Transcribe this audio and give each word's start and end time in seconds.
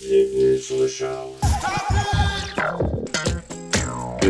Je 0.00 0.06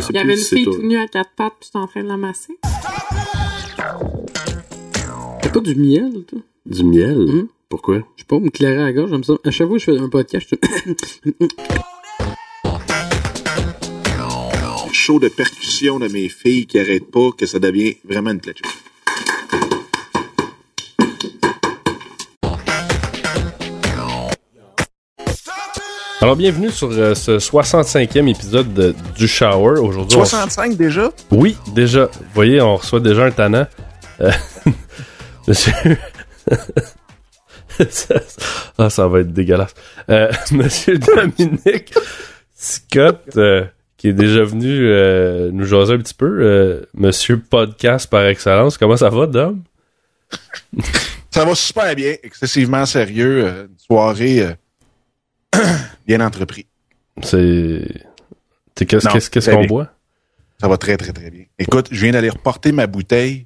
sais 0.01 0.07
Il 0.09 0.15
y 0.15 0.17
avait 0.17 0.33
une 0.33 0.39
fille 0.43 0.65
tout 0.65 0.81
nue 0.81 0.97
à 0.97 1.07
quatre 1.07 1.29
pattes, 1.35 1.53
puis 1.59 1.69
t'es 1.71 1.77
en 1.77 1.85
train 1.85 2.01
de 2.01 2.07
l'amasser. 2.07 2.57
T'as 5.41 5.49
pas 5.49 5.59
du 5.59 5.75
miel, 5.75 6.23
toi? 6.27 6.39
Du 6.65 6.83
miel? 6.83 7.17
Hmm? 7.17 7.47
Pourquoi? 7.69 7.97
Je 8.15 8.21
sais 8.21 8.27
pas, 8.27 8.39
me 8.39 8.49
clairer 8.49 8.81
à 8.81 8.85
la 8.85 8.93
gorge, 8.93 9.11
j'aime 9.11 9.23
ça. 9.23 9.33
À 9.43 9.51
chaque 9.51 9.67
fois 9.67 9.77
que 9.77 9.83
je 9.83 9.91
fais 9.91 9.99
un 9.99 10.09
podcast, 10.09 10.49
je 11.23 11.31
show 14.91 15.19
de 15.19 15.27
percussion 15.27 15.99
de 15.99 16.07
mes 16.07 16.29
filles 16.29 16.65
qui 16.65 16.79
arrête 16.79 17.11
pas, 17.11 17.31
que 17.37 17.45
ça 17.45 17.59
devient 17.59 17.95
vraiment 18.03 18.31
une 18.31 18.41
plateau. 18.41 18.67
Alors, 26.21 26.35
bienvenue 26.35 26.69
sur 26.69 26.89
euh, 26.91 27.15
ce 27.15 27.39
65e 27.39 28.27
épisode 28.29 28.73
de- 28.73 28.93
du 29.15 29.27
Shower. 29.27 29.79
Aujourd'hui, 29.79 30.17
on- 30.17 30.25
65 30.25 30.75
déjà? 30.75 31.11
Oui, 31.31 31.55
déjà. 31.73 32.05
Vous 32.07 32.25
voyez, 32.33 32.59
on 32.61 32.75
reçoit 32.75 32.99
déjà 32.99 33.25
un 33.25 33.31
tannant. 33.31 33.65
Euh, 34.21 34.31
Monsieur... 35.47 35.73
Ça- 37.89 38.15
ah, 38.77 38.89
ça 38.89 39.07
va 39.07 39.21
être 39.21 39.31
dégueulasse. 39.31 39.73
Euh, 40.09 40.29
Monsieur 40.51 40.97
Dominique 40.99 41.93
Scott, 42.53 43.21
euh, 43.37 43.63
qui 43.95 44.09
est 44.09 44.13
déjà 44.13 44.43
venu 44.43 44.67
euh, 44.89 45.49
nous 45.53 45.63
jaser 45.63 45.93
un 45.93 45.99
petit 45.99 46.13
peu. 46.13 46.39
euh, 46.41 46.81
Monsieur 46.93 47.39
Podcast 47.39 48.09
par 48.09 48.25
excellence. 48.25 48.77
Comment 48.77 48.97
ça 48.97 49.07
va, 49.09 49.27
Dom? 49.27 49.61
Ça 51.31 51.45
va 51.45 51.55
super 51.55 51.95
bien, 51.95 52.15
excessivement 52.21 52.85
sérieux, 52.85 53.45
euh, 53.45 53.67
une 53.67 53.79
soirée 53.79 54.41
euh, 54.41 54.51
bien 56.07 56.21
entreprise. 56.21 56.65
C'est... 57.23 58.05
Qu'est-ce 58.75 59.49
qu'on 59.51 59.65
boit? 59.65 59.89
Ça 60.61 60.67
va 60.67 60.77
très, 60.77 60.97
très, 60.97 61.11
très 61.13 61.29
bien. 61.31 61.45
Écoute, 61.57 61.87
je 61.91 62.01
viens 62.01 62.11
d'aller 62.11 62.29
reporter 62.29 62.71
ma 62.71 62.87
bouteille 62.87 63.45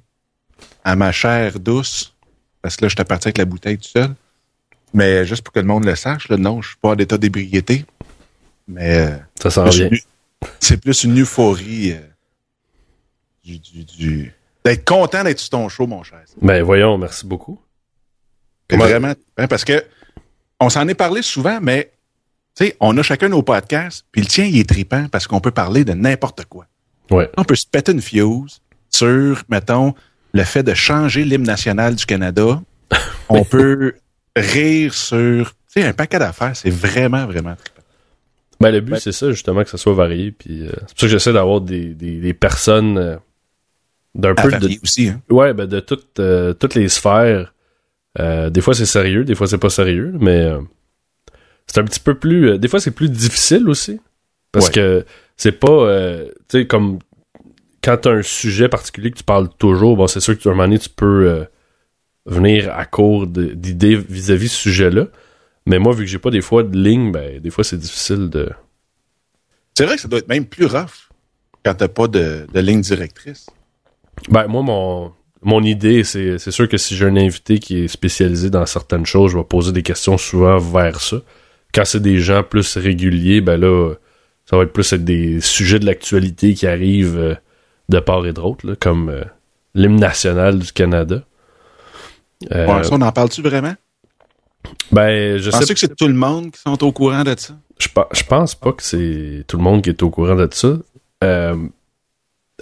à 0.84 0.96
ma 0.96 1.12
chère 1.12 1.58
douce, 1.60 2.14
parce 2.62 2.76
que 2.76 2.84
là, 2.84 2.88
je 2.88 2.94
suis 2.96 3.04
parti 3.04 3.28
avec 3.28 3.38
la 3.38 3.44
bouteille 3.44 3.78
tout 3.78 3.88
seul. 3.88 4.14
Mais 4.92 5.24
juste 5.26 5.42
pour 5.42 5.52
que 5.52 5.58
le 5.60 5.66
monde 5.66 5.84
le 5.84 5.96
sache, 5.96 6.28
là, 6.28 6.36
non, 6.36 6.62
je 6.62 6.68
suis 6.68 6.76
pas 6.76 6.90
en 6.90 6.96
état 6.96 7.18
d'ébriété. 7.18 7.84
Mais 8.68 8.96
euh, 8.98 9.16
Ça 9.40 9.50
s'en 9.50 9.64
vient. 9.64 9.90
c'est 10.60 10.76
plus 10.80 11.02
une 11.04 11.20
euphorie 11.20 11.92
euh, 11.92 12.00
du, 13.44 13.58
du, 13.58 13.84
du- 13.84 14.32
d'être 14.64 14.84
content 14.84 15.24
d'être 15.24 15.40
sur 15.40 15.50
ton 15.50 15.68
show, 15.68 15.86
mon 15.86 16.02
cher. 16.04 16.22
Ben, 16.40 16.62
voyons, 16.62 16.96
merci 16.96 17.26
beaucoup. 17.26 17.60
Comment- 18.68 18.84
Vraiment, 18.84 19.14
hein, 19.36 19.46
parce 19.48 19.64
que 19.64 19.84
on 20.60 20.70
s'en 20.70 20.86
est 20.88 20.94
parlé 20.94 21.22
souvent, 21.22 21.58
mais 21.60 21.90
sais, 22.54 22.76
on 22.80 22.96
a 22.96 23.02
chacun 23.02 23.28
nos 23.28 23.42
podcasts, 23.42 24.04
puis 24.12 24.20
le 24.22 24.26
tien, 24.28 24.44
il 24.44 24.58
est 24.58 24.68
tripant 24.68 25.06
parce 25.10 25.26
qu'on 25.26 25.40
peut 25.40 25.50
parler 25.50 25.84
de 25.84 25.92
n'importe 25.92 26.44
quoi. 26.46 26.66
Ouais. 27.10 27.30
On 27.36 27.44
peut 27.44 27.56
se 27.56 27.66
péter 27.66 27.92
une 27.92 28.00
fuse 28.00 28.60
sur, 28.90 29.42
mettons, 29.48 29.94
le 30.32 30.44
fait 30.44 30.62
de 30.62 30.74
changer 30.74 31.24
l'hymne 31.24 31.42
national 31.44 31.94
du 31.94 32.06
Canada. 32.06 32.62
on 33.28 33.44
peut 33.44 33.94
rire 34.36 34.94
sur, 34.94 35.50
tu 35.50 35.80
sais, 35.80 35.84
un 35.84 35.92
paquet 35.92 36.18
d'affaires. 36.18 36.54
C'est 36.54 36.70
vraiment, 36.70 37.26
vraiment 37.26 37.54
trippant. 37.56 37.82
Ben, 38.60 38.70
le 38.70 38.80
but, 38.80 38.92
Ben- 38.92 39.00
c'est 39.00 39.12
ça, 39.12 39.30
justement, 39.30 39.64
que 39.64 39.70
ça 39.70 39.78
soit 39.78 39.94
varié. 39.94 40.30
Puis, 40.30 40.62
euh, 40.62 40.70
c'est 40.72 40.80
pour 40.80 40.98
ça 41.00 41.06
que 41.06 41.08
j'essaie 41.08 41.32
d'avoir 41.32 41.60
des, 41.60 41.94
des, 41.94 42.20
des 42.20 42.34
personnes 42.34 42.98
euh, 42.98 43.16
d'un 44.14 44.34
peu 44.34 44.50
de. 44.50 44.78
aussi, 44.82 45.08
hein. 45.08 45.20
Ouais, 45.28 45.52
ben, 45.54 45.66
de 45.66 45.80
toutes, 45.80 46.20
euh, 46.20 46.52
toutes 46.54 46.74
les 46.74 46.88
sphères. 46.88 47.52
Euh, 48.20 48.48
des 48.48 48.60
fois, 48.60 48.74
c'est 48.74 48.86
sérieux, 48.86 49.24
des 49.24 49.34
fois, 49.34 49.48
c'est 49.48 49.58
pas 49.58 49.70
sérieux, 49.70 50.14
mais 50.20 50.42
euh, 50.42 50.60
c'est 51.74 51.80
un 51.80 51.84
petit 51.84 51.98
peu 52.00 52.14
plus. 52.14 52.50
euh, 52.50 52.58
des 52.58 52.68
fois, 52.68 52.78
c'est 52.78 52.92
plus 52.92 53.10
difficile 53.10 53.68
aussi. 53.68 54.00
Parce 54.52 54.66
Ouais. 54.68 54.72
que 54.74 55.04
c'est 55.36 55.58
pas. 55.58 55.72
euh, 55.72 56.26
tu 56.48 56.60
sais, 56.60 56.66
comme. 56.68 57.00
Quand 57.82 57.96
t'as 57.98 58.12
un 58.12 58.22
sujet 58.22 58.68
particulier 58.68 59.10
que 59.10 59.18
tu 59.18 59.24
parles 59.24 59.48
toujours, 59.58 59.96
bon, 59.96 60.06
c'est 60.06 60.20
sûr 60.20 60.38
que 60.38 60.48
un 60.48 60.52
moment 60.52 60.62
donné, 60.64 60.78
tu 60.78 60.88
peux 60.88 61.28
euh, 61.28 61.44
venir 62.26 62.72
à 62.74 62.86
court 62.86 63.26
d'idées 63.26 63.96
vis-à-vis 63.96 64.48
ce 64.48 64.56
sujet-là. 64.56 65.08
Mais 65.66 65.78
moi, 65.78 65.92
vu 65.92 66.04
que 66.04 66.10
j'ai 66.10 66.18
pas 66.18 66.30
des 66.30 66.40
fois 66.40 66.62
de 66.62 66.78
ligne, 66.78 67.10
ben, 67.12 67.40
des 67.40 67.50
fois, 67.50 67.64
c'est 67.64 67.76
difficile 67.76 68.30
de. 68.30 68.48
C'est 69.76 69.84
vrai 69.84 69.96
que 69.96 70.00
ça 70.02 70.08
doit 70.08 70.20
être 70.20 70.28
même 70.28 70.46
plus 70.46 70.66
rough 70.66 71.10
quand 71.64 71.74
t'as 71.74 71.88
pas 71.88 72.06
de, 72.06 72.46
de 72.52 72.60
ligne 72.60 72.80
directrice. 72.80 73.46
Ben, 74.30 74.46
moi, 74.46 74.62
mon, 74.62 75.12
mon 75.42 75.62
idée, 75.62 76.04
c'est, 76.04 76.38
c'est 76.38 76.52
sûr 76.52 76.68
que 76.68 76.76
si 76.78 76.94
j'ai 76.96 77.04
un 77.06 77.16
invité 77.16 77.58
qui 77.58 77.80
est 77.80 77.88
spécialisé 77.88 78.48
dans 78.48 78.64
certaines 78.66 79.04
choses, 79.04 79.32
je 79.32 79.38
vais 79.38 79.44
poser 79.44 79.72
des 79.72 79.82
questions 79.82 80.16
souvent 80.16 80.56
vers 80.58 81.00
ça. 81.00 81.16
Quand 81.74 81.84
c'est 81.84 82.00
des 82.00 82.18
gens 82.20 82.42
plus 82.42 82.76
réguliers, 82.76 83.40
ben 83.40 83.58
là, 83.60 83.94
ça 84.46 84.56
va 84.56 84.62
être 84.64 84.72
plus 84.72 84.92
être 84.92 85.04
des 85.04 85.40
sujets 85.40 85.78
de 85.78 85.86
l'actualité 85.86 86.54
qui 86.54 86.66
arrivent 86.66 87.18
euh, 87.18 87.34
de 87.88 87.98
part 88.00 88.26
et 88.26 88.32
d'autre, 88.32 88.74
comme 88.78 89.08
euh, 89.08 89.24
l'hymne 89.74 89.96
national 89.98 90.58
du 90.58 90.72
Canada. 90.72 91.22
Euh, 92.52 92.66
Ouais, 92.66 92.84
ça, 92.84 92.90
on 92.92 93.00
en 93.00 93.12
parle-tu 93.12 93.42
vraiment? 93.42 93.74
ben, 94.92 95.36
je 95.36 95.50
sais 95.50 95.58
Penses-tu 95.58 95.74
que 95.74 95.80
c'est 95.80 95.96
tout 95.96 96.06
le 96.08 96.14
monde 96.14 96.50
qui 96.50 96.60
sont 96.60 96.82
au 96.84 96.92
courant 96.92 97.22
de 97.24 97.34
ça? 97.36 97.54
Je, 97.78 97.88
je 98.12 98.22
pense 98.24 98.54
pas 98.54 98.72
que 98.72 98.82
c'est 98.82 99.44
tout 99.48 99.56
le 99.56 99.62
monde 99.62 99.82
qui 99.82 99.90
est 99.90 100.02
au 100.02 100.10
courant 100.10 100.36
de 100.36 100.48
ça. 100.52 100.76
Euh, 101.22 101.56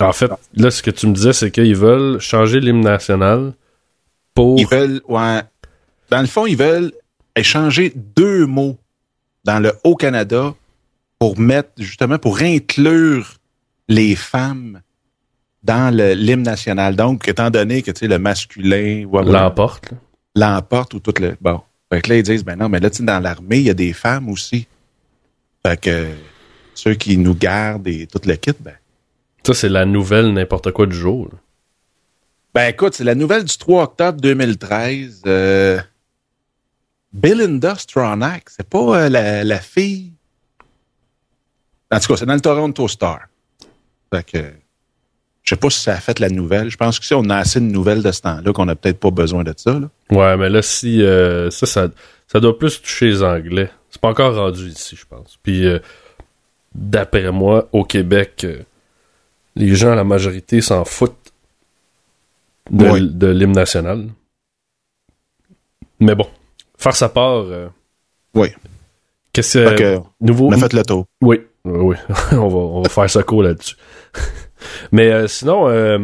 en 0.01 0.13
fait, 0.13 0.31
là, 0.55 0.71
ce 0.71 0.83
que 0.83 0.91
tu 0.91 1.07
me 1.07 1.13
disais, 1.15 1.33
c'est 1.33 1.51
qu'ils 1.51 1.77
veulent 1.77 2.19
changer 2.19 2.61
l'hymne 2.61 2.81
national 2.81 3.53
pour. 4.35 4.59
Ils 4.59 4.67
veulent, 4.67 5.01
ouais. 5.09 5.43
Dans 6.11 6.21
le 6.21 6.27
fond, 6.27 6.47
ils 6.47 6.57
veulent 6.57 6.93
échanger 7.37 7.93
deux 8.17 8.47
mots 8.47 8.79
dans 9.45 9.59
le 9.61 9.73
Haut-Canada 9.85 10.55
pour 11.19 11.39
mettre, 11.39 11.71
justement, 11.79 12.19
pour 12.19 12.41
inclure 12.41 13.37
les 13.89 14.17
femmes 14.17 14.81
dans 15.63 15.95
l'hymne 15.95 16.43
national. 16.43 16.97
Donc, 16.97 17.29
étant 17.29 17.51
donné 17.51 17.83
que, 17.83 17.91
tu 17.91 18.01
sais, 18.01 18.09
le 18.09 18.19
masculin, 18.19 19.07
l'emporte. 19.13 19.91
l'emporte 20.35 20.95
ou 20.95 21.01
tout 21.01 21.15
le, 21.21 21.37
bon. 21.41 21.61
Fait 21.93 22.03
que 22.03 22.09
là, 22.11 22.17
ils 22.17 22.23
disent, 22.23 22.45
ben 22.45 22.57
non, 22.57 22.69
mais 22.69 22.81
là, 22.81 22.91
tu 22.91 22.99
sais, 22.99 23.03
dans 23.05 23.21
l'armée, 23.21 23.59
il 23.59 23.65
y 23.65 23.71
a 23.71 23.75
des 23.75 23.93
femmes 23.93 24.29
aussi. 24.29 24.67
Fait 25.65 25.81
que 25.81 26.09
ceux 26.75 26.95
qui 26.95 27.17
nous 27.19 27.35
gardent 27.35 27.87
et 27.87 28.07
tout 28.07 28.21
le 28.25 28.35
kit, 28.35 28.53
ben, 28.59 28.75
Ça, 29.47 29.55
c'est 29.55 29.69
la 29.69 29.85
nouvelle 29.85 30.33
n'importe 30.33 30.73
quoi 30.73 30.87
du 30.87 30.97
jour. 30.97 31.29
là. 31.31 31.39
Ben 32.55 32.69
écoute, 32.69 32.93
c'est 32.95 33.05
la 33.05 33.15
nouvelle 33.15 33.45
du 33.45 33.57
3 33.57 33.85
octobre 33.85 34.21
2013. 34.21 35.23
Euh, 35.27 35.81
Belinda 37.13 37.75
Stronach, 37.77 38.45
c'est 38.49 38.69
pas 38.69 39.03
euh, 39.05 39.09
la, 39.09 39.45
la 39.45 39.59
fille. 39.61 40.13
En 41.91 42.01
tout 42.01 42.09
cas, 42.09 42.17
c'est 42.17 42.27
dans 42.27 42.35
le 42.35 42.41
Toronto 42.41 42.89
Star. 42.89 43.21
Fait 44.13 44.25
que 44.25 44.53
je 45.43 45.51
sais 45.51 45.57
pas 45.57 45.71
si 45.71 45.81
ça 45.81 45.95
a 45.95 45.97
fait 46.01 46.21
la 46.21 46.29
nouvelle. 46.31 46.71
Je 46.71 46.77
pense 46.77 46.99
que 46.99 47.05
si 47.05 47.15
on 47.15 47.29
a 47.29 47.37
assez 47.37 47.61
de 47.61 47.65
nouvelles 47.67 48.03
de 48.03 48.13
ce 48.13 48.21
temps-là, 48.23 48.53
qu'on 48.53 48.69
a 48.69 48.77
peut-être 48.77 49.01
pas 49.01 49.11
besoin 49.11 49.43
de 49.45 49.53
ça. 49.57 49.79
Là. 49.79 49.89
Ouais, 50.11 50.37
mais 50.37 50.49
là, 50.49 50.63
si. 50.63 51.03
euh, 51.03 51.51
ça, 51.51 51.67
ça, 51.67 51.89
ça 52.29 52.41
doit 52.41 52.57
plus 52.57 52.81
toucher 52.81 53.07
les 53.07 53.23
Anglais. 53.23 53.71
C'est 53.91 54.01
pas 54.01 54.09
encore 54.09 54.35
rendu 54.35 54.69
ici, 54.69 54.97
je 54.97 55.05
pense. 55.05 55.39
Puis, 55.43 55.67
euh, 55.67 55.81
d'après 56.75 57.31
moi, 57.33 57.69
au 57.73 57.85
Québec, 57.85 58.47
les 59.57 59.75
gens, 59.75 59.95
la 59.95 60.05
majorité, 60.05 60.61
s'en 60.61 60.85
foutent 60.85 61.33
de, 62.71 63.01
de 63.01 63.27
l'hymne 63.27 63.53
national. 63.53 64.09
Mais 66.01 66.15
bon, 66.15 66.29
faire 66.83 66.97
sa 66.97 67.09
part. 67.09 67.45
euh, 67.47 67.69
Oui. 68.35 68.49
Qu'est-ce 69.33 69.59
que. 69.59 69.77
que 69.77 69.99
nouveau. 70.21 70.49
on 70.49 70.53
a 70.53 70.59
fait 70.59 70.73
le 70.73 70.83
tour. 70.83 71.07
Oui, 71.23 71.41
oui, 71.65 71.97
on, 72.33 72.49
va, 72.49 72.57
on 72.59 72.83
va 72.83 72.89
faire 72.89 73.09
ça 73.09 73.23
court 73.23 73.43
là-dessus. 73.43 73.77
Mais 74.93 75.11
euh, 75.11 75.27
sinon, 75.27 75.69
euh, 75.69 75.99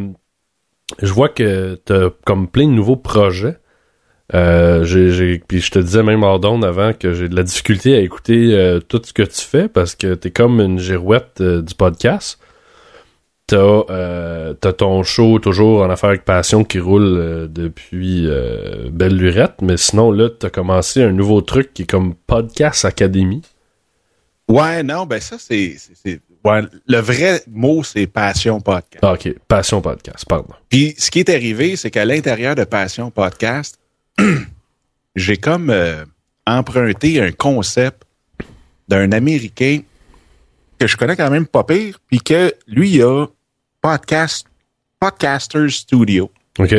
je 1.01 1.13
vois 1.13 1.29
que 1.29 1.75
t'as 1.85 2.11
comme 2.25 2.49
plein 2.49 2.67
de 2.67 2.73
nouveaux 2.73 2.97
projets. 2.97 3.57
Euh, 4.35 4.85
j'ai, 4.85 5.39
puis 5.39 5.61
je 5.61 5.71
te 5.71 5.79
disais 5.79 6.03
même 6.03 6.23
hors 6.23 6.45
avant 6.63 6.93
que 6.93 7.15
j'ai 7.15 7.31
de 7.31 7.35
la 7.37 7.43
difficulté 7.43 7.95
à 7.97 8.01
écouter 8.01 8.53
euh, 8.55 8.79
tout 8.79 9.01
ce 9.03 9.15
que 9.15 9.23
tu 9.23 9.41
fais 9.41 9.69
parce 9.69 9.95
que 9.95 10.13
t'es 10.15 10.31
comme 10.31 10.61
une 10.61 10.79
girouette 10.79 11.41
euh, 11.41 11.63
du 11.63 11.75
podcast. 11.75 12.39
T'as, 13.49 13.57
euh, 13.57 14.53
t'as 14.53 14.75
ton 14.75 15.03
show 15.03 15.39
toujours 15.39 15.81
en 15.81 15.89
affaires 15.89 16.11
avec 16.11 16.27
passion 16.27 16.65
qui 16.65 16.79
roule 16.81 17.17
euh, 17.17 17.49
depuis 17.49 18.27
euh, 18.27 18.91
Belle 18.93 19.17
Lurette, 19.17 19.63
mais 19.63 19.79
sinon 19.79 20.13
là 20.13 20.29
t'as 20.29 20.51
commencé 20.51 21.03
un 21.03 21.13
nouveau 21.13 21.41
truc 21.41 21.73
qui 21.73 21.85
est 21.85 21.87
comme 21.87 22.15
Podcast 22.15 22.85
Academy. 22.85 23.41
Ouais, 24.49 24.83
non, 24.83 25.07
ben 25.07 25.19
ça, 25.19 25.37
c'est. 25.39 25.77
ouais, 26.45 26.61
le 26.87 26.99
vrai 26.99 27.43
mot, 27.49 27.83
c'est 27.83 28.07
Passion 28.07 28.61
Podcast. 28.61 29.03
Ah, 29.03 29.15
ok, 29.15 29.35
Passion 29.49 29.81
Podcast, 29.81 30.27
pardon. 30.29 30.53
Puis 30.69 30.95
ce 30.99 31.11
qui 31.11 31.21
est 31.21 31.31
arrivé, 31.31 31.77
c'est 31.77 31.91
qu'à 31.91 32.05
l'intérieur 32.05 32.55
de 32.55 32.65
Passion 32.65 33.11
Podcast, 33.11 33.81
j'ai 35.17 35.39
comme 35.39 35.75
emprunté 36.47 37.19
un 37.23 37.33
concept 37.33 38.03
d'un 38.89 39.11
Américain 39.13 39.81
que 40.79 40.87
je 40.87 40.99
connais 40.99 41.17
quand 41.17 41.31
même 41.31 41.47
pas 41.47 41.65
pire, 41.65 41.99
puis 42.09 42.21
que 42.21 42.53
lui 42.67 42.91
il 42.91 43.03
a 43.03 43.27
podcast 43.89 44.47
Podcasters 45.01 45.71
Studio. 45.71 46.31
OK. 46.59 46.75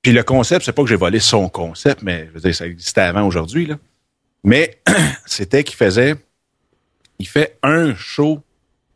Puis 0.00 0.12
le 0.12 0.22
concept, 0.22 0.64
c'est 0.64 0.72
pas 0.72 0.82
que 0.82 0.88
j'ai 0.88 0.94
volé 0.94 1.18
son 1.18 1.48
concept, 1.48 2.02
mais 2.02 2.26
je 2.28 2.34
veux 2.34 2.40
dire, 2.40 2.54
ça 2.54 2.66
existait 2.66 3.00
avant 3.00 3.26
aujourd'hui, 3.26 3.66
là. 3.66 3.78
Mais 4.44 4.78
c'était 5.26 5.64
qu'il 5.64 5.74
faisait, 5.74 6.14
il 7.18 7.26
fait 7.26 7.58
un 7.64 7.96
show 7.96 8.40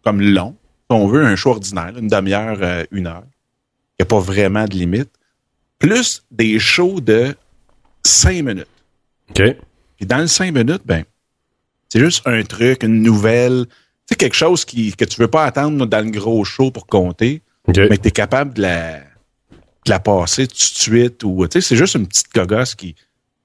comme 0.05 0.21
long, 0.21 0.55
si 0.79 0.97
on 0.97 1.09
veut, 1.09 1.25
un 1.25 1.35
show 1.35 1.51
ordinaire, 1.51 1.93
une 1.99 2.07
demi-heure, 2.07 2.59
euh, 2.61 2.85
une 2.93 3.09
heure. 3.09 3.25
Il 3.99 4.03
n'y 4.03 4.05
a 4.05 4.07
pas 4.07 4.21
vraiment 4.21 4.67
de 4.67 4.75
limite. 4.75 5.11
Plus 5.81 6.25
des 6.31 6.61
shows 6.61 7.01
de 7.01 7.35
cinq 8.07 8.45
minutes. 8.45 8.69
OK. 9.31 9.43
Puis 9.97 10.07
dans 10.07 10.19
le 10.19 10.29
cinq 10.29 10.55
minutes, 10.55 10.83
ben, 10.85 11.03
c'est 11.89 11.99
juste 11.99 12.25
un 12.27 12.45
truc, 12.45 12.85
une 12.85 13.03
nouvelle. 13.03 13.67
C'est 14.09 14.17
quelque 14.17 14.37
chose 14.37 14.65
qui, 14.65 14.95
que 14.95 15.05
tu 15.05 15.21
veux 15.21 15.29
pas 15.29 15.45
attendre 15.45 15.85
dans 15.87 16.05
le 16.05 16.11
gros 16.11 16.43
show 16.45 16.71
pour 16.71 16.87
compter, 16.87 17.43
mais 17.67 17.97
que 17.99 18.03
tu 18.03 18.09
es 18.09 18.11
capable 18.11 18.55
de 18.55 18.63
la, 18.63 18.99
de 19.01 19.91
la 19.91 20.01
passer 20.01 20.47
tout 20.47 20.55
de 20.55 20.59
suite. 20.61 21.23
Ou, 21.25 21.47
tu 21.47 21.61
sais, 21.61 21.69
c'est 21.69 21.77
juste 21.77 21.95
une 21.95 22.07
petite 22.07 22.33
cogosse 22.33 22.75
qui, 22.75 22.95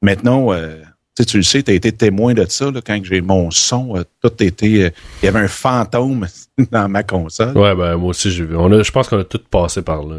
maintenant, 0.02 0.54
euh, 0.54 0.78
tu 1.16 1.24
sais, 1.24 1.26
tu 1.26 1.38
le 1.38 1.44
sais, 1.44 1.64
tu 1.64 1.72
as 1.72 1.74
été 1.74 1.92
témoin 1.92 2.34
de 2.34 2.46
ça, 2.48 2.72
là, 2.72 2.80
quand 2.86 2.98
j'ai 3.04 3.20
mon 3.20 3.52
son, 3.52 3.98
euh, 3.98 4.04
tout 4.22 4.42
était. 4.42 4.84
euh, 4.84 4.90
il 5.22 5.26
y 5.26 5.28
avait 5.28 5.40
un 5.40 5.50
fantôme 5.50 6.28
dans 6.72 6.88
ma 6.88 7.04
console. 7.04 7.58
Ouais, 7.58 7.76
ben, 7.76 7.98
moi 7.98 8.12
aussi, 8.12 8.32
j'ai 8.32 8.46
vu. 8.46 8.56
On 8.56 8.72
a, 8.72 8.84
je 8.84 8.92
pense 8.92 9.10
qu'on 9.10 9.20
a 9.20 9.24
tout 9.26 9.42
passé 9.52 9.82
par 9.82 10.02
là. 10.04 10.16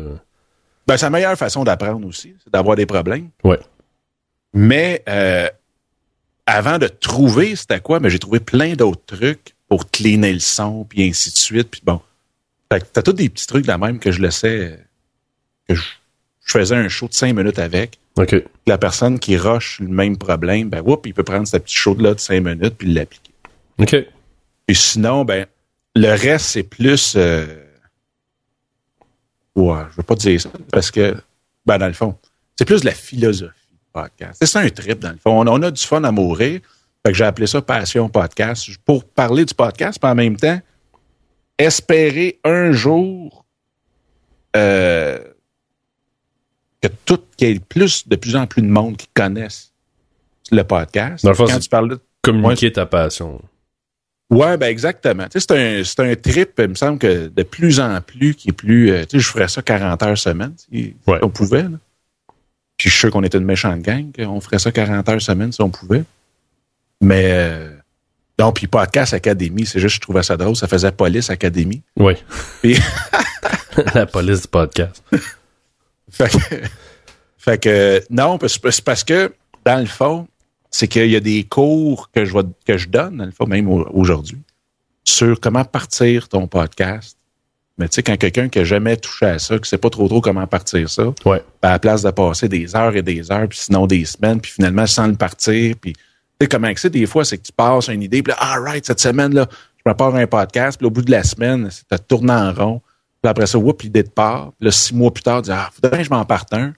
Ben, 0.86 0.98
c'est 0.98 1.06
la 1.06 1.10
meilleure 1.10 1.38
façon 1.38 1.64
d'apprendre 1.64 2.06
aussi, 2.06 2.34
c'est 2.44 2.52
d'avoir 2.52 2.76
des 2.76 2.84
problèmes. 2.84 3.30
Ouais. 3.42 3.58
Mais 4.52 5.02
euh, 5.08 5.48
avant 6.46 6.78
de 6.78 6.86
trouver 6.86 7.56
c'était 7.56 7.80
quoi, 7.80 7.98
mais 7.98 8.10
j'ai 8.10 8.18
trouvé 8.18 8.40
plein 8.40 8.74
d'autres 8.74 9.16
trucs 9.16 9.53
pour 9.68 9.90
cleaner 9.90 10.32
le 10.32 10.40
son, 10.40 10.84
puis 10.84 11.08
ainsi 11.08 11.30
de 11.30 11.36
suite. 11.36 11.70
Puis 11.70 11.82
bon, 11.84 12.00
t'as 12.68 13.02
tous 13.02 13.12
des 13.12 13.28
petits 13.28 13.46
trucs 13.46 13.62
de 13.62 13.68
la 13.68 13.78
même 13.78 13.98
que 13.98 14.12
je 14.12 14.20
laissais, 14.20 14.78
que 15.68 15.74
je, 15.74 15.82
je 16.44 16.52
faisais 16.52 16.76
un 16.76 16.88
show 16.88 17.08
de 17.08 17.14
cinq 17.14 17.34
minutes 17.34 17.58
avec. 17.58 17.98
La 18.66 18.78
personne 18.78 19.18
qui 19.18 19.36
rush 19.36 19.80
le 19.80 19.88
même 19.88 20.16
problème, 20.16 20.68
ben 20.68 20.82
whoop, 20.82 21.06
il 21.06 21.14
peut 21.14 21.24
prendre 21.24 21.48
ce 21.48 21.56
petit 21.56 21.74
show-là 21.74 22.14
de 22.14 22.20
cinq 22.20 22.40
minutes 22.44 22.74
puis 22.78 22.92
l'appliquer. 22.92 23.32
OK. 23.78 23.96
Et 24.68 24.74
sinon, 24.74 25.24
ben, 25.24 25.46
le 25.96 26.10
reste, 26.10 26.46
c'est 26.46 26.62
plus. 26.62 27.14
Euh... 27.16 27.46
Ouais, 29.56 29.82
je 29.90 29.96
veux 29.96 30.02
pas 30.02 30.14
dire 30.14 30.40
ça, 30.40 30.50
parce 30.70 30.90
que, 30.90 31.16
ben, 31.66 31.78
dans 31.78 31.86
le 31.86 31.92
fond, 31.92 32.16
c'est 32.56 32.64
plus 32.64 32.80
de 32.80 32.86
la 32.86 32.94
philosophie 32.94 33.68
du 33.70 33.78
podcast. 33.92 34.36
C'est 34.40 34.46
ça 34.46 34.60
un 34.60 34.70
trip, 34.70 35.00
dans 35.00 35.10
le 35.10 35.18
fond. 35.18 35.40
On, 35.40 35.48
on 35.48 35.62
a 35.62 35.70
du 35.70 35.82
fun 35.82 36.02
à 36.04 36.12
mourir. 36.12 36.60
Fait 37.04 37.12
que 37.12 37.18
j'ai 37.18 37.24
appelé 37.24 37.46
ça 37.46 37.60
Passion 37.60 38.08
Podcast 38.08 38.70
pour 38.84 39.04
parler 39.04 39.44
du 39.44 39.54
podcast, 39.54 39.98
puis 40.00 40.10
en 40.10 40.14
même 40.14 40.36
temps, 40.36 40.58
espérer 41.58 42.40
un 42.44 42.72
jour 42.72 43.44
euh, 44.56 45.18
que 46.80 46.88
tout, 47.04 47.20
qu'il 47.36 47.48
y 47.48 47.52
ait 47.52 47.58
plus, 47.60 48.08
de 48.08 48.16
plus 48.16 48.36
en 48.36 48.46
plus 48.46 48.62
de 48.62 48.68
monde 48.68 48.96
qui 48.96 49.08
connaissent 49.12 49.72
le 50.50 50.62
podcast. 50.62 51.24
Dans 51.24 51.30
le 51.30 51.36
fond, 51.36 51.46
Quand 51.46 51.58
tu 51.58 51.68
parles 51.68 51.90
de 51.90 52.00
Communiquer 52.22 52.72
ta 52.72 52.86
passion. 52.86 53.40
Ouais, 54.30 54.56
ben 54.56 54.68
exactement. 54.68 55.24
Tu 55.24 55.38
sais, 55.38 55.46
c'est 55.46 55.80
un, 55.80 55.84
c'est 55.84 56.00
un 56.00 56.14
trip, 56.16 56.52
il 56.58 56.68
me 56.68 56.74
semble 56.74 56.98
que 56.98 57.26
de 57.28 57.42
plus 57.42 57.80
en 57.80 58.00
plus, 58.00 58.34
qui 58.34 58.48
est 58.48 58.52
plus. 58.52 58.90
euh, 58.90 59.04
tu 59.04 59.18
sais, 59.18 59.18
je 59.18 59.28
ferais 59.28 59.48
ça 59.48 59.60
40 59.60 60.02
heures 60.02 60.16
semaine, 60.16 60.54
si, 60.56 60.96
on 61.06 61.28
pouvait. 61.28 61.64
Là. 61.64 61.78
Puis 62.78 62.88
je 62.88 62.94
suis 62.94 63.00
sûr 63.00 63.10
qu'on 63.10 63.22
était 63.22 63.36
une 63.36 63.44
méchante 63.44 63.82
gang, 63.82 64.10
qu'on 64.12 64.40
ferait 64.40 64.58
ça 64.58 64.72
40 64.72 65.06
heures 65.06 65.20
semaine 65.20 65.52
si 65.52 65.60
on 65.60 65.68
pouvait. 65.68 66.04
Mais 67.04 67.24
euh, 67.32 67.70
non, 68.38 68.52
puis 68.52 68.66
Podcast 68.66 69.14
Academy, 69.14 69.66
c'est 69.66 69.78
juste 69.80 69.96
je 69.96 70.00
trouvais 70.00 70.22
ça 70.22 70.36
drôle, 70.36 70.56
ça 70.56 70.66
faisait 70.66 70.90
Police 70.92 71.30
Academy. 71.30 71.82
Oui. 71.96 72.14
Puis 72.62 72.76
la 73.94 74.06
police 74.06 74.42
du 74.42 74.48
podcast. 74.48 75.02
fait 76.10 76.30
que, 76.30 76.56
fait 77.38 77.62
que 77.62 78.02
non, 78.10 78.38
parce- 78.38 78.58
c'est 78.70 78.84
parce 78.84 79.04
que 79.04 79.32
dans 79.64 79.78
le 79.80 79.86
fond, 79.86 80.28
c'est 80.70 80.88
qu'il 80.88 81.10
y 81.10 81.16
a 81.16 81.20
des 81.20 81.44
cours 81.44 82.10
que 82.10 82.24
je, 82.24 82.32
que 82.66 82.76
je 82.78 82.88
donne, 82.88 83.16
dans 83.18 83.24
le 83.26 83.30
fond, 83.32 83.46
même 83.46 83.68
au- 83.68 83.88
aujourd'hui, 83.92 84.40
sur 85.04 85.38
comment 85.40 85.64
partir 85.64 86.28
ton 86.28 86.46
podcast. 86.46 87.16
Mais 87.76 87.88
tu 87.88 87.96
sais, 87.96 88.02
quand 88.04 88.16
quelqu'un 88.16 88.48
qui 88.48 88.58
n'a 88.58 88.64
jamais 88.64 88.96
touché 88.96 89.26
à 89.26 89.38
ça, 89.40 89.56
qui 89.56 89.62
ne 89.62 89.66
sait 89.66 89.78
pas 89.78 89.90
trop 89.90 90.06
trop 90.06 90.20
comment 90.20 90.46
partir 90.46 90.88
ça, 90.88 91.06
Ouais. 91.24 91.42
ben, 91.60 91.68
à 91.68 91.72
la 91.72 91.78
place 91.80 92.02
de 92.02 92.10
passer 92.10 92.48
des 92.48 92.76
heures 92.76 92.94
et 92.94 93.02
des 93.02 93.32
heures, 93.32 93.48
puis 93.48 93.58
sinon 93.58 93.86
des 93.88 94.04
semaines, 94.04 94.40
puis 94.40 94.52
finalement 94.52 94.86
sans 94.86 95.08
le 95.08 95.14
partir, 95.16 95.74
puis 95.80 95.92
sais 96.40 96.48
comment 96.48 96.72
que 96.72 96.80
c'est 96.80 96.90
des 96.90 97.06
fois, 97.06 97.24
c'est 97.24 97.38
que 97.38 97.42
tu 97.44 97.52
passes 97.52 97.88
une 97.88 98.02
idée, 98.02 98.22
puis 98.22 98.32
là, 98.32 98.38
all 98.40 98.62
right, 98.62 98.84
cette 98.86 99.00
semaine-là, 99.00 99.46
je 99.86 99.92
pars 99.92 100.14
un 100.14 100.26
podcast, 100.26 100.78
puis 100.78 100.86
au 100.86 100.90
bout 100.90 101.02
de 101.02 101.10
la 101.10 101.22
semaine, 101.22 101.68
c'est 101.70 101.86
te 101.88 102.02
tourner 102.02 102.32
en 102.32 102.52
rond, 102.52 102.82
puis 103.22 103.30
après 103.30 103.46
ça, 103.46 103.58
whoop, 103.58 103.82
l'idée 103.82 104.02
de 104.02 104.08
part, 104.10 104.52
puis 104.58 104.66
là, 104.66 104.70
six 104.72 104.94
mois 104.94 105.12
plus 105.12 105.22
tard, 105.22 105.42
tu 105.42 105.50
dis, 105.50 105.56
ah, 105.56 105.70
faudrait 105.72 105.98
que 105.98 106.04
je 106.04 106.10
m'en 106.10 106.24
parte 106.24 106.52
un. 106.54 106.72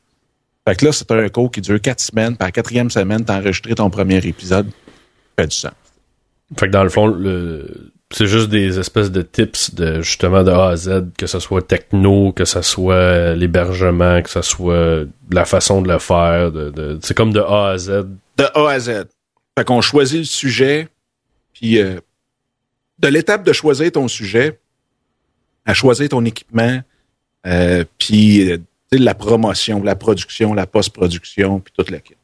Fait 0.68 0.74
que 0.74 0.84
là, 0.84 0.92
c'est 0.92 1.10
un 1.12 1.28
cours 1.28 1.50
qui 1.50 1.60
dure 1.60 1.80
quatre 1.80 2.00
semaines, 2.00 2.36
puis 2.36 2.42
à 2.42 2.46
la 2.46 2.52
quatrième 2.52 2.90
semaine, 2.90 3.24
t'as 3.24 3.38
enregistré 3.38 3.74
ton 3.76 3.88
premier 3.90 4.16
épisode. 4.18 4.66
Ça 4.68 5.42
fait 5.42 5.46
du 5.46 5.56
sens. 5.56 5.72
Fait 6.58 6.66
que 6.66 6.72
dans 6.72 6.82
le 6.84 6.88
fond, 6.90 7.06
le, 7.06 7.92
c'est 8.12 8.26
juste 8.26 8.48
des 8.50 8.78
espèces 8.78 9.10
de 9.12 9.22
tips 9.22 9.74
de 9.74 10.00
justement 10.02 10.42
de 10.44 10.50
A 10.50 10.68
à 10.70 10.76
Z, 10.76 11.06
que 11.18 11.26
ce 11.26 11.38
soit 11.40 11.62
techno, 11.62 12.32
que 12.32 12.44
ce 12.44 12.62
soit 12.62 13.34
l'hébergement, 13.34 14.22
que 14.22 14.30
ce 14.30 14.42
soit 14.42 15.04
la 15.30 15.44
façon 15.44 15.82
de 15.82 15.88
le 15.92 15.98
faire. 15.98 16.50
De, 16.52 16.70
de- 16.70 16.98
c'est 17.02 17.14
comme 17.16 17.32
de 17.32 17.40
A 17.40 17.70
à 17.70 17.78
Z. 17.78 17.88
de 18.38 18.44
A 18.54 18.70
à 18.70 18.78
Z. 18.78 18.90
Fait 19.58 19.64
qu'on 19.64 19.80
choisit 19.80 20.18
le 20.18 20.24
sujet, 20.24 20.88
puis 21.54 21.78
euh, 21.80 21.98
de 22.98 23.08
l'étape 23.08 23.42
de 23.44 23.52
choisir 23.52 23.90
ton 23.92 24.08
sujet 24.08 24.58
à 25.64 25.74
choisir 25.74 26.08
ton 26.10 26.24
équipement, 26.24 26.80
euh, 27.46 27.84
puis 27.98 28.52
euh, 28.52 28.58
la 28.92 29.14
promotion, 29.14 29.82
la 29.82 29.96
production, 29.96 30.54
la 30.54 30.66
post-production, 30.66 31.60
puis 31.60 31.72
toute 31.76 31.90
la 31.90 31.98
kit. 32.00 32.14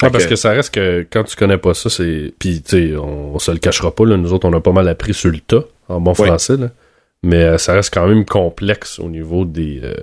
Fait 0.00 0.10
parce 0.10 0.24
que- 0.24 0.30
que 0.30 0.36
ça 0.36 0.50
reste 0.52 0.72
que 0.74 1.06
quand 1.10 1.24
tu 1.24 1.34
connais 1.36 1.58
pas 1.58 1.74
ça, 1.74 1.90
c'est. 1.90 2.32
Puis, 2.38 2.62
tu 2.62 2.70
sais, 2.92 2.96
on, 2.96 3.34
on 3.34 3.38
se 3.40 3.50
le 3.50 3.58
cachera 3.58 3.92
pas, 3.94 4.06
là. 4.06 4.16
Nous 4.16 4.32
autres, 4.32 4.48
on 4.48 4.52
a 4.52 4.60
pas 4.60 4.70
mal 4.72 4.86
appris 4.88 5.12
sur 5.12 5.30
le 5.30 5.40
tas, 5.40 5.64
en 5.88 6.00
bon 6.00 6.14
Oui. 6.18 6.26
français, 6.28 6.56
là. 6.56 6.70
Mais 7.24 7.42
euh, 7.42 7.58
ça 7.58 7.74
reste 7.74 7.92
quand 7.92 8.06
même 8.06 8.24
complexe 8.24 9.00
au 9.00 9.08
niveau 9.08 9.44
des. 9.44 9.80
Euh, 9.82 9.94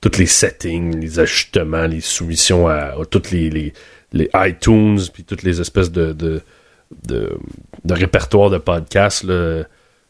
tous 0.00 0.18
les 0.18 0.26
settings, 0.26 1.00
les 1.00 1.20
ajustements, 1.20 1.86
les 1.86 2.00
soumissions 2.00 2.66
à, 2.68 3.00
à 3.00 3.04
toutes 3.08 3.30
les, 3.30 3.48
les, 3.50 3.72
les 4.14 4.30
iTunes, 4.34 5.00
puis 5.12 5.24
toutes 5.24 5.42
les 5.42 5.60
espèces 5.60 5.92
de, 5.92 6.12
de, 6.14 6.40
de, 7.06 7.36
de 7.84 7.94
répertoire 7.94 8.48
de 8.48 8.58
podcasts, 8.58 9.24
là. 9.24 9.64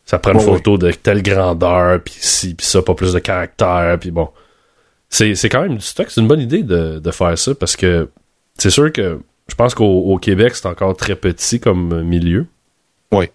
Ça 0.06 0.18
prend 0.18 0.34
une 0.34 0.40
photo 0.40 0.76
de 0.76 0.90
telle 0.92 1.22
grandeur, 1.22 1.98
puis 2.02 2.14
ci, 2.18 2.54
puis 2.54 2.66
ça, 2.66 2.82
pas 2.82 2.94
plus 2.94 3.14
de 3.14 3.18
caractères, 3.18 3.98
puis 3.98 4.10
bon. 4.10 4.28
C'est 5.08 5.34
c'est 5.34 5.48
quand 5.48 5.62
même 5.62 5.76
du 5.76 5.84
stock. 5.84 6.10
C'est 6.10 6.20
une 6.20 6.28
bonne 6.28 6.40
idée 6.42 6.62
de, 6.62 6.98
de 6.98 7.10
faire 7.10 7.38
ça 7.38 7.54
parce 7.54 7.74
que 7.74 8.10
c'est 8.58 8.68
sûr 8.70 8.92
que 8.92 9.18
je 9.48 9.54
pense 9.54 9.74
qu'au 9.74 9.84
au 10.12 10.18
Québec, 10.18 10.54
c'est 10.56 10.66
encore 10.66 10.94
très 10.96 11.16
petit 11.16 11.58
comme 11.58 12.02
milieu. 12.02 12.46
Oui. 13.12 13.26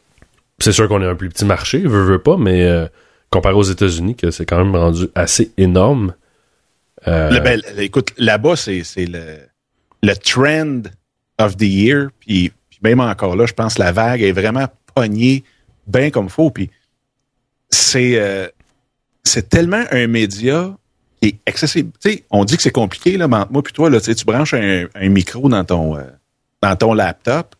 C'est 0.59 0.71
sûr 0.71 0.87
qu'on 0.87 1.01
est 1.01 1.07
un 1.07 1.15
plus 1.15 1.29
petit 1.29 1.45
marché, 1.45 1.79
veut, 1.79 2.03
veut 2.03 2.19
pas, 2.21 2.37
mais 2.37 2.65
euh, 2.67 2.85
comparé 3.31 3.55
aux 3.55 3.63
États-Unis, 3.63 4.15
que 4.15 4.29
c'est 4.29 4.45
quand 4.45 4.63
même 4.63 4.75
rendu 4.75 5.07
assez 5.15 5.51
énorme. 5.57 6.13
Euh, 7.07 7.31
Le- 7.31 7.39
ben, 7.39 7.61
écoute, 7.77 8.13
là-bas, 8.17 8.55
c'est 8.57 8.83
c'est 8.83 9.05
le, 9.05 9.37
le 10.03 10.15
trend 10.15 10.83
of 11.37 11.57
the 11.57 11.63
year. 11.63 12.09
Puis, 12.19 12.51
puis 12.69 12.79
même 12.81 12.99
encore 12.99 13.35
là, 13.35 13.45
je 13.45 13.53
pense 13.53 13.75
que 13.75 13.81
la 13.81 13.91
vague 13.91 14.21
est 14.21 14.31
vraiment 14.31 14.67
pognée 14.93 15.43
bien 15.87 16.09
comme 16.09 16.29
faut. 16.29 16.51
Puis 16.51 16.69
c'est 17.69 18.19
euh, 18.19 18.47
c'est 19.23 19.49
tellement 19.49 19.83
un 19.91 20.07
média 20.07 20.75
qui 21.21 21.29
est 21.29 21.35
accessible. 21.45 21.91
Tu 22.01 22.11
sais, 22.11 22.23
on 22.31 22.45
dit 22.45 22.55
que 22.55 22.63
c'est 22.63 22.71
compliqué, 22.71 23.17
là, 23.17 23.27
mais 23.27 23.37
entre 23.37 23.51
moi 23.51 23.63
puis 23.63 23.73
toi, 23.73 23.89
là, 23.89 23.99
tu 23.99 24.05
sais, 24.05 24.15
tu 24.15 24.25
branches 24.25 24.53
un, 24.53 24.85
un 24.95 25.09
micro 25.09 25.49
dans 25.49 25.63
ton, 25.63 25.97
euh, 25.97 26.03
dans 26.61 26.75
ton 26.75 26.93
laptop. 26.93 27.55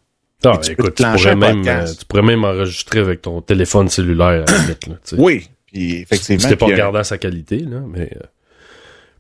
ah, 0.46 0.58
tu 0.64 0.72
écoute, 0.72 0.96
tu 0.96 1.04
pourrais, 1.04 1.32
un 1.32 1.36
même, 1.36 1.68
euh, 1.68 1.94
tu 1.94 2.06
pourrais 2.06 2.24
même 2.24 2.44
enregistrer 2.44 3.00
avec 3.00 3.22
ton 3.22 3.42
téléphone 3.42 3.90
cellulaire 3.90 4.46
à 4.48 4.52
la 4.52 4.58
limite. 4.60 4.88
Là, 4.88 4.96
tu 5.04 5.16
sais. 5.16 5.22
Oui. 5.22 5.50
Puis 5.66 5.98
effectivement. 5.98 6.42
C'était 6.42 6.56
pas 6.56 6.66
regardant 6.68 7.04
sa 7.04 7.18
qualité, 7.18 7.60
là, 7.60 7.82
mais. 7.88 8.12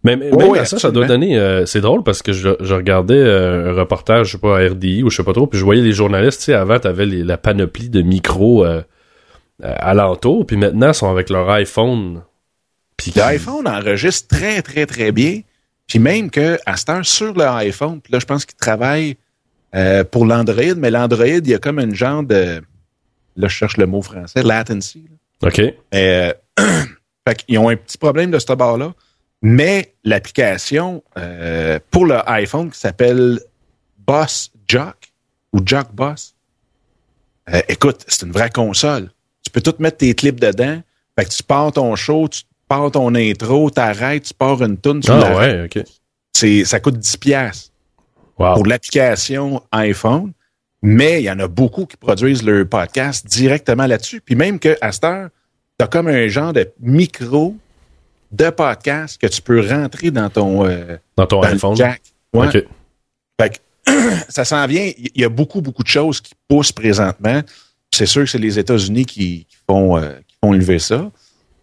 Mais, 0.03 0.15
mais 0.15 0.31
même 0.31 0.49
oui, 0.49 0.59
à 0.59 0.65
ça, 0.65 0.79
ça 0.79 0.91
doit 0.91 1.05
donner. 1.07 1.37
euh, 1.37 1.65
c'est 1.65 1.81
drôle 1.81 2.03
parce 2.03 2.21
que 2.21 2.31
je, 2.31 2.49
je 2.61 2.73
regardais 2.73 3.15
euh, 3.17 3.71
un 3.71 3.73
reportage, 3.73 4.27
je 4.27 4.31
sais 4.33 4.37
pas, 4.37 4.57
à 4.57 4.67
RDI 4.69 5.03
ou 5.03 5.09
je 5.09 5.17
sais 5.17 5.23
pas 5.23 5.33
trop, 5.33 5.45
puis 5.47 5.59
je 5.59 5.65
voyais 5.65 5.81
les 5.81 5.91
journalistes, 5.91 6.39
tu 6.39 6.45
sais, 6.45 6.53
avant, 6.53 6.79
t'avais 6.79 7.05
les- 7.05 7.23
la 7.23 7.37
panoplie 7.37 7.89
de 7.89 8.01
micros 8.01 8.63
euh, 8.65 8.81
euh, 9.63 9.75
alentour, 9.77 10.45
puis 10.45 10.55
maintenant, 10.55 10.87
ils 10.89 10.93
sont 10.93 11.09
avec 11.11 11.29
leur 11.29 11.49
iPhone. 11.49 12.21
Puis 12.95 13.11
L'iPhone 13.15 13.67
enregistre 13.67 14.27
très, 14.37 14.61
très, 14.61 14.85
très 14.85 15.11
bien. 15.11 15.41
Puis 15.87 15.99
même 15.99 16.29
que 16.31 16.57
à 16.65 16.77
cette 16.77 16.89
heure, 16.89 17.05
sur 17.05 17.33
le 17.33 17.43
iPhone, 17.45 17.99
puis 17.99 18.13
là, 18.13 18.19
je 18.19 18.25
pense 18.25 18.45
qu'il 18.45 18.57
travaille 18.57 19.17
euh, 19.75 20.03
pour 20.05 20.25
l'Android, 20.25 20.75
mais 20.77 20.91
l'Android, 20.91 21.25
il 21.25 21.47
y 21.47 21.53
a 21.53 21.57
comme 21.59 21.79
une 21.79 21.93
genre 21.95 22.23
de. 22.23 22.61
Là, 23.35 23.47
je 23.47 23.53
cherche 23.53 23.75
le 23.77 23.85
mot 23.85 24.01
français, 24.01 24.43
latency. 24.43 25.05
là. 25.41 25.47
OK. 25.49 25.61
Fait 27.27 27.35
qu'ils 27.45 27.57
ont 27.59 27.69
un 27.69 27.75
petit 27.75 27.97
problème 27.97 28.31
de 28.31 28.39
ce 28.39 28.53
bord-là. 28.53 28.93
Mais 29.41 29.93
l'application 30.03 31.03
euh, 31.17 31.79
pour 31.91 32.05
le 32.05 32.17
iPhone 32.29 32.69
qui 32.71 32.79
s'appelle 32.79 33.39
Boss 33.97 34.51
Jock 34.67 34.95
ou 35.53 35.59
Jock 35.65 35.91
Boss, 35.93 36.35
euh, 37.53 37.61
écoute, 37.69 38.03
c'est 38.07 38.25
une 38.25 38.31
vraie 38.31 38.49
console. 38.49 39.09
Tu 39.43 39.49
peux 39.51 39.61
tout 39.61 39.75
mettre 39.79 39.97
tes 39.97 40.13
clips 40.13 40.39
dedans. 40.39 40.81
Fait 41.17 41.25
que 41.25 41.29
tu 41.31 41.41
pars 41.43 41.71
ton 41.71 41.95
show, 41.95 42.27
tu 42.27 42.41
pars 42.67 42.91
ton 42.91 43.15
intro, 43.15 43.69
t'arrêtes, 43.69 44.23
tu 44.23 44.33
pars 44.33 44.61
une 44.61 44.77
tune, 44.77 44.99
tu 44.99 45.09
Ah 45.11 45.35
ouais, 45.35 45.63
OK. 45.65 45.83
C'est, 46.33 46.63
ça 46.65 46.79
coûte 46.79 46.97
10 46.97 47.17
piastres 47.17 47.71
Wow. 48.37 48.53
pour 48.53 48.65
l'application 48.67 49.61
iPhone. 49.73 50.31
Mais 50.81 51.21
il 51.21 51.25
y 51.25 51.29
en 51.31 51.39
a 51.39 51.47
beaucoup 51.49 51.85
qui 51.85 51.97
produisent 51.97 52.41
leur 52.41 52.65
podcast 52.65 53.27
directement 53.27 53.85
là-dessus. 53.85 54.21
Puis 54.21 54.35
même 54.35 54.59
qu'à 54.59 54.91
cette 54.93 55.03
heure, 55.03 55.29
tu 55.77 55.83
as 55.83 55.87
comme 55.89 56.07
un 56.07 56.25
genre 56.29 56.53
de 56.53 56.71
micro 56.79 57.57
de 58.31 58.49
podcast 58.49 59.19
que 59.19 59.27
tu 59.27 59.41
peux 59.41 59.67
rentrer 59.67 60.11
dans 60.11 60.29
ton, 60.29 60.65
euh, 60.65 60.97
dans 61.15 61.25
ton 61.25 61.41
iPhone. 61.43 61.75
Jack. 61.75 62.01
Ouais. 62.33 62.49
Fait 62.51 63.59
que, 63.85 63.91
ça 64.29 64.45
s'en 64.45 64.65
vient. 64.67 64.91
Il 64.97 65.21
y 65.21 65.23
a 65.23 65.29
beaucoup, 65.29 65.61
beaucoup 65.61 65.83
de 65.83 65.87
choses 65.87 66.21
qui 66.21 66.33
poussent 66.47 66.71
présentement. 66.71 67.41
C'est 67.91 68.05
sûr 68.05 68.23
que 68.23 68.29
c'est 68.29 68.37
les 68.37 68.59
États-Unis 68.59 69.05
qui, 69.05 69.45
qui, 69.45 69.57
font, 69.67 69.97
euh, 69.97 70.11
qui 70.27 70.35
font 70.43 70.53
lever 70.53 70.79
ça. 70.79 71.11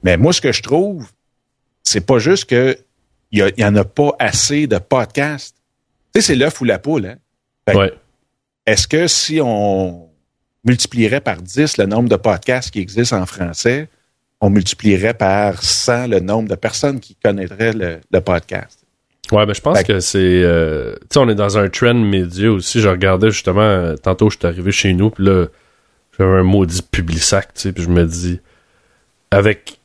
Mais 0.03 0.17
moi, 0.17 0.33
ce 0.33 0.41
que 0.41 0.53
je 0.53 0.63
trouve, 0.63 1.07
c'est 1.83 2.05
pas 2.05 2.19
juste 2.19 2.47
que 2.47 2.77
il 3.33 3.53
y, 3.59 3.65
en 3.65 3.75
a 3.77 3.85
pas 3.85 4.13
assez 4.19 4.67
de 4.67 4.79
podcasts. 4.79 5.57
Tu 6.15 6.21
sais, 6.21 6.29
c'est 6.29 6.37
l'œuf 6.37 6.61
ou 6.61 6.65
la 6.65 6.79
poule, 6.79 7.07
hein? 7.07 7.75
Ouais. 7.75 7.93
Est-ce 8.65 8.87
que 8.87 9.09
si 9.09 9.41
on 9.43 10.09
multiplierait 10.65 11.21
par 11.21 11.43
10 11.43 11.77
le 11.79 11.87
nombre 11.87 12.09
de 12.09 12.17
podcasts 12.17 12.71
qui 12.71 12.81
existent 12.81 13.21
en 13.21 13.27
français, 13.27 13.89
on 14.41 14.51
multiplierait 14.51 15.15
par 15.15 15.63
100 15.63 16.09
le 16.09 16.21
nombre 16.21 16.49
de 16.49 16.55
personnes 16.55 17.01
qui 17.01 17.17
connaîtraient 17.17 17.73
le, 17.73 18.21
podcast? 18.21 18.81
Ouais, 19.33 19.45
mais 19.47 19.55
je 19.55 19.61
pense 19.61 19.83
que 19.83 19.99
c'est... 20.01 20.19
Euh, 20.21 20.95
tu 20.95 21.07
sais, 21.13 21.19
on 21.19 21.29
est 21.29 21.35
dans 21.35 21.59
un 21.59 21.69
trend 21.69 21.95
média 21.95 22.51
aussi. 22.53 22.81
Je 22.81 22.89
regardais 22.89 23.31
justement, 23.31 23.61
euh, 23.61 23.97
tantôt 23.97 24.31
je 24.31 24.37
suis 24.39 24.47
arrivé 24.47 24.71
chez 24.71 24.93
nous, 24.93 25.11
puis 25.11 25.25
là, 25.25 25.47
j'avais 26.17 26.39
un 26.39 26.43
maudit 26.45 26.83
publisac, 26.83 27.49
tu 27.55 27.63
sais, 27.63 27.73
puis 27.73 27.83
je 27.83 27.89
me 27.89 28.05
dis, 28.05 28.41
avec 29.31 29.79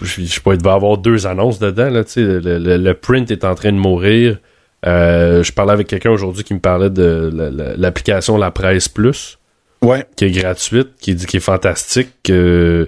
je 0.00 0.24
sais 0.24 0.40
pas, 0.40 0.54
il 0.54 0.58
devait 0.58 0.70
avoir 0.70 0.98
deux 0.98 1.26
annonces 1.26 1.58
dedans. 1.58 1.90
Là, 1.90 2.02
le, 2.16 2.38
le, 2.38 2.76
le 2.76 2.94
print 2.94 3.30
est 3.30 3.44
en 3.44 3.54
train 3.54 3.72
de 3.72 3.78
mourir. 3.78 4.38
Euh, 4.86 5.42
je 5.42 5.52
parlais 5.52 5.72
avec 5.72 5.86
quelqu'un 5.86 6.10
aujourd'hui 6.10 6.44
qui 6.44 6.54
me 6.54 6.58
parlait 6.60 6.90
de 6.90 7.30
l'application 7.76 8.36
la, 8.36 8.50
Presse 8.50 8.88
Plus, 8.88 9.38
ouais. 9.82 10.04
qui 10.16 10.24
est 10.24 10.30
gratuite, 10.30 10.88
qui 11.00 11.14
dit 11.14 11.26
qu'il 11.26 11.38
est 11.38 11.40
fantastique. 11.40 12.08
Que, 12.24 12.32
euh, 12.32 12.86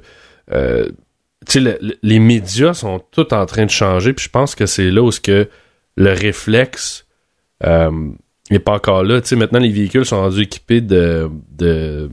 les 0.49 2.19
médias 2.19 2.75
sont 2.75 3.01
tous 3.11 3.33
en 3.33 3.47
train 3.47 3.67
de 3.67 3.71
changer. 3.71 4.13
Puis 4.13 4.27
je 4.27 4.31
pense 4.31 4.55
que 4.55 4.67
c'est 4.67 4.91
là 4.91 5.03
où 5.03 5.11
ce 5.11 5.21
que 5.21 5.49
le 5.97 6.13
réflexe 6.13 7.07
euh, 7.65 7.91
n'est 8.51 8.59
pas 8.59 8.73
encore 8.73 9.05
là. 9.05 9.21
maintenant, 9.37 9.61
les 9.61 9.71
véhicules 9.71 10.05
sont 10.05 10.21
rendus 10.21 10.43
équipés 10.43 10.81
de, 10.81 11.31
de 11.53 12.11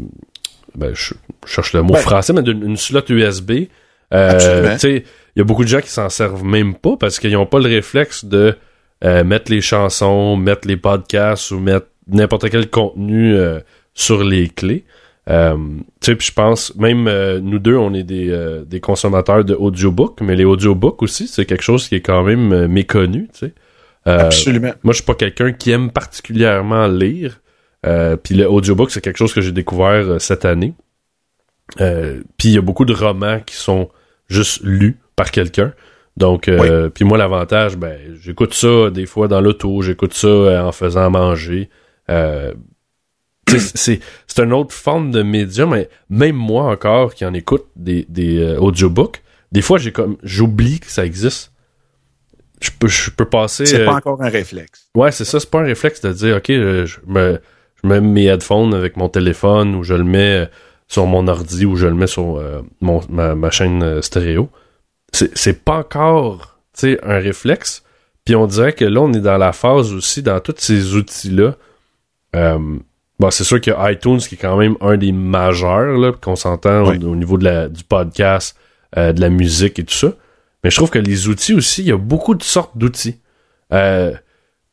ben, 0.75 0.93
je, 0.93 1.13
cherche 1.45 1.73
le 1.73 1.81
mot 1.81 1.95
français, 1.95 2.33
mais 2.33 2.43
d'une 2.43 2.77
slot 2.77 3.03
USB 3.09 3.67
euh, 4.13 4.77
il 4.83 5.03
y 5.37 5.41
a 5.41 5.43
beaucoup 5.43 5.63
de 5.63 5.69
gens 5.69 5.81
qui 5.81 5.89
s'en 5.89 6.09
servent 6.09 6.43
même 6.43 6.75
pas 6.75 6.97
parce 6.97 7.19
qu'ils 7.19 7.31
n'ont 7.31 7.45
pas 7.45 7.59
le 7.59 7.69
réflexe 7.69 8.25
de 8.25 8.57
euh, 9.03 9.23
mettre 9.23 9.51
les 9.51 9.61
chansons, 9.61 10.35
mettre 10.35 10.67
les 10.67 10.77
podcasts 10.77 11.51
ou 11.51 11.59
mettre 11.59 11.87
n'importe 12.07 12.49
quel 12.49 12.69
contenu 12.69 13.35
euh, 13.35 13.59
sur 13.93 14.23
les 14.23 14.49
clés. 14.49 14.83
Euh, 15.29 15.55
tu 16.01 16.13
sais, 16.13 16.17
je 16.19 16.31
pense, 16.31 16.75
même 16.75 17.09
nous 17.39 17.59
deux, 17.59 17.75
on 17.75 17.93
est 17.93 18.03
des, 18.03 18.63
des 18.65 18.79
consommateurs 18.79 19.45
de 19.45 19.53
audiobook, 19.53 20.19
mais 20.21 20.35
les 20.35 20.45
audiobooks 20.45 21.03
aussi, 21.03 21.27
c'est 21.27 21.45
quelque 21.45 21.63
chose 21.63 21.87
qui 21.87 21.95
est 21.95 22.01
quand 22.01 22.23
même 22.23 22.67
méconnu, 22.67 23.29
tu 23.33 23.47
sais. 23.47 23.53
Absolument. 24.05 24.73
Moi, 24.83 24.93
je 24.93 24.97
suis 24.97 25.05
pas 25.05 25.13
quelqu'un 25.13 25.51
qui 25.51 25.71
aime 25.71 25.91
particulièrement 25.91 26.87
lire. 26.87 27.39
Puis 27.83 28.35
le 28.35 28.49
audiobook, 28.49 28.91
c'est 28.91 29.01
quelque 29.01 29.17
chose 29.17 29.33
que 29.33 29.41
j'ai 29.41 29.51
découvert 29.51 30.19
cette 30.19 30.43
année. 30.45 30.73
Puis 31.77 32.49
il 32.49 32.53
y 32.53 32.57
a 32.57 32.61
beaucoup 32.61 32.85
de 32.85 32.93
romans 32.93 33.39
qui 33.45 33.55
sont 33.55 33.89
juste 34.27 34.61
lu 34.63 34.97
par 35.15 35.29
quelqu'un. 35.29 35.73
Donc, 36.17 36.47
euh, 36.47 36.89
puis 36.89 37.05
moi, 37.05 37.17
l'avantage, 37.17 37.77
ben, 37.77 37.97
j'écoute 38.19 38.53
ça 38.53 38.89
des 38.89 39.05
fois 39.05 39.27
dans 39.27 39.41
l'auto, 39.41 39.81
j'écoute 39.81 40.13
ça 40.13 40.27
euh, 40.27 40.61
en 40.61 40.71
faisant 40.71 41.09
manger. 41.09 41.69
Euh, 42.09 42.53
c'est 43.59 43.99
c'est 44.27 44.43
une 44.43 44.53
autre 44.53 44.73
forme 44.73 45.11
de 45.11 45.23
média, 45.23 45.65
mais 45.65 45.89
même 46.09 46.35
moi 46.35 46.71
encore 46.71 47.13
qui 47.13 47.25
en 47.25 47.33
écoute 47.33 47.65
des, 47.75 48.05
des 48.09 48.55
audiobooks, 48.57 49.21
des 49.51 49.61
fois 49.61 49.77
j'ai 49.77 49.91
comme 49.91 50.17
j'oublie 50.23 50.79
que 50.79 50.91
ça 50.91 51.05
existe. 51.05 51.51
Je 52.61 52.69
peux 52.77 52.87
je 52.87 53.09
peux 53.09 53.25
passer. 53.25 53.65
C'est 53.65 53.85
pas 53.85 53.95
encore 53.95 54.21
un 54.21 54.29
réflexe. 54.29 54.87
Ouais, 54.95 55.11
c'est 55.11 55.25
ça, 55.25 55.39
c'est 55.39 55.49
pas 55.49 55.61
un 55.61 55.65
réflexe 55.65 56.01
de 56.01 56.13
dire 56.13 56.37
ok, 56.37 56.47
je 56.47 56.97
me 57.07 57.39
je 57.83 57.87
mets 57.87 58.01
mes 58.01 58.25
headphones 58.25 58.73
avec 58.73 58.97
mon 58.97 59.09
téléphone 59.09 59.75
ou 59.75 59.83
je 59.83 59.93
le 59.93 60.03
mets 60.03 60.47
sur 60.91 61.05
mon 61.05 61.27
ordi 61.29 61.65
ou 61.65 61.77
je 61.77 61.87
le 61.87 61.93
mets 61.93 62.05
sur 62.05 62.37
euh, 62.37 62.61
mon, 62.81 62.99
ma, 63.09 63.49
chaîne 63.49 63.81
euh, 63.81 64.01
stéréo. 64.01 64.49
C'est 65.13 65.63
pas 65.63 65.77
encore 65.77 66.59
un 66.83 67.17
réflexe. 67.17 67.83
Puis 68.25 68.35
on 68.35 68.45
dirait 68.45 68.73
que 68.73 68.83
là, 68.83 68.99
on 69.01 69.13
est 69.13 69.21
dans 69.21 69.37
la 69.37 69.53
phase 69.53 69.93
aussi, 69.93 70.21
dans 70.21 70.41
tous 70.41 70.55
ces 70.57 70.95
outils-là. 70.95 71.55
Euh, 72.35 72.77
bon, 73.21 73.31
c'est 73.31 73.43
sûr 73.43 73.61
qu'il 73.61 73.73
y 73.73 73.75
a 73.75 73.91
iTunes 73.91 74.17
qui 74.17 74.35
est 74.35 74.37
quand 74.37 74.57
même 74.57 74.75
un 74.81 74.97
des 74.97 75.11
majeurs, 75.11 75.97
là, 75.97 76.11
qu'on 76.11 76.35
s'entend 76.35 76.83
au, 76.85 77.15
niveau 77.15 77.37
de 77.37 77.45
la, 77.45 77.69
du 77.69 77.83
podcast, 77.83 78.57
de 78.95 79.21
la 79.21 79.29
musique 79.29 79.79
et 79.79 79.83
tout 79.83 79.93
ça. 79.93 80.13
Mais 80.63 80.69
je 80.69 80.75
trouve 80.75 80.89
que 80.89 80.99
les 80.99 81.27
outils 81.27 81.53
aussi, 81.53 81.81
il 81.81 81.87
y 81.87 81.91
a 81.91 81.97
beaucoup 81.97 82.35
de 82.35 82.43
sortes 82.43 82.77
d'outils. 82.77 83.19
tu 83.71 83.77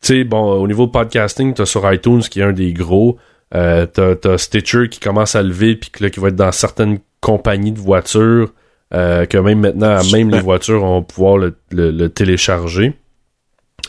sais, 0.01 0.25
bon, 0.25 0.61
au 0.61 0.67
niveau 0.67 0.89
podcasting, 0.89 1.55
tu 1.55 1.63
as 1.63 1.67
sur 1.67 1.91
iTunes 1.93 2.21
qui 2.21 2.41
est 2.41 2.45
un 2.45 2.53
des 2.53 2.73
gros. 2.73 3.19
Euh, 3.55 3.87
t'as, 3.87 4.39
Stitcher 4.39 4.89
qui 4.91 5.01
commence 5.01 5.35
à 5.35 5.43
lever 5.43 5.77
puis 5.77 5.91
là, 6.01 6.11
qui 6.11 6.21
va 6.21 6.29
être 6.29 6.37
dans 6.37 6.53
certaines 6.53 6.99
compagnies 7.21 7.73
de 7.73 7.79
voitures 7.79 8.53
euh, 8.95 9.27
que 9.27 9.39
même 9.39 9.61
maintenant, 9.61 10.01
même 10.13 10.31
les 10.31 10.41
voitures 10.41 10.81
vont 10.81 11.03
pouvoir 11.03 11.39
le, 11.71 12.09
télécharger. 12.09 12.95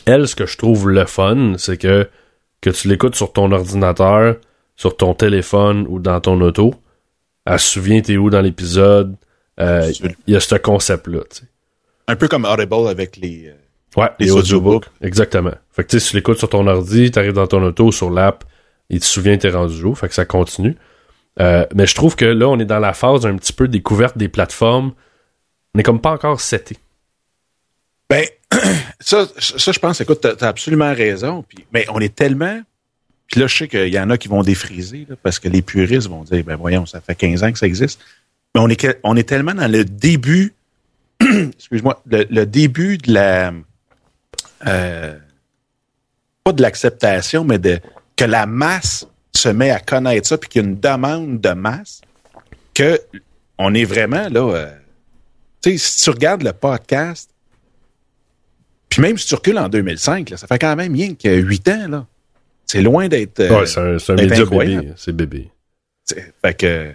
Elle, 0.06 0.28
ce 0.28 0.34
que 0.34 0.46
je 0.46 0.56
trouve 0.56 0.88
le 0.88 1.04
fun, 1.04 1.54
c'est 1.58 1.76
que 1.76 2.08
que 2.62 2.68
tu 2.68 2.88
l'écoutes 2.88 3.14
sur 3.14 3.32
ton 3.32 3.52
ordinateur, 3.52 4.36
sur 4.80 4.96
ton 4.96 5.12
téléphone 5.12 5.84
ou 5.90 5.98
dans 5.98 6.18
ton 6.22 6.40
auto, 6.40 6.74
elle 7.44 7.58
se 7.58 7.72
souvient 7.72 8.00
t'es 8.00 8.16
où 8.16 8.30
dans 8.30 8.40
l'épisode? 8.40 9.14
Euh, 9.60 9.92
il 10.26 10.32
y 10.32 10.36
a 10.36 10.40
ce 10.40 10.54
concept-là. 10.54 11.20
Un 12.08 12.16
peu 12.16 12.28
comme 12.28 12.46
Audible 12.46 12.88
avec 12.88 13.18
les, 13.18 13.48
euh, 13.48 14.00
ouais, 14.00 14.08
les, 14.18 14.30
audiobooks. 14.30 14.86
Exactement. 15.02 15.52
Fait 15.70 15.84
que 15.84 15.98
si 15.98 16.08
tu 16.08 16.16
l'écoutes 16.16 16.38
sur 16.38 16.48
ton 16.48 16.66
ordi, 16.66 17.10
t'arrives 17.10 17.34
dans 17.34 17.46
ton 17.46 17.62
auto, 17.62 17.92
sur 17.92 18.08
l'app, 18.08 18.44
il 18.88 19.00
te 19.00 19.04
souvient 19.04 19.36
t'es 19.36 19.50
rendu 19.50 19.84
où, 19.84 19.94
fait 19.94 20.08
que 20.08 20.14
ça 20.14 20.24
continue. 20.24 20.78
Euh, 21.40 21.66
mais 21.74 21.86
je 21.86 21.94
trouve 21.94 22.16
que 22.16 22.24
là, 22.24 22.48
on 22.48 22.58
est 22.58 22.64
dans 22.64 22.78
la 22.78 22.94
phase 22.94 23.26
un 23.26 23.36
petit 23.36 23.52
peu 23.52 23.68
découverte 23.68 24.16
des 24.16 24.28
plateformes. 24.28 24.94
On 25.74 25.76
n'est 25.76 25.82
comme 25.82 26.00
pas 26.00 26.12
encore 26.12 26.40
seté. 26.40 26.78
Ben, 28.08 28.24
ça, 28.98 29.26
ça 29.38 29.72
je 29.72 29.78
pense, 29.78 30.00
écoute, 30.00 30.22
t'as 30.22 30.32
as 30.40 30.48
absolument 30.48 30.94
raison. 30.94 31.44
Puis, 31.46 31.66
mais 31.70 31.84
on 31.92 32.00
est 32.00 32.14
tellement. 32.16 32.62
Puis 33.30 33.40
là, 33.40 33.46
je 33.46 33.56
sais 33.56 33.68
qu'il 33.68 33.88
y 33.88 33.98
en 33.98 34.10
a 34.10 34.18
qui 34.18 34.26
vont 34.26 34.42
défriser, 34.42 35.06
parce 35.22 35.38
que 35.38 35.48
les 35.48 35.62
puristes 35.62 36.08
vont 36.08 36.24
dire, 36.24 36.42
ben 36.44 36.56
voyons, 36.56 36.84
ça 36.84 37.00
fait 37.00 37.14
15 37.14 37.44
ans 37.44 37.52
que 37.52 37.58
ça 37.58 37.66
existe. 37.66 38.00
Mais 38.54 38.60
on 39.04 39.16
est, 39.16 39.22
tellement 39.22 39.54
dans 39.54 39.70
le 39.70 39.84
début, 39.84 40.52
excuse-moi, 41.20 42.02
le, 42.06 42.44
début 42.44 42.98
de 42.98 43.12
la. 43.12 43.52
Euh, 44.66 45.16
pas 46.42 46.52
de 46.52 46.60
l'acceptation, 46.60 47.44
mais 47.44 47.58
de, 47.58 47.78
que 48.16 48.24
la 48.24 48.46
masse 48.46 49.06
se 49.32 49.48
met 49.48 49.70
à 49.70 49.78
connaître 49.78 50.26
ça, 50.26 50.36
puis 50.36 50.48
qu'il 50.48 50.62
y 50.62 50.64
a 50.64 50.68
une 50.68 50.80
demande 50.80 51.40
de 51.40 51.50
masse, 51.50 52.00
que 52.74 53.00
on 53.58 53.74
est 53.74 53.84
vraiment 53.84 54.28
là. 54.28 54.54
Euh, 54.54 54.72
tu 55.62 55.72
sais, 55.72 55.78
si 55.78 56.02
tu 56.02 56.10
regardes 56.10 56.42
le 56.42 56.52
podcast, 56.52 57.30
puis 58.88 59.02
même 59.02 59.16
si 59.16 59.28
tu 59.28 59.36
recules 59.36 59.58
en 59.58 59.68
2005, 59.68 60.32
ça 60.36 60.48
fait 60.48 60.58
quand 60.58 60.74
même 60.74 60.94
rien 60.94 61.14
que 61.14 61.28
8 61.28 61.68
ans, 61.68 61.88
là. 61.88 62.06
C'est 62.70 62.82
loin 62.82 63.08
d'être. 63.08 63.40
Euh, 63.40 63.62
ouais, 63.62 63.66
c'est 63.66 63.80
un, 63.80 64.14
un 64.14 64.14
média 64.14 64.44
bébé. 64.44 64.92
C'est 64.94 65.12
bébé. 65.12 65.50
Fait 66.06 66.54
que, 66.54 66.92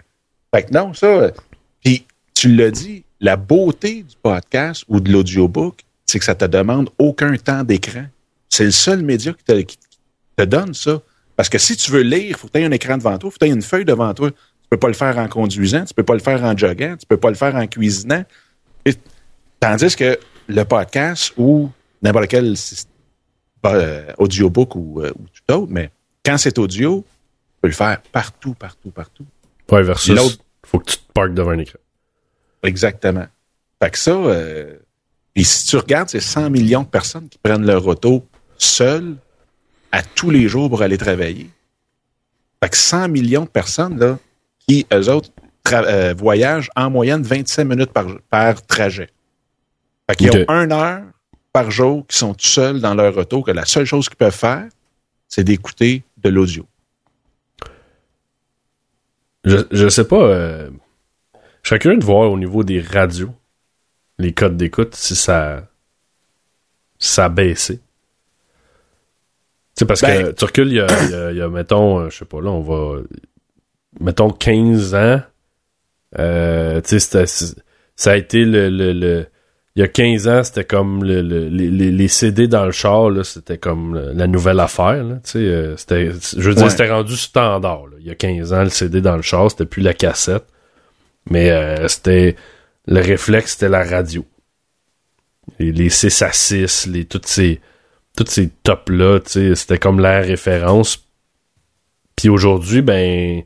fait 0.53 0.63
que 0.63 0.73
non, 0.73 0.93
ça. 0.93 1.33
Puis 1.83 2.05
tu 2.33 2.55
l'as 2.55 2.71
dit, 2.71 3.03
la 3.19 3.35
beauté 3.35 4.03
du 4.03 4.15
podcast 4.23 4.85
ou 4.87 5.01
de 5.01 5.11
l'audiobook, 5.11 5.81
c'est 6.05 6.17
que 6.17 6.23
ça 6.23 6.33
te 6.33 6.45
demande 6.45 6.89
aucun 6.97 7.35
temps 7.35 7.65
d'écran. 7.65 8.05
C'est 8.47 8.63
le 8.63 8.71
seul 8.71 9.01
média 9.01 9.33
qui 9.33 9.43
te, 9.43 9.61
qui 9.63 9.77
te 10.37 10.43
donne 10.43 10.73
ça. 10.73 11.01
Parce 11.35 11.49
que 11.49 11.57
si 11.57 11.75
tu 11.75 11.91
veux 11.91 12.03
lire, 12.03 12.23
il 12.23 12.35
faut 12.37 12.47
que 12.47 12.53
tu 12.53 12.59
aies 12.59 12.65
un 12.65 12.71
écran 12.71 12.97
devant 12.97 13.17
toi, 13.17 13.27
il 13.27 13.33
faut 13.33 13.37
que 13.37 13.45
tu 13.45 13.51
aies 13.51 13.53
une 13.53 13.61
feuille 13.61 13.83
devant 13.83 14.13
toi. 14.13 14.31
Tu 14.31 14.69
peux 14.69 14.79
pas 14.79 14.87
le 14.87 14.93
faire 14.93 15.17
en 15.17 15.27
conduisant, 15.27 15.83
tu 15.83 15.93
peux 15.93 16.03
pas 16.03 16.13
le 16.13 16.21
faire 16.21 16.41
en 16.41 16.55
joguant, 16.55 16.95
tu 16.97 17.05
peux 17.05 17.17
pas 17.17 17.29
le 17.29 17.35
faire 17.35 17.53
en 17.53 17.67
cuisinant. 17.67 18.23
tandis 19.59 19.93
que 19.97 20.17
le 20.47 20.63
podcast 20.63 21.33
ou 21.35 21.69
n'importe 22.01 22.27
quel 22.27 22.55
euh, 23.65 24.13
audiobook 24.17 24.75
ou, 24.75 25.01
euh, 25.01 25.11
ou, 25.19 25.25
autre, 25.53 25.71
mais 25.71 25.91
quand 26.25 26.37
c'est 26.37 26.57
audio, 26.57 27.05
tu 27.05 27.61
peux 27.61 27.67
le 27.67 27.73
faire 27.73 28.01
partout, 28.11 28.53
partout, 28.53 28.91
partout. 28.91 29.25
Ouais, 29.71 29.83
versus 29.83 30.15
l'autre, 30.15 30.37
faut 30.65 30.79
que 30.79 30.91
tu 30.91 30.97
te 30.97 31.11
parques 31.13 31.33
devant 31.33 31.51
un 31.51 31.59
écran. 31.59 31.79
Exactement. 32.63 33.27
Fait 33.81 33.89
que 33.91 33.97
ça, 33.97 34.11
euh, 34.11 34.77
et 35.35 35.43
si 35.43 35.67
tu 35.67 35.77
regardes, 35.77 36.09
c'est 36.09 36.19
100 36.19 36.49
millions 36.49 36.83
de 36.83 36.87
personnes 36.87 37.27
qui 37.29 37.37
prennent 37.37 37.65
leur 37.65 37.85
auto 37.85 38.25
seules 38.57 39.15
à 39.91 40.01
tous 40.01 40.29
les 40.29 40.47
jours 40.47 40.69
pour 40.69 40.81
aller 40.81 40.97
travailler. 40.97 41.49
Fait 42.63 42.69
que 42.69 42.77
100 42.77 43.09
millions 43.09 43.43
de 43.43 43.49
personnes, 43.49 43.99
là, 43.99 44.17
qui, 44.67 44.85
eux 44.93 45.09
autres, 45.09 45.29
euh, 45.71 46.13
voyagent 46.17 46.69
en 46.75 46.89
moyenne 46.89 47.21
25 47.21 47.63
minutes 47.63 47.91
par, 47.91 48.05
par 48.29 48.65
trajet. 48.65 49.09
Fait 50.09 50.15
qu'ils 50.15 50.31
ont 50.31 50.45
une 50.49 50.71
heure 50.71 51.03
par 51.51 51.71
jour 51.71 52.05
qui 52.07 52.17
sont 52.17 52.35
seuls 52.37 52.79
dans 52.79 52.93
leur 52.93 53.17
auto, 53.17 53.41
que 53.41 53.51
la 53.51 53.65
seule 53.65 53.85
chose 53.85 54.07
qu'ils 54.07 54.17
peuvent 54.17 54.35
faire, 54.35 54.67
c'est 55.27 55.43
d'écouter 55.43 56.03
de 56.17 56.29
l'audio. 56.29 56.65
je, 59.43 59.57
je 59.71 59.89
sais 59.89 60.07
pas. 60.07 60.21
Euh, 60.23 60.69
je 61.63 61.69
serais 61.69 61.79
curieux 61.79 61.97
de 61.97 62.05
voir 62.05 62.31
au 62.31 62.37
niveau 62.37 62.63
des 62.63 62.79
radios, 62.81 63.33
les 64.17 64.33
codes 64.33 64.57
d'écoute, 64.57 64.95
si 64.95 65.15
ça, 65.15 65.67
ça 66.99 67.25
a 67.25 67.29
baissé. 67.29 67.77
Tu 67.77 67.81
sais, 69.79 69.85
parce 69.85 70.01
Ben- 70.01 70.27
que 70.27 70.31
tu 70.31 70.45
recules, 70.45 70.67
il 70.69 70.75
y 70.75 70.79
a, 70.79 71.31
il 71.31 71.37
y 71.37 71.41
a- 71.41 71.49
mettons, 71.49 71.99
euh, 71.99 72.09
je 72.09 72.17
sais 72.19 72.25
pas, 72.25 72.41
là, 72.41 72.49
on 72.51 72.61
va. 72.61 73.01
Mettons 73.99 74.29
15 74.29 74.95
ans. 74.95 75.21
Euh, 76.17 76.81
tu 76.81 76.99
sais, 76.99 77.25
ça 77.95 78.11
a 78.11 78.15
été 78.15 78.45
le, 78.45 78.69
le, 78.69 78.93
le- 78.93 79.27
il 79.75 79.81
y 79.81 79.83
a 79.83 79.87
15 79.87 80.27
ans, 80.29 80.43
c'était 80.43 80.63
comme 80.63 81.03
le, 81.03 81.21
le- 81.21 81.49
les, 81.49 81.69
les- 81.91 82.07
CD 82.07 82.47
dans 82.47 82.65
le 82.65 82.71
char, 82.71 83.09
là, 83.09 83.23
c'était 83.25 83.57
comme 83.57 83.95
la 84.13 84.25
nouvelle 84.27 84.59
affaire. 84.61 85.03
Là, 85.03 85.15
tu 85.15 85.31
sais, 85.31 85.39
euh, 85.39 85.75
c'était, 85.75 86.11
je 86.11 86.41
veux 86.49 86.55
dire, 86.55 86.63
Ouais. 86.65 86.69
c'était 86.69 86.89
rendu 86.89 87.15
standard. 87.17 87.87
là. 87.87 87.97
Il 87.99 88.05
y 88.07 88.09
a 88.11 88.15
15 88.15 88.53
ans, 88.53 88.63
le 88.63 88.69
CD 88.69 89.01
dans 89.01 89.17
le 89.17 89.21
char, 89.21 89.51
c'était 89.51 89.65
plus 89.65 89.81
la 89.81 89.93
cassette. 89.93 90.45
Mais 91.29 91.49
euh, 91.51 91.87
c'était 91.89 92.35
le 92.87 93.01
réflexe, 93.01 93.53
c'était 93.53 93.67
la 93.69 93.83
radio. 93.83 94.25
Et 95.59 95.71
les 95.71 95.89
6 95.89 96.21
à 96.21 96.31
6, 96.31 96.87
les, 96.87 97.05
toutes 97.05 97.25
ces, 97.25 97.59
toutes 98.15 98.29
ces 98.29 98.49
tops-là, 98.63 99.19
tu 99.19 99.31
sais, 99.31 99.55
c'était 99.55 99.77
comme 99.79 99.99
la 99.99 100.19
référence. 100.21 101.05
Puis 102.15 102.29
aujourd'hui, 102.29 102.81
ben, 102.81 103.41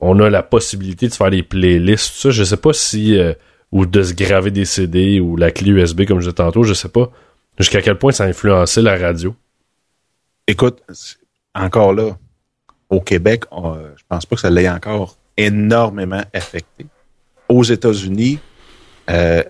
on 0.00 0.18
a 0.20 0.28
la 0.28 0.42
possibilité 0.42 1.06
de 1.08 1.14
faire 1.14 1.30
des 1.30 1.42
playlists, 1.44 2.14
tout 2.14 2.18
ça. 2.18 2.30
Je 2.30 2.42
sais 2.44 2.56
pas 2.56 2.72
si, 2.72 3.16
euh, 3.16 3.32
ou 3.72 3.86
de 3.86 4.02
se 4.02 4.14
graver 4.14 4.50
des 4.50 4.64
CD 4.64 5.20
ou 5.20 5.36
la 5.36 5.50
clé 5.50 5.70
USB, 5.70 6.04
comme 6.06 6.20
je 6.20 6.26
disais 6.26 6.34
tantôt, 6.34 6.62
je 6.62 6.74
sais 6.74 6.88
pas 6.88 7.10
jusqu'à 7.58 7.82
quel 7.82 7.98
point 7.98 8.12
ça 8.12 8.24
a 8.24 8.26
influencé 8.28 8.82
la 8.82 8.96
radio. 8.96 9.34
Écoute, 10.46 10.82
encore 11.54 11.92
là, 11.92 12.16
au 12.90 13.00
Québec, 13.00 13.44
on- 13.50 13.74
je 13.96 14.02
pense 14.08 14.26
pas 14.26 14.36
que 14.36 14.42
ça 14.42 14.50
l'ait 14.50 14.68
encore 14.68 15.16
énormément 15.36 16.22
affecté. 16.32 16.86
Aux 17.48 17.64
États-Unis, 17.64 18.38
euh, 19.10 19.42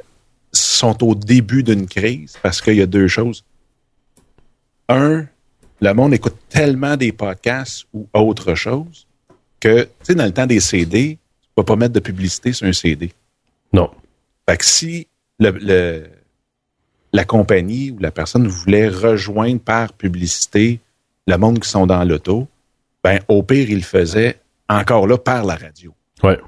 sont 0.53 1.03
au 1.05 1.15
début 1.15 1.63
d'une 1.63 1.87
crise 1.87 2.35
parce 2.43 2.63
qu'il 2.63 2.77
y 2.77 2.83
a 2.83 2.87
deux 2.87 3.09
choses. 3.09 3.45
Un, 4.89 5.27
le 5.81 5.93
monde 5.93 6.15
écoute 6.15 6.37
tellement 6.49 6.97
des 6.97 7.13
podcasts 7.13 7.87
ou 7.93 8.07
autre 8.15 8.55
chose 8.55 9.07
que, 9.61 9.83
tu 9.83 9.89
sais, 10.03 10.15
dans 10.15 10.25
le 10.25 10.33
temps 10.33 10.47
des 10.47 10.61
CD, 10.61 11.19
tu 11.43 11.49
peux 11.55 11.63
pas 11.65 11.77
mettre 11.77 11.93
de 11.95 12.01
publicité 12.01 12.53
sur 12.53 12.67
un 12.67 12.73
CD. 12.73 13.13
Non. 13.73 13.91
Fait 14.49 14.57
que 14.57 14.65
si 14.65 15.07
le, 15.39 15.51
le- 15.51 16.07
la 17.13 17.25
compagnie 17.25 17.91
ou 17.93 17.99
la 17.99 18.11
personne 18.11 18.47
voulait 18.47 18.89
rejoindre 18.89 19.61
par 19.61 19.93
publicité 19.93 20.81
le 21.27 21.37
monde 21.37 21.61
qui 21.61 21.69
sont 21.69 21.87
dans 21.87 22.05
l'auto, 22.05 22.47
ben 23.03 23.21
au 23.29 23.43
pire, 23.43 23.71
il 23.71 23.77
le 23.79 23.83
faisait 23.83 24.39
encore 24.69 25.07
là 25.07 25.17
par 25.17 25.45
la 25.45 25.57
radio. 25.57 25.95
Ouais. 26.23 26.39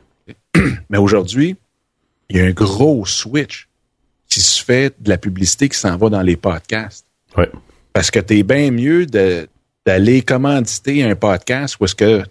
Mais 0.90 0.98
aujourd'hui, 0.98 1.56
il 2.28 2.36
y 2.36 2.40
a 2.40 2.44
un 2.44 2.50
gros 2.50 3.06
switch 3.06 3.68
qui 4.28 4.40
se 4.40 4.62
fait 4.62 4.94
de 5.00 5.08
la 5.08 5.16
publicité 5.16 5.68
qui 5.68 5.78
s'en 5.78 5.96
va 5.96 6.10
dans 6.10 6.20
les 6.22 6.36
podcasts. 6.36 7.06
Ouais. 7.36 7.50
Parce 7.92 8.10
que 8.10 8.18
t'es 8.18 8.42
bien 8.42 8.70
mieux 8.70 9.06
d'aller 9.06 10.22
commanditer 10.22 11.02
un 11.02 11.14
podcast 11.16 11.76
où 11.80 11.84
est-ce 11.86 11.94
que, 11.94 12.22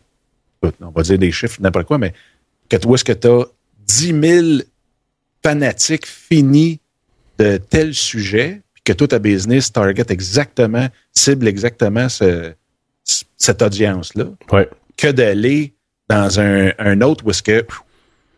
on 0.62 0.89
va 0.91 1.01
dire 1.01 1.17
des 1.17 1.31
chiffres, 1.31 1.59
n'importe 1.59 1.88
quoi, 1.88 1.97
mais 1.97 2.13
que 2.69 2.86
où 2.86 2.93
est-ce 2.93 3.03
que 3.03 3.13
tu 3.13 3.27
as 3.27 3.45
10 3.88 4.21
000 4.59 4.62
fanatiques 5.44 6.06
finis 6.08 6.79
de 7.38 7.58
tel 7.58 7.94
sujet, 7.94 8.62
puis 8.74 8.84
que 8.84 8.94
toi, 8.94 9.08
ta 9.08 9.20
business 9.20 9.72
target 9.72 10.06
exactement, 10.10 10.88
cible 11.13 11.48
exactement 11.48 12.10
ce- 12.10 12.53
cette 13.38 13.62
audience-là, 13.62 14.25
Ouais. 14.51 14.70
que 14.98 15.12
d'aller 15.12 15.74
dans 16.10 16.39
un, 16.39 16.72
un 16.79 17.01
autre 17.01 17.25
où 17.25 17.29
est-ce 17.32 17.44
que 17.44 17.65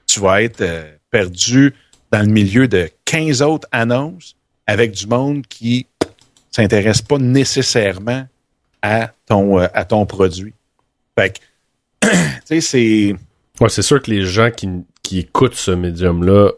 tu 0.06 0.20
vas 0.20 0.42
être 0.44 0.62
euh, 0.62 0.92
perdu 1.12 1.74
dans 2.12 2.22
le 2.22 2.32
milieu 2.32 2.68
de 2.68 2.90
15 3.06 3.42
autres 3.42 3.68
annonces 3.72 4.36
avec 4.68 4.92
du 4.92 5.08
monde 5.08 5.46
qui 5.48 5.88
s'intéresse 6.52 7.02
pas 7.02 7.18
nécessairement 7.18 8.28
à 8.82 9.12
ton, 9.28 9.60
euh, 9.60 9.68
à 9.74 9.86
ton 9.86 10.06
produit. 10.06 10.54
Fait 11.18 11.40
que, 12.02 12.08
tu 12.08 12.10
sais, 12.46 12.62
c'est... 12.62 13.16
Ouais, 13.62 13.70
c'est 13.70 13.82
sûr 13.82 14.02
que 14.02 14.10
les 14.12 14.26
gens 14.26 14.52
qui, 14.52 14.68
qui 15.04 15.20
écoutent 15.20 15.56
ce 15.56 15.72
médium-là 15.72 16.52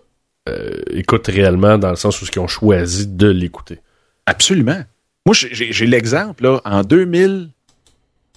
écoutent 0.92 1.28
réellement 1.28 1.78
dans 1.78 1.90
le 1.92 1.96
sens 1.96 2.22
où 2.22 2.26
ils 2.26 2.40
ont 2.40 2.48
choisi 2.48 3.08
de 3.08 3.28
l'écouter. 3.28 3.80
Absolument. 4.26 4.82
Moi, 5.26 5.36
j'ai- 5.36 5.86
l'exemple, 5.86 6.44
là, 6.44 6.62
en 6.66 6.82
2000, 6.82 7.50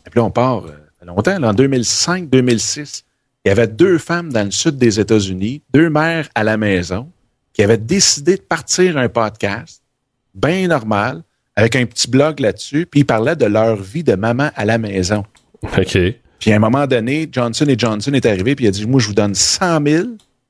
et 0.07 0.11
puis 0.11 0.21
là, 0.21 0.25
on 0.25 0.31
part 0.31 0.67
euh, 0.67 0.73
longtemps, 1.07 1.38
là, 1.38 1.49
en 1.49 1.55
2005-2006, 1.55 3.05
il 3.45 3.49
y 3.49 3.51
avait 3.51 3.67
deux 3.69 3.99
femmes 3.99 4.33
dans 4.33 4.45
le 4.45 4.51
sud 4.51 4.77
des 4.77 5.01
États-Unis, 5.01 5.62
deux 5.73 5.90
mères 5.90 6.29
à 6.35 6.45
la 6.45 6.57
maison, 6.57 7.11
qui 7.53 7.62
avaient 7.62 7.79
décidé 7.79 8.37
de 8.37 8.43
partir 8.43 8.97
un 8.99 9.09
podcast, 9.09 9.83
bien 10.35 10.67
normal, 10.69 11.23
avec 11.57 11.77
un 11.77 11.87
petit 11.87 12.09
blog 12.11 12.40
là-dessus, 12.40 12.87
puis 12.87 13.01
ils 13.01 13.07
parlaient 13.07 13.37
de 13.37 13.47
leur 13.47 13.77
vie 13.77 14.03
de 14.03 14.14
maman 14.14 14.51
à 14.57 14.64
la 14.64 14.77
maison. 14.79 15.25
OK. 15.62 15.99
Puis 16.40 16.53
à 16.53 16.57
un 16.57 16.59
moment 16.59 16.87
donné, 16.87 17.29
Johnson 17.31 17.67
Johnson 17.79 18.12
est 18.12 18.27
arrivé, 18.27 18.55
puis 18.57 18.64
il 18.67 18.69
a 18.69 18.73
dit, 18.73 18.87
moi, 18.87 19.01
je 19.01 19.07
vous 19.07 19.14
donne 19.14 19.35
100 19.35 19.83
000 19.87 20.09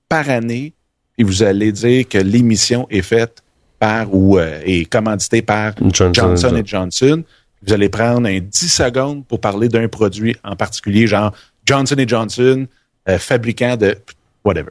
par 0.08 0.28
année, 0.30 0.72
puis 1.16 1.24
vous 1.24 1.42
allez 1.42 1.72
dire 1.72 2.08
que 2.08 2.18
l'émission 2.18 2.86
est 2.90 3.02
faite 3.02 3.42
par 3.78 4.12
ou 4.14 4.38
euh, 4.38 4.60
est 4.64 4.84
commanditée 4.90 5.42
par 5.42 5.74
Johnson 5.80 6.12
Johnson 6.12 6.56
et 6.56 6.62
Johnson. 6.64 7.22
Vous 7.66 7.72
allez 7.72 7.88
prendre 7.88 8.28
un 8.28 8.38
10 8.40 8.68
secondes 8.68 9.26
pour 9.26 9.40
parler 9.40 9.68
d'un 9.68 9.88
produit 9.88 10.36
en 10.44 10.54
particulier, 10.56 11.06
genre 11.06 11.32
Johnson 11.64 11.96
et 11.98 12.06
Johnson, 12.06 12.66
euh, 13.08 13.18
fabricant 13.18 13.76
de 13.76 13.96
whatever. 14.44 14.70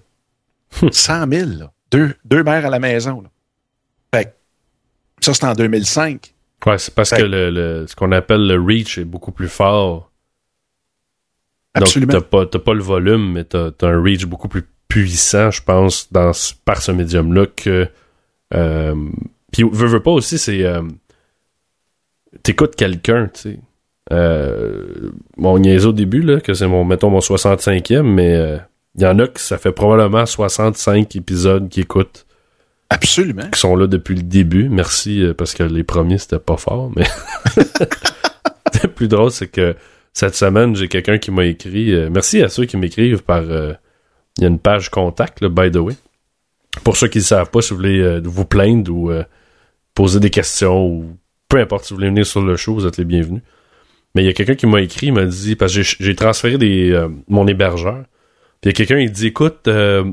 100 0.91 1.27
000, 1.31 1.49
là. 1.59 1.71
Deux, 1.91 2.13
deux 2.25 2.43
mères 2.43 2.65
à 2.65 2.69
la 2.69 2.79
maison. 2.79 3.21
Là. 3.21 3.29
Fait 4.13 4.25
que 4.25 4.29
ça, 5.21 5.33
c'est 5.33 5.45
en 5.45 5.53
2005. 5.53 6.33
Ouais, 6.65 6.77
c'est 6.77 6.93
parce 6.93 7.09
Fait- 7.11 7.17
que 7.17 7.23
le, 7.23 7.49
le- 7.51 7.85
ce 7.87 7.95
qu'on 7.95 8.11
appelle 8.11 8.47
le 8.47 8.59
reach 8.59 8.97
est 8.97 9.05
beaucoup 9.05 9.31
plus 9.31 9.49
fort. 9.49 10.11
Absolument. 11.75 12.13
Donc, 12.13 12.29
t'as 12.29 12.45
pas, 12.45 12.59
pas 12.59 12.73
le 12.73 12.81
volume, 12.83 13.31
mais 13.33 13.43
t'as, 13.43 13.71
t'as 13.71 13.87
un 13.89 14.01
reach 14.01 14.25
beaucoup 14.25 14.47
plus 14.47 14.63
puissant, 14.93 15.49
je 15.49 15.59
pense, 15.63 16.07
dans, 16.11 16.31
par 16.65 16.81
ce 16.83 16.91
médium-là 16.91 17.47
que. 17.47 17.87
Euh, 18.53 18.95
puis, 19.51 19.63
veux, 19.63 19.87
veux 19.87 20.03
pas 20.03 20.11
aussi, 20.11 20.37
c'est. 20.37 20.63
Euh, 20.63 20.83
T'écoutes 22.43 22.75
quelqu'un, 22.75 23.27
tu 23.33 23.41
sais. 23.41 23.59
Euh, 24.11 25.11
mon 25.37 25.57
niaise 25.57 25.87
au 25.87 25.93
début, 25.93 26.21
là, 26.21 26.39
que 26.41 26.53
c'est 26.53 26.67
mon, 26.67 26.83
mettons, 26.83 27.09
mon 27.09 27.19
65e, 27.19 28.01
mais 28.03 28.35
euh, 28.35 28.57
il 28.95 29.01
y 29.01 29.05
en 29.07 29.17
a 29.17 29.27
que 29.27 29.39
ça 29.39 29.57
fait 29.57 29.71
probablement 29.71 30.25
65 30.25 31.15
épisodes 31.15 31.69
qui 31.69 31.81
écoutent, 31.81 32.25
Absolument. 32.89 33.49
qui 33.51 33.59
sont 33.59 33.75
là 33.75 33.87
depuis 33.87 34.15
le 34.15 34.23
début. 34.23 34.69
Merci, 34.69 35.23
euh, 35.23 35.33
parce 35.33 35.53
que 35.55 35.63
les 35.63 35.83
premiers, 35.83 36.19
c'était 36.19 36.37
pas 36.39 36.57
fort, 36.57 36.91
mais. 36.95 37.05
le 38.83 38.89
plus 38.89 39.07
drôle, 39.07 39.31
c'est 39.31 39.47
que 39.47 39.75
cette 40.11 40.35
semaine, 40.35 40.75
j'ai 40.75 40.87
quelqu'un 40.87 41.17
qui 41.17 41.31
m'a 41.31 41.45
écrit. 41.45 41.93
euh, 41.93 42.09
merci 42.11 42.43
à 42.43 42.49
ceux 42.49 42.65
qui 42.65 42.77
m'écrivent 42.77 43.23
par. 43.23 43.43
Il 44.37 44.41
y 44.43 44.45
a 44.45 44.49
une 44.49 44.59
page 44.59 44.89
contact, 44.89 45.41
là, 45.41 45.49
by 45.49 45.69
the 45.71 45.77
way. 45.77 45.95
Pour 46.83 46.97
ceux 46.97 47.07
qui 47.07 47.19
ne 47.19 47.23
savent 47.23 47.49
pas, 47.51 47.61
si 47.61 47.69
vous 47.71 47.75
voulez 47.77 47.99
euh, 47.99 48.19
vous 48.23 48.45
plaindre 48.45 48.91
ou 48.91 49.11
euh, 49.11 49.23
poser 49.93 50.19
des 50.19 50.31
questions 50.31 50.87
ou 50.87 51.17
peu 51.47 51.59
importe, 51.59 51.85
si 51.85 51.93
vous 51.93 51.97
voulez 51.97 52.09
venir 52.09 52.25
sur 52.25 52.41
le 52.41 52.55
show, 52.55 52.73
vous 52.73 52.87
êtes 52.87 52.97
les 52.97 53.05
bienvenus. 53.05 53.41
Mais 54.15 54.23
il 54.23 54.25
y 54.25 54.29
a 54.29 54.33
quelqu'un 54.33 54.55
qui 54.55 54.65
m'a 54.65 54.81
écrit, 54.81 55.07
il 55.07 55.13
m'a 55.13 55.25
dit, 55.25 55.55
parce 55.55 55.73
que 55.75 55.81
j'ai- 55.83 55.97
j'ai 55.99 56.15
transféré 56.15 56.57
des, 56.57 56.91
euh, 56.91 57.09
mon 57.27 57.47
hébergeur. 57.47 58.03
Puis 58.61 58.65
il 58.65 58.67
y 58.69 58.69
a 58.69 58.73
quelqu'un, 58.73 58.97
il 58.99 59.11
dit, 59.11 59.27
écoute, 59.27 59.67
euh, 59.67 60.11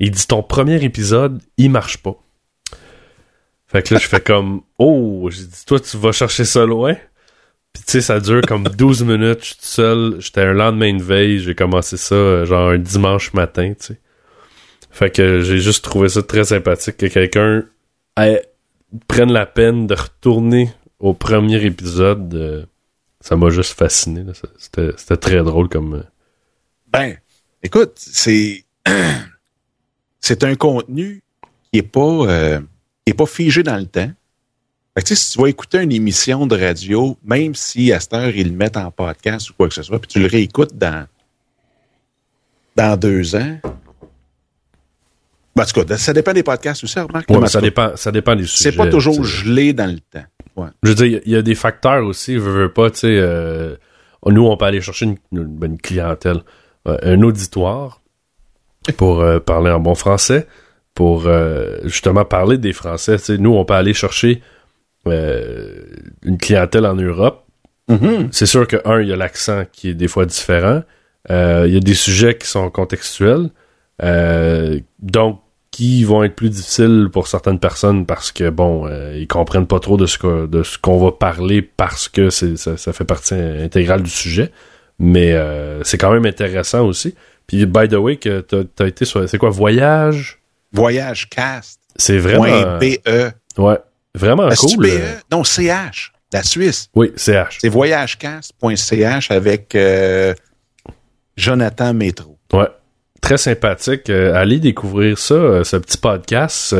il 0.00 0.10
dit, 0.10 0.26
ton 0.26 0.42
premier 0.42 0.82
épisode, 0.82 1.42
il 1.58 1.70
marche 1.70 1.98
pas. 1.98 2.16
Fait 3.66 3.82
que 3.86 3.94
là, 3.94 4.00
je 4.00 4.06
fais 4.08 4.20
comme, 4.20 4.62
oh, 4.78 5.28
j'ai 5.30 5.44
dit, 5.44 5.64
toi, 5.66 5.78
tu 5.78 5.96
vas 5.98 6.12
chercher 6.12 6.44
ça 6.44 6.64
loin? 6.64 6.94
Puis 7.72 7.82
tu 7.84 7.92
sais, 7.92 8.00
ça 8.00 8.20
dure 8.20 8.40
comme 8.42 8.64
12 8.76 9.04
minutes, 9.04 9.40
je 9.40 9.44
suis 9.46 9.54
tout 9.56 9.60
seul. 9.64 10.16
J'étais 10.20 10.42
un 10.42 10.52
lendemain 10.52 10.94
de 10.96 11.02
veille, 11.02 11.38
j'ai 11.38 11.54
commencé 11.54 11.96
ça 11.96 12.14
euh, 12.14 12.44
genre 12.46 12.70
un 12.70 12.78
dimanche 12.78 13.32
matin, 13.34 13.72
tu 13.78 13.86
sais. 13.86 14.00
Fait 14.90 15.10
que 15.10 15.42
j'ai 15.42 15.58
juste 15.58 15.84
trouvé 15.84 16.08
ça 16.08 16.22
très 16.22 16.44
sympathique 16.44 16.96
que 16.96 17.06
quelqu'un 17.06 17.64
prenne 19.06 19.32
la 19.32 19.46
peine 19.46 19.86
de 19.86 19.94
retourner 19.94 20.70
au 20.98 21.14
premier 21.14 21.62
épisode. 21.64 22.34
euh, 22.34 22.64
ça 23.20 23.36
m'a 23.36 23.50
juste 23.50 23.78
fasciné. 23.78 24.24
c'était 24.56 25.16
très 25.16 25.42
drôle 25.42 25.68
comme... 25.68 25.94
euh, 25.94 26.02
Ben, 26.88 27.16
écoute, 27.62 27.92
c'est 27.96 28.64
c'est 30.20 30.42
un 30.44 30.54
contenu 30.54 31.22
qui 31.72 31.78
est 31.80 31.82
pas 31.82 32.00
euh, 32.26 32.58
qui 33.04 33.10
est 33.10 33.14
pas 33.14 33.26
figé 33.26 33.62
dans 33.62 33.76
le 33.76 33.86
temps. 33.86 34.10
Fait 34.98 35.04
que, 35.04 35.14
si 35.14 35.32
tu 35.32 35.40
vas 35.40 35.48
écouter 35.48 35.80
une 35.80 35.92
émission 35.92 36.44
de 36.48 36.58
radio, 36.58 37.16
même 37.24 37.54
si 37.54 37.92
à 37.92 38.00
cette 38.00 38.14
heure 38.14 38.34
ils 38.34 38.48
le 38.50 38.56
mettent 38.56 38.76
en 38.76 38.90
podcast 38.90 39.48
ou 39.50 39.54
quoi 39.54 39.68
que 39.68 39.74
ce 39.74 39.82
soit, 39.84 40.00
puis 40.00 40.08
tu 40.08 40.18
le 40.18 40.26
réécoutes 40.26 40.76
dans 40.76 41.06
dans 42.74 42.96
deux 42.98 43.36
ans. 43.36 43.58
Ben, 45.54 45.62
en 45.62 45.66
tout 45.66 45.84
cas, 45.84 45.96
ça 45.96 46.12
dépend 46.12 46.32
des 46.32 46.42
podcasts 46.42 46.82
aussi, 46.82 46.98
remarque. 46.98 47.30
ouais, 47.30 47.46
ça 47.46 47.60
dépend, 47.60 47.96
ça 47.96 48.10
dépend 48.12 48.34
des 48.34 48.44
sujets. 48.44 48.70
C'est 48.70 48.76
pas 48.76 48.88
toujours 48.88 49.22
gelé 49.24 49.72
dans 49.72 49.86
le 49.90 49.98
temps. 50.00 50.24
Ouais. 50.56 50.68
Je 50.82 50.88
veux 50.88 50.94
dire, 50.96 51.06
il 51.06 51.12
y 51.12 51.16
a- 51.16 51.20
il 51.26 51.32
y, 51.32 51.36
a 51.36 51.42
des 51.42 51.54
facteurs 51.54 52.04
aussi, 52.04 52.36
veux 52.36 52.72
pas, 52.72 52.90
tu 52.90 52.98
sais. 52.98 53.06
euh, 53.20 53.76
nous, 54.26 54.46
on 54.46 54.56
peut 54.56 54.64
aller 54.64 54.80
chercher 54.80 55.06
une, 55.06 55.16
une- 55.32 55.58
une 55.64 55.78
clientèle. 55.80 56.42
un 56.86 57.22
auditoire 57.22 58.00
pour 58.96 59.20
euh, 59.20 59.38
parler 59.40 59.70
en 59.70 59.78
bon 59.78 59.94
français, 59.94 60.46
pour 60.94 61.28
justement 61.84 62.24
parler 62.24 62.56
des 62.58 62.72
Français. 62.72 63.16
nous, 63.38 63.54
on 63.54 63.64
peut 63.64 63.74
aller 63.74 63.94
chercher 63.94 64.42
une 65.10 66.38
clientèle 66.38 66.86
en 66.86 66.94
Europe. 66.94 67.44
Mm-hmm. 67.88 68.28
C'est 68.32 68.46
sûr 68.46 68.66
que, 68.66 68.76
un, 68.84 69.00
il 69.00 69.08
y 69.08 69.12
a 69.12 69.16
l'accent 69.16 69.64
qui 69.72 69.90
est 69.90 69.94
des 69.94 70.08
fois 70.08 70.26
différent. 70.26 70.82
Il 71.30 71.72
y 71.72 71.76
a 71.76 71.80
des 71.80 71.94
sujets 71.94 72.36
qui 72.36 72.46
sont 72.46 72.70
contextuels. 72.70 73.50
donc, 75.00 75.40
qui 75.70 76.02
vont 76.02 76.24
être 76.24 76.34
plus 76.34 76.48
difficiles 76.48 77.08
pour 77.12 77.28
certaines 77.28 77.58
personnes 77.58 78.06
parce 78.06 78.32
que 78.32 78.48
bon, 78.48 78.88
ils 79.14 79.28
comprennent 79.28 79.66
pas 79.66 79.78
trop 79.78 79.96
de 79.96 80.06
ce 80.06 80.46
de 80.46 80.62
ce 80.62 80.78
qu'on 80.78 80.98
va 80.98 81.12
parler 81.12 81.60
parce 81.60 82.08
que 82.08 82.30
c'est 82.30 82.56
ça, 82.56 82.76
ça, 82.76 82.92
fait 82.92 83.04
partie 83.04 83.34
intégrale 83.34 84.02
du 84.02 84.10
sujet. 84.10 84.50
Mais 84.98 85.36
c'est 85.84 85.98
quand 85.98 86.12
même 86.12 86.26
intéressant 86.26 86.86
aussi. 86.86 87.14
Puis, 87.48 87.64
by 87.64 87.88
the 87.88 87.94
way, 87.94 88.16
que 88.16 88.40
t'as 88.40 88.84
as 88.84 88.86
été 88.86 89.04
sur. 89.04 89.28
C'est 89.28 89.38
quoi, 89.38 89.50
Voyage? 89.50 90.38
Voyage 90.72 91.28
Cast. 91.30 91.80
C'est 91.96 92.18
vraiment. 92.18 92.78
BE. 92.78 93.32
Ouais. 93.56 93.78
Vraiment 94.14 94.48
cool. 94.50 94.86
BE? 94.86 95.00
Non, 95.30 95.44
CH. 95.44 96.12
La 96.32 96.42
Suisse. 96.42 96.90
Oui, 96.94 97.12
CH. 97.16 97.58
C'est 97.60 97.68
voyagecast.ch 97.68 99.30
avec 99.30 99.74
euh, 99.74 100.34
Jonathan 101.36 101.94
Métro. 101.94 102.38
Ouais. 102.52 102.68
Très 103.20 103.38
sympathique. 103.38 104.10
Euh, 104.10 104.34
allez 104.34 104.60
découvrir 104.60 105.18
ça, 105.18 105.34
euh, 105.34 105.64
ce 105.64 105.76
petit 105.76 105.98
podcast. 105.98 106.74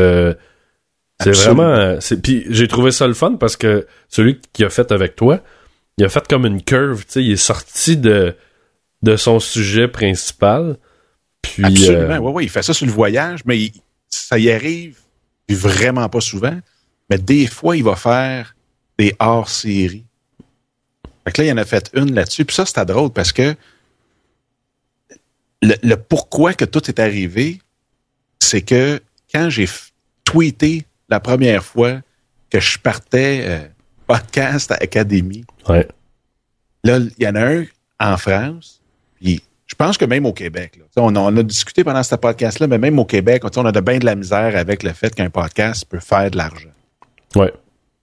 c'est 1.22 1.30
vraiment. 1.30 1.98
Puis 2.22 2.44
j'ai 2.48 2.68
trouvé 2.68 2.90
ça 2.90 3.06
le 3.06 3.14
fun 3.14 3.36
parce 3.36 3.56
que 3.56 3.86
celui 4.08 4.40
qui 4.52 4.64
a 4.64 4.70
fait 4.70 4.92
avec 4.92 5.16
toi, 5.16 5.40
il 5.96 6.04
a 6.04 6.08
fait 6.08 6.26
comme 6.28 6.46
une 6.46 6.62
curve. 6.62 7.04
Il 7.16 7.32
est 7.32 7.36
sorti 7.36 7.96
de 7.96 8.36
de 9.02 9.16
son 9.16 9.40
sujet 9.40 9.88
principal. 9.88 10.76
Puis, 11.42 11.64
Absolument, 11.64 12.14
euh, 12.14 12.18
oui, 12.18 12.32
oui, 12.34 12.44
il 12.44 12.50
fait 12.50 12.62
ça 12.62 12.74
sur 12.74 12.86
le 12.86 12.92
voyage, 12.92 13.40
mais 13.44 13.70
ça 14.08 14.38
y 14.38 14.50
arrive 14.50 14.98
vraiment 15.48 16.08
pas 16.08 16.20
souvent. 16.20 16.58
Mais 17.10 17.18
des 17.18 17.46
fois, 17.46 17.76
il 17.76 17.84
va 17.84 17.96
faire 17.96 18.54
des 18.98 19.14
hors-séries. 19.18 20.04
Fait 21.24 21.32
que 21.32 21.42
là, 21.42 21.48
il 21.48 21.52
en 21.52 21.56
a 21.56 21.64
fait 21.64 21.90
une 21.94 22.14
là-dessus. 22.14 22.44
Puis 22.44 22.54
ça, 22.54 22.66
c'était 22.66 22.84
drôle 22.84 23.10
parce 23.10 23.32
que 23.32 23.54
le, 25.62 25.94
pourquoi 25.96 26.54
que 26.54 26.64
tout 26.64 26.88
est 26.88 26.98
arrivé, 26.98 27.60
c'est 28.40 28.62
que 28.62 29.00
quand 29.32 29.50
j'ai 29.50 29.68
tweeté 30.24 30.84
la 31.08 31.20
première 31.20 31.64
fois 31.64 32.00
que 32.50 32.60
je 32.60 32.78
partais 32.78 33.42
euh, 33.44 33.68
podcast 34.06 34.70
à 34.72 34.76
Académie, 34.76 35.44
ouais. 35.68 35.86
là, 36.84 36.98
il 36.98 37.24
y 37.24 37.28
en 37.28 37.34
a 37.34 37.44
un 37.44 37.64
en 38.00 38.16
France 38.16 38.78
puis 39.20 39.42
je 39.66 39.74
pense 39.74 39.98
que 39.98 40.04
même 40.04 40.26
au 40.26 40.32
Québec, 40.32 40.80
on, 40.96 41.14
a, 41.14 41.42
discuté 41.42 41.84
pendant 41.84 42.02
ce 42.02 42.14
podcast-là, 42.14 42.66
mais 42.66 42.78
même 42.78 42.98
au 42.98 43.04
Québec, 43.04 43.42
on 43.56 43.66
a 43.66 43.72
de 43.72 43.80
bien 43.80 43.98
de 43.98 44.06
la 44.06 44.14
misère 44.14 44.56
avec 44.56 44.82
le 44.82 44.92
fait 44.92 45.14
qu'un 45.14 45.30
podcast 45.30 45.84
peut 45.84 46.00
faire 46.00 46.30
de 46.30 46.36
l'argent. 46.36 46.70
Ouais. 47.34 47.52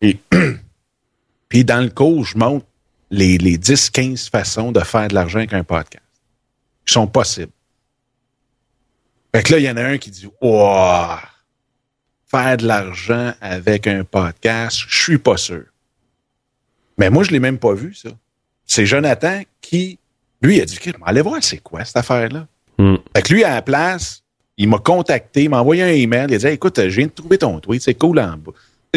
Et, 0.02 0.18
puis 1.50 1.66
dans 1.66 1.82
le 1.82 1.90
cours, 1.90 2.26
je 2.26 2.38
montre 2.38 2.66
les, 3.10 3.38
les 3.38 3.58
10-15 3.58 4.30
façons 4.30 4.72
de 4.72 4.80
faire 4.82 5.08
de 5.08 5.16
l'argent 5.16 5.40
avec 5.40 5.54
un 5.54 5.64
podcast 5.64 6.04
qui 6.86 6.94
sont 6.94 7.08
possibles. 7.08 7.52
Fait 9.34 9.44
que 9.44 9.54
là, 9.54 9.60
il 9.60 9.66
y 9.66 9.70
en 9.70 9.78
a 9.78 9.84
un 9.84 9.98
qui 9.98 10.12
dit 10.12 10.28
Oh, 10.42 11.16
faire 12.26 12.58
de 12.58 12.66
l'argent 12.66 13.34
avec 13.42 13.88
un 13.88 14.04
podcast, 14.04 14.80
je 14.88 15.04
suis 15.04 15.18
pas 15.18 15.38
sûr. 15.38 15.66
Mais 16.98 17.10
moi, 17.10 17.24
je 17.24 17.32
l'ai 17.32 17.40
même 17.40 17.58
pas 17.58 17.74
vu, 17.74 17.94
ça. 17.94 18.10
C'est 18.66 18.86
Jonathan 18.86 19.42
qui 19.62 20.00
lui, 20.42 20.62
a 20.62 20.66
dit, 20.66 20.78
allez 21.06 21.22
voir 21.22 21.44
c'est 21.44 21.58
quoi 21.58 21.84
cette 21.86 21.98
affaire-là? 21.98 22.48
Hmm. 22.78 22.96
Fait 23.16 23.22
que 23.22 23.34
lui, 23.34 23.44
à 23.44 23.56
la 23.56 23.62
place, 23.62 24.24
il 24.58 24.70
m'a 24.70 24.80
contacté, 24.80 25.44
il 25.44 25.50
m'a 25.50 25.60
envoyé 25.60 25.84
un 25.84 25.88
email, 25.88 26.28
il 26.30 26.36
a 26.36 26.38
dit, 26.38 26.48
écoute, 26.48 26.80
je 26.82 26.96
viens 26.96 27.08
de 27.08 27.12
trouver 27.12 27.38
ton 27.38 27.60
tweet, 27.60 27.82
c'est 27.82 27.96
cool 27.96 28.20
en 28.20 28.38
bas. 28.38 28.52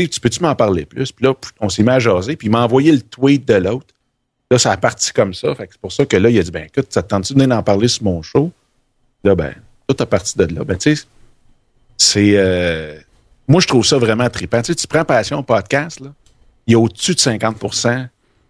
Tu 0.07 0.21
peux-tu 0.21 0.43
m'en 0.43 0.55
parler 0.55 0.85
plus? 0.85 1.13
Puis 1.13 1.25
là, 1.25 1.35
on 1.61 1.69
s'est 1.69 1.83
mis 1.83 1.91
à 1.91 1.99
jaser, 1.99 2.37
puis 2.37 2.49
il 2.49 2.51
m'a 2.51 2.63
envoyé 2.63 2.93
le 2.93 3.01
tweet 3.01 3.47
de 3.47 3.55
l'autre. 3.55 3.95
Là, 4.51 4.59
ça 4.59 4.73
a 4.73 4.77
parti 4.77 5.13
comme 5.13 5.35
ça. 5.35 5.55
Fait 5.55 5.67
que 5.67 5.73
c'est 5.75 5.81
pour 5.81 5.93
ça 5.93 6.07
que 6.07 6.17
là, 6.17 6.31
il 6.31 6.39
a 6.39 6.43
dit, 6.43 6.51
ben 6.51 6.65
écoute, 6.65 6.87
ça 6.91 7.03
te 7.03 7.09
tente-tu 7.09 7.35
de 7.35 7.41
venir 7.41 7.57
en 7.57 7.63
parler 7.63 7.89
sur 7.89 8.05
mon 8.05 8.23
show? 8.23 8.53
Là, 9.25 9.35
ben, 9.35 9.55
tout 9.87 9.97
a 9.99 10.07
parti 10.07 10.39
de 10.39 10.45
là. 10.55 10.65
Ben, 10.65 10.77
tu 10.77 10.95
sais, 10.95 11.05
c'est. 11.97 12.33
Euh, 12.37 12.99
moi, 13.47 13.61
je 13.61 13.67
trouve 13.67 13.85
ça 13.85 13.99
vraiment 13.99 14.29
trippant. 14.31 14.63
Tu 14.63 14.73
sais, 14.73 14.75
tu 14.75 14.87
prends 14.87 15.05
Passion 15.05 15.43
podcast, 15.43 16.01
là, 16.01 16.13
il 16.67 16.73
y 16.73 16.75
a 16.75 16.79
au-dessus 16.79 17.15
de 17.15 17.21
50% 17.21 18.09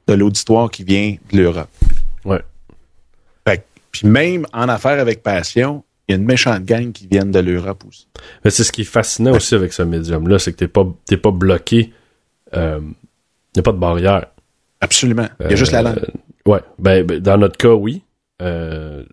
de 0.09 0.15
l'auditoire 0.15 0.71
qui 0.71 0.85
vient 0.85 1.17
de 1.33 1.37
l'Europe. 1.37 1.71
Ouais. 2.25 2.43
Puis 3.91 4.07
même 4.07 4.47
en 4.53 4.69
affaires 4.69 5.01
avec 5.01 5.23
passion, 5.23 5.85
il 6.09 6.13
y 6.13 6.15
a 6.15 6.19
une 6.19 6.25
méchante 6.25 6.65
gang 6.65 6.91
qui 6.91 7.07
viennent 7.07 7.31
de 7.31 7.39
l'Europe 7.39 7.85
aussi. 7.87 8.09
Mais 8.43 8.51
c'est 8.51 8.65
ce 8.65 8.73
qui 8.73 8.81
est 8.81 8.85
fascinant 8.85 9.35
aussi 9.35 9.55
avec 9.55 9.75
ce 9.75 9.83
médium-là, 9.83 10.39
c'est 10.39 10.53
que 10.53 10.57
t'es 10.57 10.69
pas, 10.69 10.87
pas 11.23 11.31
bloqué. 11.31 11.93
Euh, 12.55 12.81
il 12.81 13.57
n'y 13.57 13.61
a 13.61 13.63
pas 13.63 13.73
de 13.73 13.79
barrière. 13.79 14.27
Absolument. 14.81 15.29
Il 15.41 15.51
y 15.51 15.53
a 15.53 15.57
juste 15.57 15.73
la 15.73 15.83
langue. 15.83 15.99
Euh, 15.99 16.51
ouais. 16.51 16.61
Ben, 16.79 17.05
ben, 17.05 17.21
dans 17.21 17.37
notre 17.37 17.59
cas, 17.59 17.75
oui. 17.75 18.03
Euh, 18.41 19.05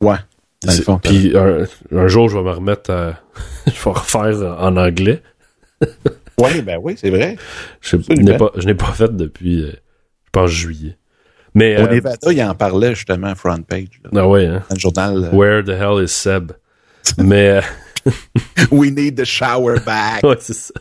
ouais. 0.00 0.16
Puis 1.02 1.36
un, 1.36 2.08
jour, 2.08 2.30
je 2.30 2.38
vais 2.38 2.44
me 2.44 2.50
remettre 2.50 2.90
à. 2.90 3.20
je 3.66 3.72
vais 3.72 3.90
refaire 3.90 4.56
en 4.58 4.76
anglais. 4.76 5.20
oui, 6.38 6.62
ben 6.62 6.78
oui, 6.80 6.94
c'est 6.96 7.10
vrai. 7.10 7.36
Je 7.82 7.96
n'ai 7.96 8.38
pas, 8.38 8.50
pas 8.50 8.92
fait 8.92 9.14
depuis, 9.14 9.66
je 9.66 10.30
pense, 10.30 10.50
juillet. 10.50 10.96
Mais, 11.54 11.76
Au 11.76 11.86
euh, 11.86 11.94
Nevada, 11.94 12.32
il 12.32 12.42
en 12.42 12.54
parlait 12.54 12.94
justement 12.94 13.34
front 13.34 13.62
page. 13.62 14.00
ah 14.14 14.26
ouais, 14.26 14.46
hein? 14.46 14.62
Dans 14.68 14.74
le 14.74 14.80
journal. 14.80 15.24
Euh, 15.24 15.36
Where 15.36 15.62
the 15.62 15.70
hell 15.70 16.02
is 16.02 16.08
Seb? 16.08 16.52
mais. 17.18 17.60
Euh, 17.60 17.60
We 18.70 18.90
need 18.90 19.16
the 19.16 19.24
shower 19.24 19.80
back. 19.84 20.22
ouais, 20.24 20.36
c'est 20.40 20.54
ça. 20.54 20.74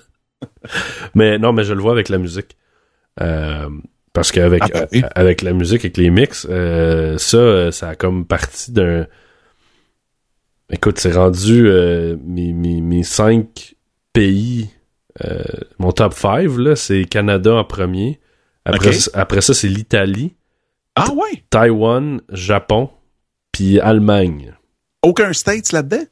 mais 1.13 1.38
non, 1.38 1.53
mais 1.53 1.63
je 1.63 1.73
le 1.73 1.81
vois 1.81 1.91
avec 1.91 2.10
la 2.10 2.17
musique. 2.17 2.57
parce 4.13 4.31
qu'avec 4.31 4.63
ah, 4.63 4.86
ben 4.91 5.10
avec 5.13 5.41
la 5.41 5.53
musique, 5.53 5.81
avec 5.81 5.97
les 5.97 6.10
mix, 6.10 6.47
ça, 7.17 7.71
ça 7.71 7.89
a 7.89 7.95
comme 7.95 8.25
partie 8.25 8.71
d'un. 8.71 9.07
Écoute, 10.71 10.99
c'est 10.99 11.12
rendu 11.12 11.63
mes, 12.25 12.53
mes, 12.53 12.81
mes, 12.81 13.03
cinq 13.03 13.75
pays. 14.13 14.69
mon 15.77 15.91
top 15.91 16.13
5, 16.13 16.57
là, 16.57 16.75
c'est 16.75 17.03
Canada 17.03 17.53
en 17.55 17.65
premier. 17.65 18.19
Après, 18.65 18.91
après 19.13 19.41
ça, 19.41 19.53
c'est 19.53 19.67
l'Italie. 19.67 20.36
Ah 20.95 21.12
ouais? 21.13 21.43
Taïwan, 21.49 22.21
Japon, 22.30 22.89
puis 23.51 23.80
Allemagne. 23.80 24.54
Aucun 25.04 25.34
States 25.34 25.71
là-dedans? 25.71 26.04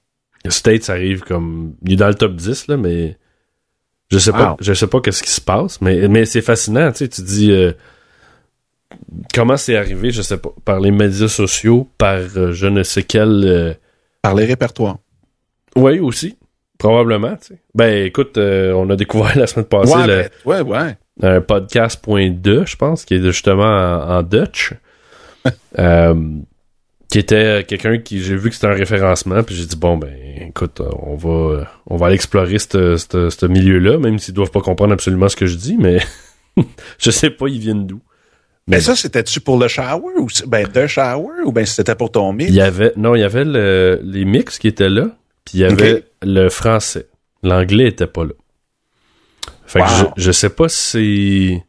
States 0.47 0.89
arrive 0.89 1.21
comme. 1.21 1.75
Il 1.85 1.93
est 1.93 1.97
dans 1.97 2.07
le 2.07 2.15
top 2.15 2.35
10, 2.35 2.67
là, 2.67 2.77
mais. 2.77 3.17
Je 4.11 4.17
sais 4.17 4.31
pas, 4.31 4.57
je 4.59 4.73
sais 4.73 4.87
pas 4.87 5.01
qu'est-ce 5.01 5.21
qui 5.21 5.29
se 5.29 5.41
passe, 5.41 5.81
mais, 5.81 6.07
mais 6.07 6.25
c'est 6.25 6.41
fascinant, 6.41 6.91
tu 6.91 6.99
sais, 6.99 7.07
tu 7.09 7.21
dis. 7.21 7.51
Euh, 7.51 7.73
comment 9.35 9.55
c'est 9.55 9.75
arrivé, 9.75 10.09
je 10.09 10.23
sais 10.23 10.37
pas, 10.37 10.49
par 10.65 10.79
les 10.79 10.89
médias 10.89 11.27
sociaux, 11.27 11.87
par 11.99 12.17
euh, 12.35 12.51
je 12.51 12.65
ne 12.65 12.81
sais 12.81 13.03
quel. 13.03 13.43
Euh, 13.45 13.73
par 14.23 14.33
les 14.33 14.45
répertoires. 14.45 14.97
Oui, 15.75 15.99
aussi. 15.99 16.37
Probablement, 16.79 17.35
tu 17.35 17.47
sais. 17.47 17.61
Ben, 17.75 18.05
écoute, 18.05 18.37
on 18.37 18.89
a 18.89 18.95
découvert 18.95 19.37
la 19.37 19.45
semaine 19.45 19.67
passée. 19.67 19.93
Ouais, 19.93 20.07
le, 20.07 20.29
ouais, 20.45 20.61
ouais 20.61 20.97
un 21.21 21.41
podcast.2, 21.41 22.67
je 22.67 22.75
pense, 22.75 23.05
qui 23.05 23.15
est 23.15 23.21
justement 23.23 23.63
en, 23.63 24.23
Dutch. 24.23 24.73
Euh, 25.79 26.13
qui 27.09 27.17
était 27.17 27.63
quelqu'un 27.67 27.97
qui 27.97 28.21
j'ai 28.21 28.35
vu 28.35 28.49
que 28.49 28.55
c'était 28.55 28.67
un 28.67 28.73
référencement 28.73 29.41
puis 29.41 29.55
j'ai 29.55 29.65
dit 29.65 29.77
bon 29.77 29.97
ben 29.97 30.13
écoute 30.41 30.81
on 31.01 31.15
va 31.15 31.65
on 31.87 31.95
va 31.95 32.07
aller 32.07 32.15
explorer 32.15 32.59
ce 32.59 33.45
milieu-là 33.47 33.97
même 33.97 34.19
s'ils 34.19 34.33
doivent 34.33 34.51
pas 34.51 34.61
comprendre 34.61 34.93
absolument 34.93 35.29
ce 35.29 35.35
que 35.35 35.47
je 35.47 35.55
dis 35.55 35.77
mais 35.77 35.99
je 36.99 37.09
sais 37.09 37.29
pas 37.29 37.47
ils 37.47 37.59
viennent 37.59 37.87
d'où. 37.87 38.01
Mais, 38.67 38.81
ça 38.81 38.95
c'était-tu 38.95 39.39
pour 39.39 39.57
le 39.57 39.67
shower 39.67 40.13
ou 40.19 40.27
ben 40.45 40.67
de 40.67 40.85
shower 40.85 41.43
ou 41.45 41.51
ben 41.51 41.65
c'était 41.65 41.95
pour 41.95 42.11
ton 42.11 42.31
mix? 42.33 42.49
Il 42.49 42.55
y 42.55 42.61
avait 42.61 42.93
non 42.95 43.15
il 43.15 43.21
y 43.21 43.23
avait 43.23 43.45
les 43.45 44.25
mix 44.25 44.59
qui 44.59 44.67
étaient 44.67 44.89
là 44.89 45.07
puis 45.45 45.57
il 45.57 45.61
y 45.61 45.65
avait 45.65 46.03
le 46.21 46.49
français. 46.49 47.07
L'anglais 47.41 47.87
était 47.87 48.07
pas 48.07 48.25
là 48.25 48.33
fait 49.69 49.81
que 49.81 49.87
je, 49.87 50.23
je 50.23 50.31
sais 50.31 50.49
pas 50.49 50.67
si 50.67 51.61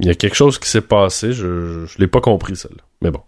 il 0.00 0.06
y 0.06 0.10
a 0.10 0.14
quelque 0.14 0.34
chose 0.34 0.58
qui 0.58 0.68
s'est 0.68 0.82
passé, 0.82 1.32
je, 1.32 1.86
je 1.86 1.98
l'ai 1.98 2.06
pas 2.06 2.20
compris 2.20 2.56
celle-là. 2.56 2.82
Mais 3.00 3.10
bon. 3.10 3.22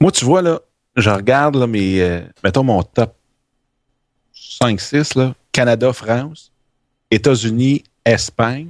Moi, 0.00 0.12
tu 0.12 0.24
vois, 0.24 0.40
là, 0.40 0.60
je 0.96 1.10
regarde 1.10 1.56
là, 1.56 1.66
mes, 1.66 2.00
euh, 2.00 2.20
mettons 2.44 2.62
mon 2.62 2.82
top 2.84 3.16
5-6, 4.36 5.18
là, 5.18 5.34
Canada, 5.50 5.92
France, 5.92 6.52
États-Unis, 7.10 7.82
Espagne. 8.04 8.68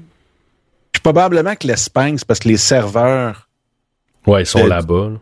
Puis 0.91 1.03
probablement 1.03 1.55
que 1.55 1.67
l'Espagne, 1.67 2.17
c'est 2.17 2.27
parce 2.27 2.41
que 2.41 2.49
les 2.49 2.57
serveurs. 2.57 3.51
Ouais, 4.27 4.45
ils 4.45 4.47
sont 4.47 4.67
là-bas. 4.67 5.13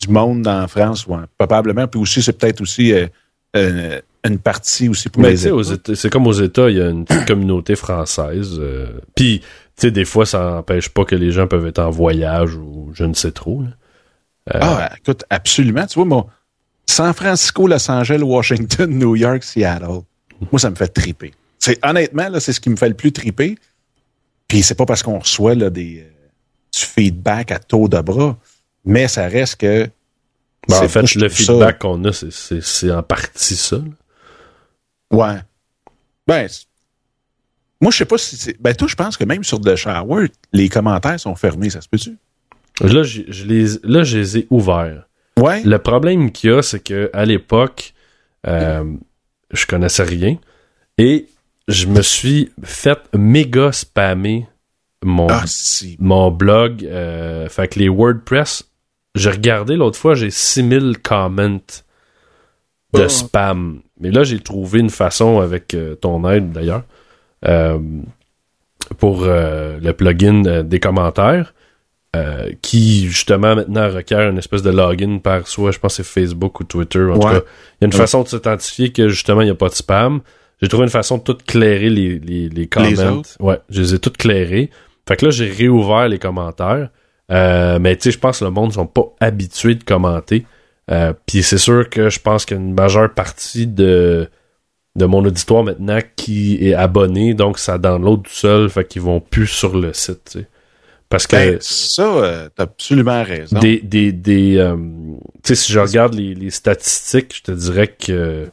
Du 0.00 0.08
monde 0.08 0.46
en 0.46 0.68
France, 0.68 1.04
ouais. 1.08 1.24
Probablement. 1.36 1.88
Puis 1.88 2.00
aussi, 2.00 2.22
c'est 2.22 2.38
peut-être 2.38 2.60
aussi 2.60 2.92
euh, 2.92 3.08
euh, 3.56 4.00
une 4.24 4.38
partie 4.38 4.88
aussi 4.88 5.08
pour 5.08 5.22
Mais 5.22 5.32
les 5.32 5.94
C'est 5.94 6.10
comme 6.10 6.26
aux 6.26 6.32
États, 6.32 6.70
il 6.70 6.76
y 6.76 6.80
a 6.80 6.88
une 6.88 7.04
petite 7.04 7.26
communauté 7.26 7.76
française. 7.76 8.56
Euh, 8.58 8.86
Puis, 9.14 9.40
tu 9.40 9.46
sais, 9.76 9.90
des 9.90 10.04
fois, 10.04 10.24
ça 10.26 10.38
n'empêche 10.50 10.88
pas 10.88 11.04
que 11.04 11.14
les 11.14 11.30
gens 11.30 11.46
peuvent 11.46 11.66
être 11.66 11.78
en 11.80 11.90
voyage 11.90 12.54
ou 12.54 12.90
je 12.94 13.04
ne 13.04 13.12
sais 13.14 13.32
trop. 13.32 13.62
Euh, 14.54 14.58
Ah, 14.60 14.90
écoute, 14.98 15.24
absolument. 15.30 15.86
Tu 15.86 15.94
vois, 15.96 16.04
moi, 16.06 16.26
San 16.86 17.12
Francisco, 17.12 17.66
Los 17.66 17.90
Angeles, 17.90 18.22
Washington, 18.22 18.90
New 18.90 19.16
York, 19.16 19.42
Seattle. 19.42 20.02
Moi, 20.52 20.58
ça 20.58 20.70
me 20.70 20.74
fait 20.76 20.88
triper. 20.88 21.32
C'est, 21.58 21.78
honnêtement, 21.84 22.28
là, 22.28 22.40
c'est 22.40 22.52
ce 22.52 22.60
qui 22.60 22.70
me 22.70 22.76
fait 22.76 22.88
le 22.88 22.94
plus 22.94 23.12
triper. 23.12 23.56
Puis 24.48 24.62
c'est 24.62 24.74
pas 24.74 24.84
parce 24.86 25.02
qu'on 25.02 25.18
reçoit 25.18 25.54
là, 25.54 25.70
des, 25.70 26.00
euh, 26.00 26.10
du 26.74 26.80
feedback 26.80 27.50
à 27.52 27.58
taux 27.58 27.88
de 27.88 27.98
bras, 28.00 28.36
mais 28.84 29.08
ça 29.08 29.26
reste 29.28 29.56
que. 29.60 29.88
ben, 30.68 30.76
en 30.76 30.80
c'est- 30.80 30.88
fait, 30.88 31.14
le 31.14 31.28
feedback 31.28 31.78
qu'on 31.78 32.04
a, 32.04 32.12
c'est 32.12 32.90
en 32.90 33.02
partie 33.02 33.56
ça. 33.56 33.76
là. 33.76 33.82
Ouais. 35.14 35.36
Ben, 36.26 36.48
moi, 37.80 37.90
je 37.90 37.96
sais 37.98 38.04
pas 38.04 38.18
si 38.18 38.36
c'est. 38.36 38.60
Ben, 38.60 38.74
toi, 38.74 38.88
je 38.88 38.94
pense 38.94 39.16
que 39.16 39.24
même 39.24 39.44
sur 39.44 39.60
The 39.60 39.76
Shower, 39.76 40.28
les 40.52 40.68
commentaires 40.68 41.18
sont 41.20 41.34
fermés, 41.34 41.70
ça 41.70 41.80
se 41.80 41.88
peut-tu? 41.88 42.16
Là, 42.80 43.02
je 43.02 43.44
les, 43.44 43.66
là, 43.84 44.02
je 44.02 44.18
les 44.18 44.38
ai 44.38 44.46
ouverts. 44.50 45.06
Ouais. 45.38 45.62
Le 45.62 45.78
problème 45.78 46.32
qu'il 46.32 46.50
y 46.50 46.52
a, 46.52 46.62
c'est 46.62 46.80
que 46.80 47.10
à 47.12 47.24
l'époque, 47.24 47.92
euh, 48.46 48.84
je 49.52 49.66
connaissais 49.66 50.02
rien 50.04 50.38
et 50.98 51.26
je 51.68 51.86
me 51.86 52.02
suis 52.02 52.50
fait 52.62 52.98
méga 53.16 53.70
spammer 53.72 54.46
mon, 55.04 55.26
Ah, 55.28 55.44
si. 55.46 55.96
mon 56.00 56.30
blog. 56.30 56.84
euh, 56.84 57.48
fait 57.48 57.68
que 57.68 57.78
les 57.78 57.88
WordPress, 57.88 58.64
j'ai 59.14 59.30
regardé 59.30 59.76
l'autre 59.76 59.98
fois, 59.98 60.14
j'ai 60.14 60.30
6000 60.30 60.98
comments 61.02 61.60
de 62.92 63.04
Oh. 63.04 63.08
spam. 63.08 63.82
Mais 64.00 64.10
là, 64.10 64.24
j'ai 64.24 64.40
trouvé 64.40 64.80
une 64.80 64.90
façon 64.90 65.40
avec 65.40 65.74
euh, 65.74 65.94
ton 65.94 66.28
aide 66.28 66.50
d'ailleurs 66.52 66.82
euh, 67.46 67.78
pour 68.98 69.22
euh, 69.24 69.78
le 69.80 69.92
plugin 69.92 70.62
des 70.62 70.80
commentaires. 70.80 71.54
euh, 72.16 72.50
qui 72.62 73.08
justement 73.08 73.56
maintenant 73.56 73.88
requiert 73.90 74.30
une 74.30 74.38
espèce 74.38 74.62
de 74.62 74.70
login 74.70 75.18
par 75.18 75.48
soit 75.48 75.72
je 75.72 75.80
pense 75.80 75.94
c'est 75.96 76.04
Facebook 76.06 76.60
ou 76.60 76.64
Twitter 76.64 77.02
en 77.10 77.14
tout 77.14 77.26
cas. 77.26 77.40
Il 77.80 77.82
y 77.82 77.84
a 77.84 77.86
une 77.86 77.90
Ouais. 77.92 77.98
façon 77.98 78.22
de 78.22 78.28
s'identifier 78.28 78.92
que 78.92 79.08
justement 79.08 79.40
il 79.40 79.46
n'y 79.46 79.50
a 79.50 79.56
pas 79.56 79.68
de 79.68 79.74
spam. 79.74 80.20
J'ai 80.62 80.68
trouvé 80.68 80.84
une 80.84 80.90
façon 80.90 81.18
de 81.18 81.22
tout 81.24 81.36
clairer 81.44 81.90
les, 81.90 82.20
les, 82.20 82.48
les 82.48 82.66
comments. 82.68 83.22
ouais 83.40 83.58
je 83.68 83.80
les 83.80 83.94
ai 83.94 83.98
toutes 83.98 84.16
clairés 84.16 84.70
fait 85.08 85.16
que 85.16 85.24
là 85.26 85.30
j'ai 85.32 85.50
réouvert 85.50 86.06
les 86.08 86.20
commentaires. 86.20 86.90
Euh, 87.32 87.78
mais 87.80 87.96
tu 87.96 88.02
sais 88.04 88.10
je 88.12 88.18
pense 88.20 88.38
que 88.38 88.44
le 88.44 88.52
monde 88.52 88.72
sont 88.72 88.86
pas 88.86 89.06
habitués 89.18 89.74
de 89.74 89.82
commenter 89.82 90.46
euh, 90.90 91.12
puis 91.26 91.42
c'est 91.42 91.58
sûr 91.58 91.88
que 91.88 92.10
je 92.10 92.20
pense 92.20 92.44
qu'une 92.44 92.74
majeure 92.74 93.12
partie 93.14 93.66
de 93.66 94.28
de 94.96 95.06
mon 95.06 95.24
auditoire 95.24 95.64
maintenant 95.64 95.98
qui 96.16 96.56
est 96.68 96.74
abonné 96.74 97.34
donc 97.34 97.58
ça 97.58 97.78
download 97.78 98.22
tout 98.22 98.30
seul 98.32 98.68
fait 98.70 98.86
qu'ils 98.86 99.02
vont 99.02 99.20
plus 99.20 99.46
sur 99.46 99.76
le 99.76 99.92
site 99.92 100.38
parce 101.08 101.26
que 101.26 101.36
Ben, 101.36 101.58
ça, 101.60 102.02
euh, 102.06 102.48
t'as 102.54 102.64
absolument 102.64 103.22
raison. 103.24 103.58
des 103.58 103.80
des, 103.80 104.12
des 104.12 104.56
euh, 104.58 104.76
tu 104.76 105.48
sais 105.48 105.54
si 105.54 105.72
je 105.72 105.78
regarde 105.80 106.14
les, 106.14 106.34
les 106.34 106.50
statistiques 106.50 107.34
je 107.36 107.42
te 107.42 107.52
dirais 107.52 107.88
que 107.88 108.48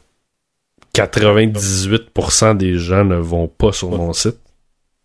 98% 0.94 2.56
des 2.56 2.76
gens 2.78 3.04
ne 3.04 3.16
vont 3.16 3.48
pas 3.48 3.72
sur 3.72 3.90
mon 3.90 4.12
site 4.12 4.36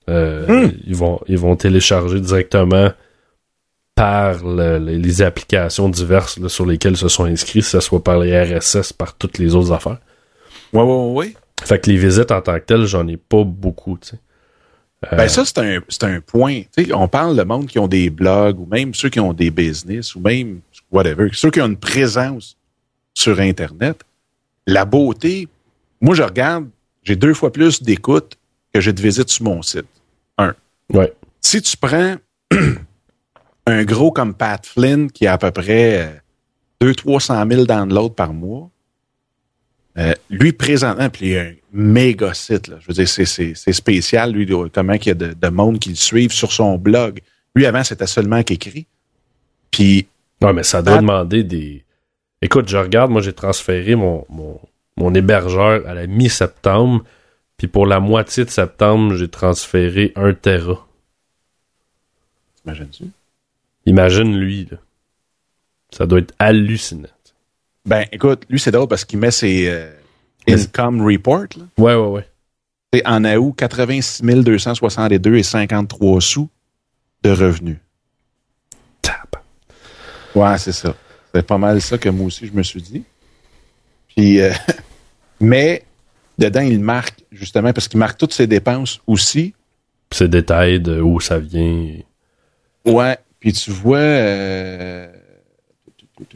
Euh, 0.10 0.46
Hmm. 0.48 0.72
ils 0.86 0.96
vont 0.96 1.20
ils 1.28 1.38
vont 1.38 1.56
télécharger 1.58 2.22
directement 2.22 2.92
par 3.97 4.45
le- 4.45 4.77
les, 4.77 5.21
applications 5.21 5.89
diverses 5.89 6.38
là, 6.38 6.47
sur 6.47 6.65
lesquelles 6.65 6.95
se 6.95 7.07
sont 7.10 7.25
inscrits, 7.25 7.60
que 7.62 7.65
ce 7.65 7.79
soit 7.79 8.03
par 8.03 8.19
les 8.19 8.31
RSS, 8.39 8.93
par 8.93 9.15
toutes 9.17 9.39
les 9.39 9.55
autres 9.55 9.71
affaires. 9.73 9.97
Ouais, 10.71 10.83
ouais, 10.83 11.12
ouais. 11.13 11.33
Fait 11.63 11.79
que 11.79 11.89
les 11.89 11.97
visites 11.97 12.31
en 12.31 12.41
tant 12.41 12.53
que 12.60 12.65
telles, 12.65 12.86
j'en 12.86 13.07
ai 13.07 13.17
pas 13.17 13.43
beaucoup, 13.43 13.97
tu 13.99 14.10
sais. 14.10 14.19
Euh, 15.12 15.17
Ben 15.17 15.27
ça, 15.27 15.43
c'est 15.45 15.57
un, 15.57 15.79
c'est 15.89 16.03
un 16.03 16.21
point. 16.21 16.62
On 16.93 17.07
parle 17.07 17.36
de 17.36 17.43
monde 17.43 17.65
qui 17.67 17.79
ont 17.79 17.88
des 17.88 18.10
blogs, 18.10 18.60
ou 18.60 18.65
même 18.67 18.93
ceux 18.93 19.10
qui 19.10 19.19
ont 19.19 19.33
des 19.33 19.49
business, 19.51 20.15
ou 20.15 20.19
même 20.19 20.62
whatever, 20.91 21.29
ceux 21.33 21.49
qui 21.51 21.60
ont 21.62 21.67
une 21.67 21.77
présence 21.77 22.55
sur 23.13 23.39
Internet. 23.39 24.01
La 24.67 24.86
beauté, 24.86 25.47
moi, 26.01 26.13
je 26.13 26.23
regarde, 26.23 26.67
j'ai 27.03 27.15
deux 27.15 27.33
fois 27.33 27.51
plus 27.51 27.81
d'écoute 27.81 28.38
que 28.73 28.79
j'ai 28.79 28.93
de 28.93 29.01
visites 29.01 29.29
sur 29.29 29.45
mon 29.45 29.62
site. 29.63 29.86
Un. 30.38 30.53
Ouais. 30.93 31.13
Si 31.41 31.62
tu 31.62 31.77
prends 31.77 32.15
un 33.67 33.84
gros 33.84 34.12
comme 34.12 34.34
Pat 34.34 34.65
Flynn, 34.65 35.12
qui 35.12 35.27
a 35.27 35.34
à 35.34 35.38
peu 35.38 35.51
près 35.51 36.21
200-300 36.82 37.49
000 37.51 37.65
downloads 37.65 38.10
par 38.15 38.34
mois, 38.34 38.69
euh, 39.97 40.13
lui, 40.30 40.53
présentement, 40.53 41.10
puis 41.10 41.25
il 41.27 41.32
y 41.34 41.38
a 41.38 41.41
un 41.43 41.53
méga 41.73 42.34
site. 42.34 42.67
Là. 42.67 42.77
Je 42.80 42.88
veux 42.88 42.93
dire, 42.93 43.08
c'est, 43.08 43.73
spécial, 43.73 44.32
lui, 44.32 44.45
de- 44.45 44.69
comment 44.73 44.93
il 44.93 45.06
y 45.08 45.12
a 45.12 45.15
de, 45.15 45.34
de 45.34 45.47
monde 45.49 45.80
qui 45.80 45.89
le 45.89 45.95
suivent 45.95 46.32
sur 46.32 46.51
son 46.51 46.77
blog. 46.77 47.19
Lui, 47.56 47.65
avant, 47.65 47.84
c'était 47.84 48.08
seulement 48.08 48.41
qu'écrit. 48.43 48.88
Puis, 49.71 50.08
Ouais, 50.41 50.53
mais 50.53 50.62
ça 50.63 50.84
doit 50.84 50.97
demander 50.99 51.43
des. 51.43 51.84
Écoute, 52.43 52.69
je 52.69 52.77
regarde, 52.77 53.10
moi 53.10 53.21
j'ai 53.21 53.34
transféré 53.34 53.95
mon, 53.95 54.23
mon, 54.30 54.60
mon 54.95 55.13
hébergeur 55.15 55.88
à 55.88 55.95
la 55.95 56.06
mi-septembre, 56.06 57.03
puis 57.58 57.67
pour 57.67 57.88
la 57.88 57.99
moitié 57.99 58.45
de 58.45 58.51
septembre, 58.51 59.15
j'ai 59.15 59.27
transféré 59.27 60.13
un 60.15 60.36
Tera. 60.36 60.86
t'imagines-tu? 62.62 63.06
Imagine 63.88 64.38
lui, 64.38 64.67
là. 64.69 64.78
Ça 65.91 66.06
doit 66.06 66.19
être 66.19 66.34
hallucinant. 66.38 67.08
Ben, 67.86 68.06
écoute, 68.12 68.43
lui, 68.50 68.60
c'est 68.60 68.71
drôle 68.71 68.89
parce 68.89 69.06
qu'il 69.06 69.17
met 69.17 69.32
ses 69.32 69.69
euh, 69.69 69.89
income 70.45 71.02
report. 71.02 71.47
Là. 71.56 71.63
Ouais, 71.78 71.95
ouais, 71.95 72.08
ouais. 72.08 72.30
C'est 72.93 73.08
en 73.08 73.23
août, 73.23 73.54
86 73.58 74.21
262 74.21 75.36
et 75.38 75.43
53 75.43 76.19
sous 76.21 76.50
de 77.23 77.30
revenus. 77.30 77.78
Tap. 79.02 79.38
Ouais, 80.36 80.58
c'est 80.58 80.73
ça. 80.73 80.93
C'est 81.34 81.47
pas 81.47 81.58
mal 81.58 81.82
ça 81.82 81.97
que 81.97 82.10
moi 82.10 82.28
aussi, 82.28 82.45
je 82.45 82.54
me 82.54 82.63
suis 82.63 82.82
dit. 82.82 83.04
Puis, 84.10 84.41
euh, 84.41 84.52
mais, 85.39 85.86
dedans, 86.38 86.60
il 86.60 86.82
marque, 86.82 87.23
justement, 87.32 87.71
parce 87.71 87.88
qu'il 87.88 88.00
marque 88.00 88.17
toutes 88.17 88.34
ses 88.34 88.47
dépenses 88.47 89.00
aussi. 89.08 89.54
Ces 90.12 90.28
détails 90.28 90.82
de 90.82 91.00
où 91.00 91.21
ça 91.21 91.39
vient. 91.39 92.00
Ouais. 92.84 93.17
Puis 93.47 93.53
tu 93.53 93.71
vois, 93.71 93.99
euh, 93.99 95.07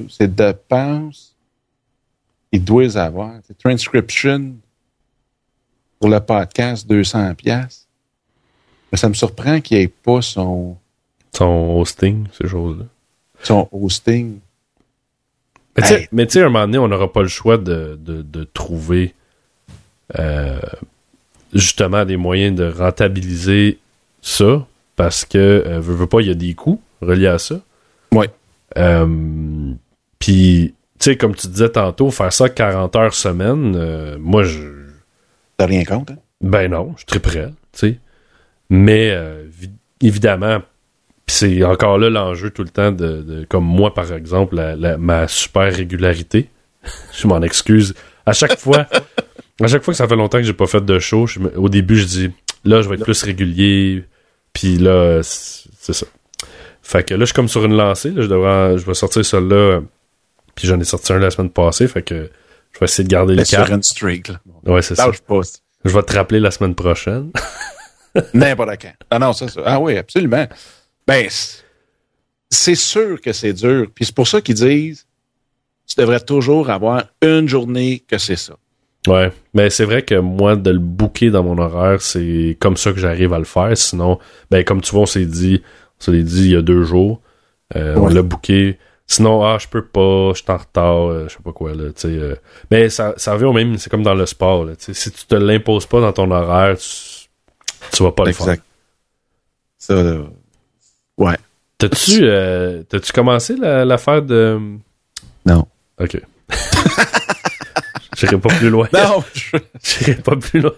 ses 0.08 0.30
dépenses, 0.30 1.36
il 2.54 2.64
doit 2.64 2.84
les 2.84 2.96
avoir. 2.96 3.34
C'est 3.46 3.58
transcription 3.58 4.54
pour 6.00 6.08
le 6.10 6.22
podcast, 6.22 6.88
200 6.88 7.36
pièces. 7.36 7.86
Mais 8.94 8.98
ça 8.98 9.10
me 9.10 9.14
surprend 9.14 9.60
qu'il 9.60 9.76
n'y 9.80 9.84
ait 9.84 9.88
pas 9.90 10.22
son, 10.22 10.78
Son 11.34 11.76
hosting, 11.82 12.28
ces 12.32 12.48
choses-là. 12.48 12.86
son 13.44 13.68
hosting. 13.74 14.40
Mais 15.76 15.84
tu 15.84 15.88
sais- 15.90 16.00
Hey. 16.04 16.08
mais 16.14 16.26
tu 16.28 16.32
sais, 16.34 16.42
à 16.44 16.46
un 16.46 16.50
moment 16.50 16.66
donné, 16.66 16.78
on 16.78 16.88
n'aura 16.88 17.12
pas 17.12 17.24
le 17.24 17.28
choix 17.28 17.58
de, 17.58 18.00
de, 18.02 18.22
de 18.22 18.44
trouver 18.46 19.14
euh, 20.18 20.62
justement 21.54 22.06
des 22.06 22.16
moyens 22.16 22.58
de 22.58 22.72
rentabiliser 22.72 23.80
ça 24.22 24.66
parce 24.96 25.26
que, 25.26 25.38
euh, 25.38 25.82
veux, 25.82 25.94
veux 25.96 26.08
pas, 26.08 26.22
il 26.22 26.28
y 26.28 26.32
a 26.32 26.36
des 26.36 26.54
coûts 26.54 26.80
reliés 27.02 27.28
à 27.28 27.38
ça. 27.38 27.60
Ouais. 28.14 28.30
Euh, 28.78 29.74
Puis, 30.20 30.74
tu 31.00 31.04
sais, 31.12 31.18
comme 31.18 31.36
tu 31.36 31.48
disais 31.48 31.70
tantôt, 31.70 32.12
faire 32.12 32.32
ça 32.32 32.50
40 32.50 32.96
heures 32.96 33.14
semaine, 33.14 33.76
euh, 33.76 34.18
moi, 34.20 34.44
je. 34.44 34.60
T'as 35.58 35.66
rien 35.66 35.84
contre, 35.84 36.14
hein? 36.14 36.18
Ben 36.42 36.70
non, 36.72 36.92
je 36.94 37.00
suis 37.00 37.06
très 37.06 37.20
prêt, 37.20 37.48
tu 37.74 37.80
sais. 37.80 38.00
Mais, 38.70 39.12
euh, 39.12 39.46
vi- 39.52 39.72
évidemment, 40.02 40.60
c'est 41.28 41.64
encore 41.64 41.98
là 41.98 42.10
l'enjeu 42.10 42.50
tout 42.50 42.64
le 42.64 42.70
temps 42.70 42.92
de, 42.92 43.22
de- 43.22 43.44
comme 43.46 43.66
moi, 43.66 43.94
par 43.94 44.12
exemple, 44.14 44.56
la- 44.56 44.76
la- 44.76 44.98
ma 44.98 45.28
super 45.28 45.74
régularité. 45.74 46.50
je 47.14 47.28
m'en 47.28 47.42
excuse. 47.42 47.94
À 48.26 48.34
chaque 48.34 48.58
fois, 48.58 48.88
à 49.62 49.68
chaque 49.68 49.84
fois 49.84 49.94
que 49.94 49.98
ça 49.98 50.08
fait 50.08 50.16
longtemps 50.16 50.38
que 50.40 50.44
j'ai 50.44 50.54
pas 50.54 50.68
fait 50.68 50.84
de 50.84 51.00
show, 51.00 51.28
je 51.28 51.40
au 51.56 51.70
début, 51.70 51.96
je 51.98 52.06
dis, 52.06 52.32
là, 52.66 52.82
je 52.82 52.90
vais 52.90 52.96
être 52.96 53.04
plus 53.04 53.22
régulier. 53.24 54.04
Puis 54.54 54.78
là, 54.78 55.22
c'est 55.24 55.94
ça. 55.94 56.06
Fait 56.92 57.04
que 57.04 57.14
là, 57.14 57.22
je 57.22 57.26
suis 57.26 57.34
comme 57.34 57.48
sur 57.48 57.64
une 57.64 57.76
lancée. 57.78 58.10
Là, 58.12 58.22
je, 58.24 58.28
devrais, 58.28 58.78
je 58.78 58.86
vais 58.86 58.94
sortir 58.94 59.24
celui-là. 59.24 59.56
euh, 59.56 59.82
Puis 60.56 60.68
j'en 60.68 60.78
ai 60.80 60.84
sorti 60.84 61.14
un 61.14 61.20
la 61.20 61.32
semaine 61.32 61.50
passée. 61.50 61.88
Fait 61.88 62.02
que 62.02 62.30
je 62.74 62.80
vais 62.80 62.84
essayer 62.86 63.06
de 63.06 63.10
garder 63.10 63.36
le 63.36 63.46
sur 63.46 63.60
cap. 63.60 63.70
une 63.70 63.84
streak, 63.84 64.28
là. 64.28 64.42
Ouais, 64.66 64.82
c'est 64.82 64.96
ça. 64.96 65.10
Je 65.84 65.90
vais 65.96 66.04
te 66.04 66.14
rappeler 66.14 66.40
la 66.40 66.52
semaine 66.52 66.76
prochaine. 66.76 67.32
N'importe 68.34 68.72
quand. 68.82 68.92
Ah 69.10 69.20
non, 69.20 69.32
ça, 69.34 69.48
ça. 69.48 69.62
Ah 69.66 69.80
oui, 69.80 69.98
absolument. 69.98 70.46
Ben, 71.08 71.28
c'est- 71.30 71.64
c'est 72.50 72.76
sûr 72.76 73.22
que 73.22 73.32
c'est 73.32 73.54
dur. 73.54 73.88
Puis 73.96 74.06
c'est 74.06 74.16
pour 74.16 74.28
ça 74.28 74.42
qu'ils 74.42 74.56
disent, 74.56 75.08
tu 75.88 75.96
devrais 75.98 76.20
toujours 76.20 76.70
avoir 76.70 77.06
une 77.22 77.48
journée 77.48 78.04
que 78.06 78.18
c'est 78.18 78.36
ça. 78.36 78.54
Ouais, 79.08 79.32
mais 79.54 79.70
c'est 79.72 79.86
vrai 79.86 80.04
que 80.04 80.16
moi, 80.16 80.56
de 80.58 80.70
le 80.70 80.78
booker 80.80 81.32
dans 81.32 81.42
mon 81.44 81.58
horaire, 81.58 82.02
c'est 82.02 82.56
comme 82.60 82.76
ça 82.78 82.92
que 82.92 83.00
j'arrive 83.00 83.34
à 83.34 83.40
le 83.40 83.46
faire. 83.46 83.76
Sinon, 83.76 84.20
ben 84.52 84.64
comme 84.66 84.82
tu 84.82 84.92
vois, 84.92 85.04
on 85.04 85.06
s'est 85.08 85.26
dit, 85.26 85.64
on 86.02 86.12
s'est 86.14 86.24
dit 86.24 86.46
il 86.46 86.52
y 86.52 86.56
a 86.56 86.62
deux 86.62 86.84
jours, 86.84 87.22
euh, 87.76 87.96
on 87.98 88.08
l'a 88.08 88.22
booké. 88.22 88.78
Sinon, 89.08 89.44
ah, 89.44 89.58
je 89.60 89.68
peux 89.68 89.84
pas, 89.84 90.32
je 90.34 90.42
suis 90.42 90.52
en 90.52 90.58
retard, 90.58 91.10
euh, 91.10 91.26
je 91.28 91.34
sais 91.34 91.44
pas 91.44 91.52
quoi, 91.52 91.74
là, 91.74 91.88
tu 91.88 92.02
sais. 92.02 92.08
euh. 92.08 92.36
mais 92.70 92.90
ça, 92.90 93.14
ça 93.18 93.34
revient 93.34 93.44
au 93.46 93.52
même, 93.54 93.78
c'est 93.78 93.90
comme 93.90 94.04
dans 94.04 94.14
le 94.14 94.26
sport, 94.26 94.64
là. 94.64 94.74
Si 94.78 95.12
tu 95.12 95.26
te 95.26 95.36
l'imposes 95.36 95.86
pas 95.86 96.00
dans 96.00 96.14
ton 96.14 96.32
horaire, 96.32 96.78
tu, 96.78 97.28
tu 97.92 98.04
vas 98.04 98.12
pas 98.14 98.24
le 98.24 98.32
faire. 98.32 98.48
Exact. 98.48 98.64
Ça, 99.78 100.02
là, 100.02 100.20
ouais. 101.18 101.36
T'as-tu 101.78 102.20
euh, 102.22 102.84
t'as-tu 102.88 103.12
commencé 103.12 103.56
la- 103.58 103.84
l'affaire 103.84 104.22
de. 104.22 104.60
Non. 105.46 105.66
Ok. 106.00 106.22
J'irai 108.18 108.38
pas 108.38 108.50
plus 108.56 108.70
loin. 108.70 108.88
Non, 108.94 109.24
je- 109.34 109.58
J'irai 109.84 110.16
pas 110.16 110.36
plus 110.36 110.60
loin 110.62 110.72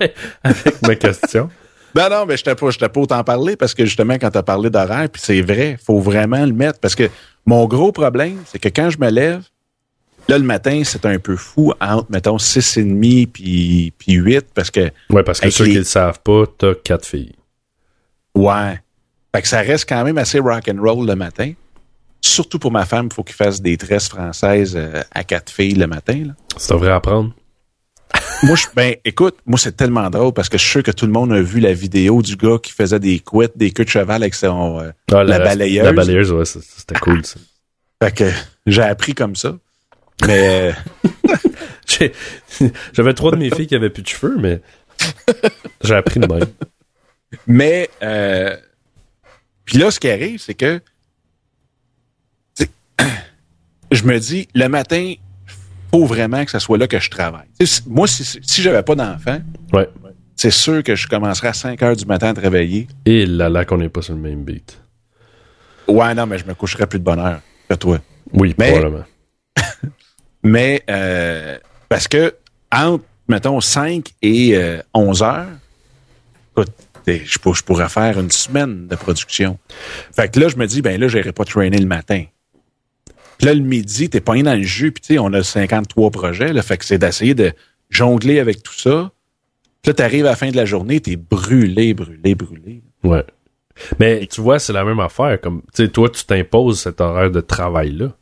avec 0.43 0.81
ma 0.81 0.95
question. 0.95 1.49
Ben 1.95 2.09
non, 2.09 2.25
mais 2.25 2.37
je 2.37 2.43
t'ai 2.43 2.55
pas, 2.55 2.69
je 2.71 2.77
pas 2.79 2.99
autant 2.99 3.23
parlé 3.23 3.55
parce 3.55 3.73
que 3.73 3.85
justement, 3.85 4.15
quand 4.15 4.31
tu 4.31 4.37
as 4.37 4.43
parlé 4.43 4.69
d'horaire, 4.69 5.09
puis 5.09 5.21
c'est 5.23 5.41
vrai, 5.41 5.77
faut 5.83 5.99
vraiment 5.99 6.45
le 6.45 6.51
mettre 6.53 6.79
parce 6.79 6.95
que 6.95 7.09
mon 7.45 7.65
gros 7.67 7.91
problème, 7.91 8.39
c'est 8.45 8.57
que 8.59 8.69
quand 8.69 8.89
je 8.89 8.97
me 8.97 9.09
lève, 9.11 9.43
là, 10.27 10.37
le 10.37 10.43
matin, 10.43 10.81
c'est 10.85 11.05
un 11.05 11.19
peu 11.19 11.35
fou 11.35 11.73
entre, 11.79 12.07
mettons, 12.09 12.39
6 12.39 12.77
et 12.77 12.83
demi 12.83 13.27
puis, 13.27 13.93
puis 13.97 14.13
8 14.13 14.47
parce 14.55 14.71
que, 14.71 14.89
Ouais, 15.11 15.23
parce 15.23 15.39
que 15.39 15.49
ceux 15.51 15.65
les- 15.65 15.71
qui 15.71 15.77
le 15.77 15.83
savent 15.83 16.19
pas, 16.23 16.45
t'as 16.57 16.73
quatre 16.73 17.05
filles. 17.05 17.35
ouais. 18.35 18.79
Fait 19.35 19.41
que 19.41 19.47
ça 19.47 19.61
reste 19.61 19.89
quand 19.89 20.03
même 20.03 20.19
assez 20.19 20.37
rock 20.39 20.69
and 20.69 20.79
roll 20.79 21.07
le 21.07 21.15
matin. 21.15 21.53
Surtout 22.21 22.59
pour 22.59 22.71
ma 22.71 22.85
femme, 22.85 23.07
il 23.11 23.13
faut 23.13 23.23
qu'il 23.23 23.35
fasse 23.35 23.59
des 23.61 23.77
tresses 23.77 24.07
françaises 24.07 24.75
euh, 24.77 25.01
à 25.11 25.23
quatre 25.23 25.51
filles 25.51 25.73
le 25.73 25.87
matin. 25.87 26.23
Là. 26.27 26.33
Tu 26.55 26.71
devrais 26.71 26.91
apprendre. 26.91 27.33
Moi, 28.43 28.55
je, 28.55 28.65
ben, 28.75 28.95
écoute, 29.03 29.37
moi, 29.45 29.57
c'est 29.57 29.75
tellement 29.75 30.09
drôle 30.09 30.33
parce 30.33 30.49
que 30.49 30.57
je 30.57 30.63
suis 30.63 30.71
sûr 30.71 30.83
que 30.83 30.91
tout 30.91 31.05
le 31.05 31.11
monde 31.11 31.31
a 31.33 31.41
vu 31.41 31.59
la 31.59 31.73
vidéo 31.73 32.21
du 32.21 32.35
gars 32.35 32.57
qui 32.61 32.71
faisait 32.71 32.99
des 32.99 33.19
couettes, 33.19 33.57
des 33.57 33.71
queues 33.71 33.85
de 33.85 33.89
cheval 33.89 34.21
avec 34.21 34.35
son, 34.35 34.79
euh, 34.79 34.91
Ah, 35.11 35.23
La 35.23 35.39
balayeuse. 35.39 35.83
La 35.83 35.93
balayeuse, 35.93 36.31
ouais, 36.31 36.45
c'était 36.45 36.99
cool, 36.99 37.25
ça. 37.25 37.39
Fait 38.01 38.13
que 38.13 38.29
j'ai 38.67 38.81
appris 38.83 39.15
comme 39.15 39.35
ça. 39.35 39.57
Mais 40.27 40.73
euh, 40.91 40.99
J'avais 42.93 43.13
trois 43.13 43.31
de 43.31 43.37
mes 43.37 43.49
filles 43.49 43.67
qui 43.67 43.75
avaient 43.75 43.89
plus 43.89 44.03
de 44.03 44.07
cheveux, 44.07 44.37
mais 44.37 44.61
j'ai 45.83 45.95
appris 45.95 46.19
de 46.19 46.27
même. 46.27 46.45
mais 47.47 47.89
euh, 48.01 48.55
puis 49.65 49.77
là, 49.77 49.91
ce 49.91 49.99
qui 49.99 50.09
arrive, 50.09 50.39
c'est 50.39 50.53
que 50.53 50.81
je 53.91 54.03
me 54.03 54.19
dis 54.19 54.47
le 54.53 54.67
matin, 54.67 55.13
faut 55.93 56.05
vraiment 56.07 56.43
que 56.43 56.49
ce 56.49 56.57
soit 56.57 56.79
là 56.79 56.87
que 56.87 56.99
je 56.99 57.09
travaille. 57.11 57.45
Si- 57.63 57.81
moi, 57.85 58.07
si, 58.07 58.23
si 58.41 58.61
j'avais 58.63 58.81
pas 58.81 58.95
d'enfant, 58.95 59.39
Ouais. 59.71 59.87
c'est 60.35 60.49
sûr 60.49 60.81
que 60.81 60.95
je 60.95 61.07
commencerais 61.07 61.49
à 61.49 61.53
5 61.53 61.79
heures 61.83 61.95
du 61.95 62.05
matin 62.05 62.29
à 62.29 62.33
travailler. 62.33 62.87
Et 63.05 63.27
là, 63.27 63.47
là, 63.47 63.63
qu'on 63.63 63.77
n'est 63.77 63.89
pas 63.89 64.01
sur 64.01 64.15
le 64.15 64.19
même 64.19 64.43
beat. 64.43 64.81
Ouais, 65.87 66.15
non, 66.15 66.25
mais 66.25 66.39
je 66.39 66.45
me 66.45 66.55
coucherais 66.55 66.87
plus 66.87 66.97
de 66.97 67.03
bonne 67.03 67.19
heure 67.19 67.41
que 67.69 67.75
toi. 67.75 67.99
Oui, 68.33 68.55
Mais- 68.57 68.71
probablement. 68.71 69.03
Mais 70.43 70.81
euh, 70.89 71.59
parce 71.89 72.07
que 72.07 72.33
entre, 72.71 73.03
mettons, 73.27 73.61
5 73.61 74.07
et 74.23 74.55
euh, 74.57 74.81
11 74.95 75.21
heures, 75.21 75.45
écoute, 76.57 76.71
je 77.07 77.61
pourrais 77.63 77.87
faire 77.89 78.19
une 78.19 78.31
semaine 78.31 78.87
de 78.87 78.95
production. 78.95 79.59
Fait 80.15 80.27
que 80.33 80.39
là, 80.39 80.47
je 80.49 80.55
me 80.57 80.65
dis, 80.65 80.81
ben 80.81 80.99
là, 80.99 81.07
j'irai 81.07 81.31
pas 81.33 81.45
traîner 81.45 81.77
le 81.77 81.85
matin. 81.85 82.23
Puis 83.37 83.47
là, 83.47 83.53
le 83.53 83.61
midi, 83.61 84.09
t'es 84.09 84.21
pas 84.21 84.41
dans 84.41 84.55
le 84.55 84.63
jus, 84.63 84.91
puis 84.91 85.01
tu 85.01 85.13
sais, 85.13 85.19
on 85.19 85.31
a 85.33 85.43
53 85.43 86.11
projets, 86.11 86.53
là, 86.53 86.61
fait 86.61 86.77
que 86.77 86.85
c'est 86.85 86.97
d'essayer 86.97 87.33
de 87.35 87.51
jongler 87.89 88.39
avec 88.39 88.63
tout 88.63 88.73
ça. 88.73 89.11
Puis 89.81 89.89
là, 89.89 89.93
t'arrives 89.95 90.25
à 90.25 90.29
la 90.31 90.35
fin 90.35 90.49
de 90.49 90.55
la 90.55 90.65
journée, 90.65 90.99
t'es 91.01 91.15
brûlé, 91.17 91.93
brûlé, 91.93 92.35
brûlé. 92.35 92.83
Ouais. 93.03 93.25
Mais 93.99 94.25
tu 94.27 94.39
vois, 94.41 94.59
c'est 94.59 94.71
la 94.73 94.85
même 94.85 94.99
affaire. 94.99 95.41
Comme, 95.41 95.61
tu 95.73 95.83
sais, 95.83 95.89
toi, 95.89 96.09
tu 96.09 96.23
t'imposes 96.25 96.79
cet 96.79 97.01
horaire 97.01 97.31
de 97.31 97.41
travail-là. 97.41 98.13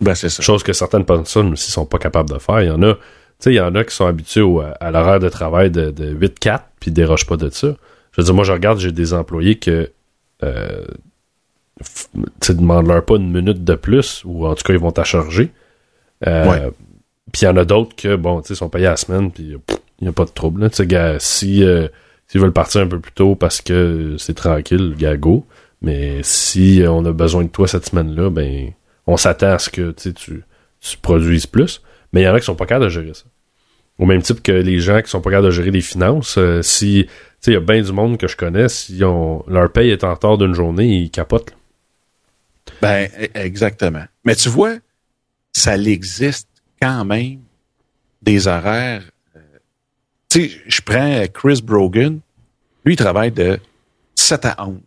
Ben, 0.00 0.14
c'est 0.14 0.28
ça. 0.28 0.42
Chose 0.42 0.62
que 0.62 0.72
certaines 0.72 1.04
personnes 1.04 1.52
aussi 1.54 1.70
sont 1.72 1.86
pas 1.86 1.98
capables 1.98 2.30
de 2.30 2.38
faire. 2.38 2.60
Il 2.62 2.68
y 2.68 2.70
en 2.70 2.82
a, 2.82 2.94
tu 2.94 3.00
sais, 3.40 3.52
il 3.52 3.56
y 3.56 3.60
en 3.60 3.74
a 3.74 3.82
qui 3.84 3.94
sont 3.96 4.06
habitués 4.06 4.42
au- 4.42 4.60
à 4.60 4.90
l'horaire 4.92 5.18
de 5.18 5.28
travail 5.28 5.70
de, 5.72 5.90
de 5.90 6.14
8-4 6.14 6.60
puis 6.78 6.90
ils 6.90 6.94
dérogent 6.94 7.26
pas 7.26 7.36
de 7.36 7.48
ça. 7.50 7.74
Je 8.12 8.20
veux 8.20 8.24
dire, 8.24 8.34
moi, 8.34 8.44
je 8.44 8.52
regarde, 8.52 8.78
j'ai 8.78 8.92
des 8.92 9.12
employés 9.12 9.58
que, 9.58 9.90
euh, 10.44 10.84
tu 11.82 12.20
sais, 12.40 12.54
demande-leur 12.54 13.04
pas 13.04 13.16
une 13.16 13.30
minute 13.30 13.64
de 13.64 13.74
plus 13.74 14.22
ou 14.24 14.46
en 14.46 14.54
tout 14.54 14.62
cas, 14.64 14.72
ils 14.72 14.78
vont 14.78 14.92
t'à 14.92 15.04
charger. 15.04 15.50
Euh, 16.26 16.46
Ouais. 16.48 16.70
Puis 17.32 17.42
il 17.42 17.44
y 17.44 17.48
en 17.48 17.56
a 17.58 17.64
d'autres 17.66 17.94
que, 17.94 18.16
bon, 18.16 18.40
tu 18.40 18.48
sais, 18.48 18.54
sont 18.54 18.70
payés 18.70 18.86
à 18.86 18.90
la 18.90 18.96
semaine 18.96 19.30
puis 19.30 19.54
il 20.00 20.02
n'y 20.02 20.08
a 20.08 20.12
pas 20.12 20.24
de 20.24 20.30
trouble. 20.30 20.62
là. 20.62 20.70
Tu 20.70 20.76
sais, 20.76 20.86
gars, 20.86 21.16
si, 21.18 21.62
euh, 21.62 21.88
s'ils 22.26 22.40
veulent 22.40 22.52
partir 22.52 22.80
un 22.80 22.86
peu 22.86 22.98
plus 23.00 23.12
tôt 23.12 23.34
parce 23.34 23.60
que 23.60 24.16
c'est 24.18 24.34
tranquille, 24.34 24.94
gars, 24.98 25.16
go. 25.16 25.44
Mais 25.82 26.20
si 26.22 26.82
on 26.88 27.04
a 27.04 27.12
besoin 27.12 27.44
de 27.44 27.48
toi 27.48 27.68
cette 27.68 27.86
semaine-là, 27.86 28.30
ben, 28.30 28.72
on 29.06 29.16
s'attend 29.16 29.52
à 29.52 29.58
ce 29.58 29.68
que 29.70 29.90
tu, 29.92 30.14
tu, 30.14 30.42
tu 30.80 30.96
produises 30.98 31.46
plus. 31.46 31.82
Mais 32.12 32.22
il 32.22 32.24
y 32.24 32.28
en 32.28 32.34
a 32.34 32.40
qui 32.40 32.46
sont 32.46 32.54
pas 32.54 32.64
capables 32.66 32.86
de 32.86 32.90
gérer 32.90 33.12
ça. 33.14 33.24
Au 33.98 34.06
même 34.06 34.22
type 34.22 34.42
que 34.42 34.52
les 34.52 34.78
gens 34.80 35.02
qui 35.02 35.10
sont 35.10 35.20
pas 35.20 35.30
capables 35.30 35.46
de 35.46 35.52
gérer 35.52 35.70
les 35.70 35.80
finances, 35.82 36.36
euh, 36.38 36.62
si, 36.62 37.04
tu 37.06 37.10
sais, 37.40 37.50
il 37.50 37.54
y 37.54 37.56
a 37.56 37.60
bien 37.60 37.82
du 37.82 37.92
monde 37.92 38.16
que 38.16 38.26
je 38.28 38.36
connais, 38.36 38.68
si 38.68 39.02
on, 39.04 39.44
leur 39.48 39.70
paye 39.70 39.90
est 39.90 40.02
en 40.04 40.14
retard 40.14 40.38
d'une 40.38 40.54
journée, 40.54 40.86
ils 40.86 41.10
capotent. 41.10 41.50
là. 41.50 41.56
Ben, 42.80 43.08
e- 43.18 43.28
exactement. 43.34 44.04
Mais 44.24 44.34
tu 44.36 44.48
vois, 44.48 44.76
ça 45.52 45.76
existe 45.76 46.48
quand 46.80 47.04
même 47.04 47.40
des 48.22 48.46
horaires. 48.46 49.02
euh, 49.36 49.40
tu 50.30 50.48
sais, 50.48 50.60
je 50.66 50.80
prends 50.80 51.24
Chris 51.32 51.60
Brogan. 51.62 52.20
Lui, 52.84 52.94
il 52.94 52.96
travaille 52.96 53.32
de 53.32 53.58
7 54.14 54.44
à 54.46 54.66
11. 54.66 54.80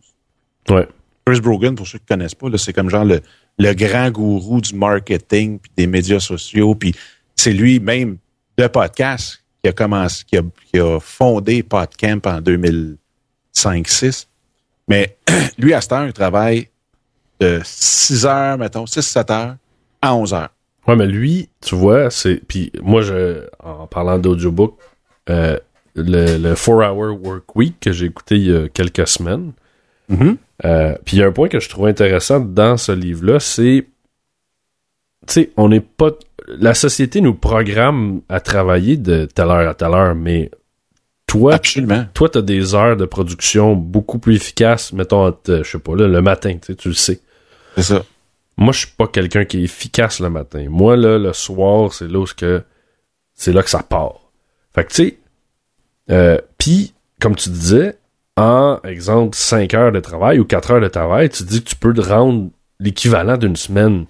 Ouais. 0.68 0.88
Chris 1.26 1.40
Brogan, 1.40 1.74
pour 1.74 1.86
ceux 1.86 1.98
qui 1.98 2.04
ne 2.10 2.16
connaissent 2.16 2.34
pas, 2.34 2.48
là, 2.48 2.58
c'est 2.58 2.72
comme 2.72 2.90
genre 2.90 3.04
le, 3.04 3.20
le 3.58 3.72
grand 3.74 4.10
gourou 4.10 4.60
du 4.60 4.74
marketing 4.74 5.58
puis 5.58 5.70
des 5.76 5.86
médias 5.86 6.20
sociaux. 6.20 6.74
Puis 6.74 6.94
c'est 7.36 7.52
lui 7.52 7.78
même 7.80 8.18
de 8.56 8.66
podcast 8.66 9.42
qui 9.62 9.68
a 9.68 9.72
commencé, 9.72 10.24
qui 10.26 10.36
a, 10.36 10.42
qui 10.70 10.78
a 10.80 10.98
fondé 11.00 11.62
PodCamp 11.62 12.20
en 12.24 12.40
2005-6. 12.40 14.26
Mais 14.88 15.16
lui, 15.58 15.72
à 15.74 15.80
cette 15.80 15.92
heure, 15.92 16.06
il 16.06 16.12
travaille 16.12 16.68
de 17.42 17.60
6 17.64 18.26
heures, 18.26 18.58
mettons, 18.58 18.84
6-7 18.84 19.32
heures 19.32 19.56
à 20.00 20.14
11 20.14 20.34
heures. 20.34 20.50
Ouais, 20.86 20.96
mais 20.96 21.06
lui, 21.06 21.48
tu 21.60 21.74
vois, 21.74 22.10
c'est. 22.10 22.36
Puis 22.46 22.72
moi, 22.82 23.02
je, 23.02 23.46
en 23.62 23.86
parlant 23.86 24.18
d'audiobook, 24.18 24.76
euh, 25.30 25.56
le, 25.94 26.38
le 26.38 26.54
4-Hour 26.54 27.20
Work 27.22 27.56
Week 27.56 27.78
que 27.80 27.92
j'ai 27.92 28.06
écouté 28.06 28.36
il 28.36 28.50
y 28.50 28.56
a 28.56 28.68
quelques 28.68 29.06
semaines, 29.06 29.52
euh, 30.64 30.94
puis 31.04 31.16
il 31.16 31.20
y 31.20 31.22
a 31.22 31.26
un 31.26 31.32
point 31.32 31.48
que 31.48 31.60
je 31.60 31.68
trouve 31.68 31.86
intéressant 31.86 32.40
dans 32.40 32.76
ce 32.76 32.92
livre-là, 32.92 33.40
c'est. 33.40 33.86
Tu 35.26 35.32
sais, 35.32 35.50
on 35.56 35.68
n'est 35.68 35.80
pas. 35.80 36.10
La 36.48 36.74
société 36.74 37.20
nous 37.20 37.34
programme 37.34 38.20
à 38.28 38.40
travailler 38.40 38.96
de 38.96 39.26
telle 39.26 39.46
heure 39.48 39.68
à 39.68 39.74
telle 39.74 39.94
heure, 39.94 40.16
mais 40.16 40.50
toi, 41.28 41.54
Absolument. 41.54 42.04
toi, 42.12 42.28
t'as 42.28 42.42
des 42.42 42.74
heures 42.74 42.96
de 42.96 43.04
production 43.04 43.74
beaucoup 43.74 44.18
plus 44.18 44.34
efficaces, 44.34 44.92
mettons, 44.92 45.32
je 45.46 45.62
sais 45.62 45.78
pas, 45.78 45.94
là, 45.94 46.08
le 46.08 46.20
matin, 46.20 46.54
tu 46.54 46.66
sais, 46.66 46.74
tu 46.74 46.88
le 46.88 46.94
sais. 46.94 47.20
C'est 47.76 47.82
ça. 47.82 48.04
Moi, 48.56 48.72
je 48.72 48.80
suis 48.80 48.94
pas 48.96 49.06
quelqu'un 49.06 49.44
qui 49.44 49.60
est 49.60 49.62
efficace 49.62 50.20
le 50.20 50.30
matin. 50.30 50.66
Moi, 50.68 50.96
là, 50.96 51.18
le 51.18 51.32
soir, 51.32 51.92
c'est 51.92 52.08
là 52.08 52.18
où 52.18 52.26
que 52.36 52.62
c'est 53.34 53.52
là 53.52 53.62
que 53.62 53.70
ça 53.70 53.82
part. 53.82 54.20
Fait 54.74 54.84
que, 54.84 54.90
tu 54.90 54.94
sais, 54.94 55.18
euh, 56.10 56.38
puis, 56.58 56.94
comme 57.20 57.34
tu 57.34 57.48
disais, 57.50 57.98
en, 58.36 58.78
exemple, 58.84 59.36
5 59.36 59.74
heures 59.74 59.92
de 59.92 60.00
travail 60.00 60.38
ou 60.38 60.44
4 60.44 60.70
heures 60.72 60.80
de 60.80 60.88
travail, 60.88 61.30
tu 61.30 61.44
dis 61.44 61.62
que 61.62 61.70
tu 61.70 61.76
peux 61.76 61.94
te 61.94 62.00
rendre 62.00 62.50
l'équivalent 62.78 63.36
d'une 63.36 63.56
semaine. 63.56 64.06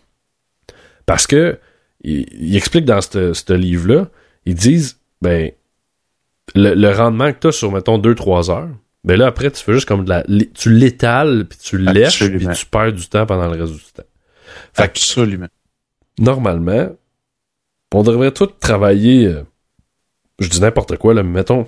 Parce 1.07 1.27
que, 1.27 1.59
il, 2.03 2.27
il 2.33 2.57
explique 2.57 2.85
dans 2.85 3.01
ce 3.01 3.33
ce 3.33 3.53
livre-là, 3.53 4.09
ils 4.44 4.55
disent, 4.55 4.98
ben, 5.20 5.53
le, 6.55 6.75
le 6.75 6.92
rendement 6.92 7.33
que 7.33 7.38
tu 7.38 7.46
as 7.48 7.53
sur, 7.53 7.72
mettons, 7.72 7.98
2-3 7.98 8.51
heures, 8.51 8.68
ben 9.05 9.19
là, 9.19 9.27
après, 9.27 9.51
tu 9.51 9.62
fais 9.62 9.73
juste 9.73 9.88
comme 9.88 10.05
de 10.05 10.11
la, 10.11 10.25
tu 10.55 10.71
l'étales, 10.71 11.47
puis 11.49 11.59
tu 11.59 11.79
lèches, 11.79 12.25
puis 12.31 12.47
tu 12.55 12.67
perds 12.67 12.93
du 12.93 13.09
temps 13.09 13.27
pendant 13.27 13.49
le 13.53 13.61
reste 13.61 13.75
du 13.75 13.93
temps. 13.93 14.05
Fait 14.75 14.85
que, 14.85 14.88
Absolument. 14.91 15.49
normalement, 16.19 16.91
on 17.93 18.03
devrait 18.03 18.31
tout 18.33 18.47
travailler, 18.47 19.27
euh, 19.27 19.43
je 20.38 20.49
dis 20.49 20.61
n'importe 20.61 20.97
quoi, 20.99 21.15
là, 21.15 21.23
mais 21.23 21.31
mettons, 21.31 21.67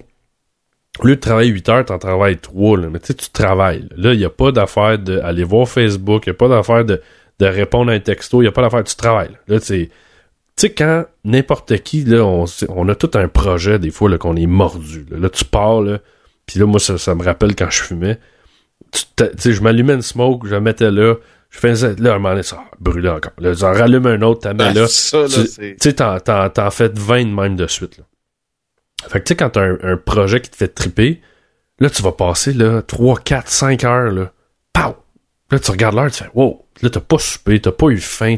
au 1.00 1.06
lieu 1.06 1.16
de 1.16 1.20
travailler 1.20 1.50
8 1.50 1.68
heures, 1.68 1.84
t'en 1.84 1.98
travailles 1.98 2.38
3, 2.38 2.78
là, 2.78 2.88
mais 2.88 3.00
tu 3.00 3.08
sais, 3.08 3.14
tu 3.14 3.30
travailles. 3.30 3.88
Là, 3.96 4.12
il 4.12 4.18
n'y 4.18 4.24
a 4.24 4.30
pas 4.30 4.52
d'affaire 4.52 4.98
d'aller 4.98 5.44
voir 5.44 5.68
Facebook, 5.68 6.26
il 6.26 6.30
n'y 6.30 6.34
a 6.34 6.38
pas 6.38 6.48
d'affaire 6.48 6.84
de, 6.84 7.02
de 7.40 7.46
répondre 7.46 7.90
à 7.90 7.94
un 7.94 8.00
texto, 8.00 8.42
il 8.42 8.44
n'y 8.44 8.48
a 8.48 8.52
pas 8.52 8.62
d'affaire, 8.62 8.84
tu 8.84 8.94
travailles. 8.94 9.36
Là, 9.48 9.58
tu 9.58 9.90
sais, 10.56 10.70
quand 10.70 11.04
n'importe 11.24 11.78
qui, 11.78 12.04
là, 12.04 12.24
on, 12.24 12.44
on 12.68 12.88
a 12.88 12.94
tout 12.94 13.10
un 13.14 13.26
projet, 13.26 13.80
des 13.80 13.90
fois, 13.90 14.08
là, 14.08 14.18
qu'on 14.18 14.36
est 14.36 14.46
mordu. 14.46 15.04
Là, 15.10 15.18
Là, 15.18 15.30
tu 15.30 15.44
pars, 15.44 15.82
là, 15.82 15.98
puis 16.46 16.58
là, 16.58 16.66
moi, 16.66 16.80
ça, 16.80 16.98
ça 16.98 17.14
me 17.14 17.22
rappelle 17.22 17.54
quand 17.54 17.70
je 17.70 17.82
fumais. 17.82 18.18
Tu 18.92 19.24
sais, 19.38 19.52
je 19.52 19.62
m'allumais 19.62 19.94
une 19.94 20.02
smoke, 20.02 20.46
je 20.46 20.54
la 20.54 20.60
mettais 20.60 20.90
là, 20.90 21.16
je 21.50 21.58
faisais, 21.58 21.94
là, 21.96 22.12
à 22.12 22.14
un 22.14 22.18
moment 22.18 22.30
donné, 22.30 22.42
ça 22.42 22.64
brûlait 22.80 23.08
encore. 23.08 23.32
Là, 23.38 23.54
j'en 23.54 23.72
rallume 23.72 24.06
un 24.06 24.22
autre, 24.22 24.40
t'as 24.40 24.52
mets 24.52 24.72
Ben, 24.72 24.82
là. 24.82 24.86
ça, 24.88 25.26
tu 25.28 25.76
sais, 25.78 25.92
t'en, 25.94 26.18
t'en, 26.20 26.48
t'en 26.50 26.70
fais 26.70 26.90
20 26.94 27.24
de 27.24 27.30
même 27.30 27.56
de 27.56 27.66
suite. 27.66 27.98
Là. 27.98 28.04
Fait 29.08 29.20
que 29.20 29.24
tu 29.24 29.30
sais, 29.30 29.36
quand 29.36 29.50
t'as 29.50 29.62
un, 29.62 29.78
un 29.82 29.96
projet 29.96 30.40
qui 30.40 30.50
te 30.50 30.56
fait 30.56 30.68
triper, 30.68 31.20
là, 31.78 31.90
tu 31.90 32.02
vas 32.02 32.12
passer 32.12 32.52
là, 32.52 32.82
3, 32.82 33.18
4, 33.20 33.48
5 33.48 33.84
heures. 33.84 34.10
Là, 34.12 34.32
Pow! 34.72 34.96
Là, 35.50 35.58
tu 35.58 35.70
regardes 35.70 35.94
l'heure, 35.94 36.10
tu 36.10 36.24
fais 36.24 36.30
Wow! 36.34 36.66
Là, 36.82 36.90
t'as 36.90 37.00
pas 37.00 37.18
soupé, 37.18 37.60
t'as 37.60 37.72
pas 37.72 37.86
eu 37.88 37.98
faim, 37.98 38.36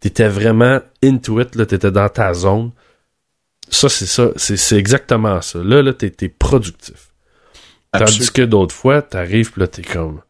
t'étais 0.00 0.28
vraiment 0.28 0.80
into 1.02 1.40
it, 1.40 1.54
là, 1.54 1.66
t'étais 1.66 1.92
dans 1.92 2.08
ta 2.08 2.34
zone. 2.34 2.72
Ça, 3.68 3.88
c'est 3.88 4.06
ça, 4.06 4.30
c'est, 4.36 4.76
exactement 4.76 5.40
ça. 5.40 5.60
Là, 5.62 5.82
là, 5.82 5.92
t'es, 5.92 6.10
t'es 6.10 6.28
Tandis 7.98 8.30
que 8.32 8.42
d'autres 8.42 8.74
fois, 8.74 9.02
t'arrives, 9.02 9.52
pis 9.52 9.60
là, 9.60 9.68
t'es 9.68 9.82
comme 9.82 10.22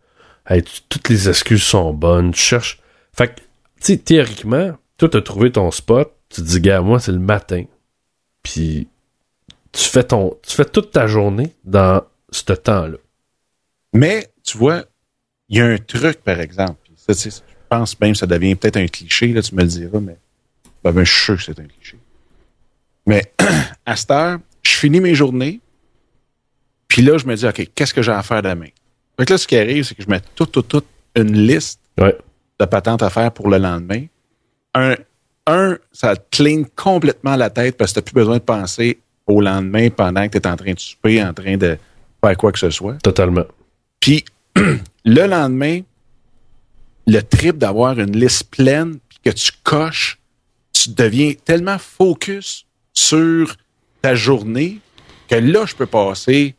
hey, 0.49 0.63
tu- 0.63 0.81
toutes 0.89 1.09
les 1.09 1.29
excuses 1.29 1.63
sont 1.63 1.93
bonnes, 1.93 2.33
tu 2.33 2.41
cherches. 2.41 2.81
Fait 3.13 3.29
que, 3.29 3.35
tu 3.41 3.43
sais, 3.81 3.97
théoriquement, 3.99 4.77
toi, 4.99 5.09
t'as 5.09 5.21
trouvé 5.21 5.51
ton 5.53 5.71
spot, 5.71 6.13
tu 6.29 6.41
te 6.43 6.47
dis, 6.47 6.61
gars, 6.61 6.81
moi, 6.81 7.01
c'est 7.01 7.13
le 7.13 7.19
matin. 7.19 7.65
Puis, 8.43 8.89
tu 9.73 9.85
fais 9.85 10.05
ton, 10.05 10.37
tu 10.47 10.55
fais 10.55 10.65
toute 10.65 10.91
ta 10.93 11.07
journée 11.07 11.55
dans 11.65 12.03
ce 12.31 12.53
temps-là. 12.53 12.99
Mais, 13.93 14.29
tu 14.45 14.57
vois, 14.59 14.85
il 15.49 15.59
y 15.59 15.61
a 15.61 15.67
un 15.67 15.79
truc, 15.79 16.23
par 16.23 16.41
exemple. 16.41 16.79
Ça, 16.97 17.13
je 17.13 17.31
pense 17.69 17.99
même 18.01 18.13
que 18.13 18.19
ça 18.19 18.27
devient 18.27 18.55
peut-être 18.55 18.77
un 18.77 18.87
cliché, 18.87 19.29
là, 19.33 19.43
tu 19.43 19.55
me 19.55 19.63
le 19.63 19.69
diras, 19.69 20.01
mais 20.01 20.17
ben, 20.83 20.93
ben, 20.93 21.05
je 21.05 21.13
suis 21.13 21.25
sûr 21.25 21.37
que 21.37 21.43
c'est 21.43 21.59
un 21.61 21.67
cliché. 21.67 21.99
Mais 23.07 23.33
à 23.87 23.97
cette 23.97 24.11
heure, 24.11 24.39
je 24.63 24.71
finis 24.73 25.01
mes 25.01 25.15
journées, 25.15 25.61
puis 26.97 27.05
là, 27.05 27.19
je 27.19 27.27
me 27.27 27.37
dis, 27.37 27.47
OK, 27.47 27.69
qu'est-ce 27.75 27.93
que 27.93 28.01
j'ai 28.01 28.11
à 28.11 28.23
faire 28.23 28.41
demain? 28.41 28.69
Fait 29.19 29.27
que 29.27 29.35
là, 29.35 29.37
ce 29.39 29.47
qui 29.47 29.55
arrive, 29.59 29.85
c'est 29.85 29.95
que 29.95 30.03
je 30.03 30.09
mets 30.09 30.23
toute, 30.35 30.51
toute, 30.51 30.67
toute 30.67 30.87
une 31.15 31.47
liste 31.47 31.79
Ouais. 32.01 32.17
de 32.59 32.65
patentes 32.65 33.03
à 33.03 33.11
faire 33.11 33.31
pour 33.33 33.51
le 33.51 33.59
lendemain. 33.59 34.07
Un, 34.75 34.95
un 35.47 35.77
ça 35.93 36.17
te 36.17 36.23
clean 36.35 36.63
complètement 36.75 37.37
la 37.37 37.51
tête 37.51 37.77
parce 37.77 37.93
que 37.93 37.97
tu 37.97 37.99
n'as 38.01 38.05
plus 38.05 38.15
besoin 38.15 38.37
de 38.39 38.43
penser 38.43 38.99
au 39.27 39.43
lendemain 39.43 39.91
pendant 39.91 40.27
que 40.27 40.39
tu 40.39 40.39
es 40.39 40.51
en 40.51 40.57
train 40.57 40.73
de 40.73 40.79
souper, 40.79 41.23
en 41.23 41.35
train 41.35 41.59
de 41.59 41.77
faire 42.25 42.37
quoi 42.39 42.51
que 42.51 42.59
ce 42.59 42.71
soit. 42.71 42.95
Totalement. 43.03 43.45
Puis 44.01 44.25
le 45.05 45.27
lendemain, 45.27 45.81
le 47.07 47.21
trip 47.21 47.59
d'avoir 47.59 47.99
une 48.01 48.17
liste 48.19 48.45
pleine, 48.51 49.01
puis 49.07 49.19
que 49.23 49.31
tu 49.31 49.53
coches, 49.65 50.19
tu 50.73 50.89
deviens 50.89 51.35
tellement 51.45 51.77
focus 51.79 52.65
sur 52.95 53.55
ta 54.01 54.15
journée 54.15 54.79
que 55.29 55.35
là, 55.35 55.67
je 55.67 55.75
peux 55.75 55.85
passer 55.87 56.55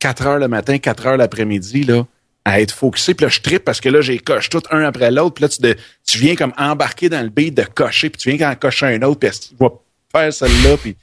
4 0.00 0.26
heures 0.26 0.38
le 0.38 0.48
matin, 0.48 0.78
4 0.78 1.06
heures 1.06 1.16
l'après-midi, 1.16 1.84
là, 1.84 2.04
à 2.44 2.60
être 2.60 2.72
focusé. 2.72 3.14
Puis 3.14 3.24
là, 3.26 3.30
je 3.30 3.40
tripe 3.40 3.64
parce 3.64 3.80
que 3.80 3.88
là, 3.88 4.00
j'ai 4.00 4.18
coche 4.18 4.48
tout 4.48 4.62
un 4.70 4.82
après 4.82 5.10
l'autre. 5.10 5.34
Puis 5.34 5.42
là, 5.42 5.48
tu, 5.48 5.60
de- 5.62 5.76
tu 6.06 6.18
viens 6.18 6.34
comme 6.34 6.52
embarquer 6.58 7.08
dans 7.08 7.22
le 7.22 7.28
beat 7.28 7.54
de 7.56 7.62
cocher, 7.62 8.10
puis 8.10 8.20
tu 8.20 8.30
viens 8.34 8.38
qu'en 8.50 8.56
cocher 8.58 8.86
un 8.86 9.02
autre, 9.02 9.20
puis 9.20 9.30
tu 9.30 9.54
vas 9.60 9.70
faire 10.12 10.32
celle-là, 10.32 10.76
puis 10.76 10.96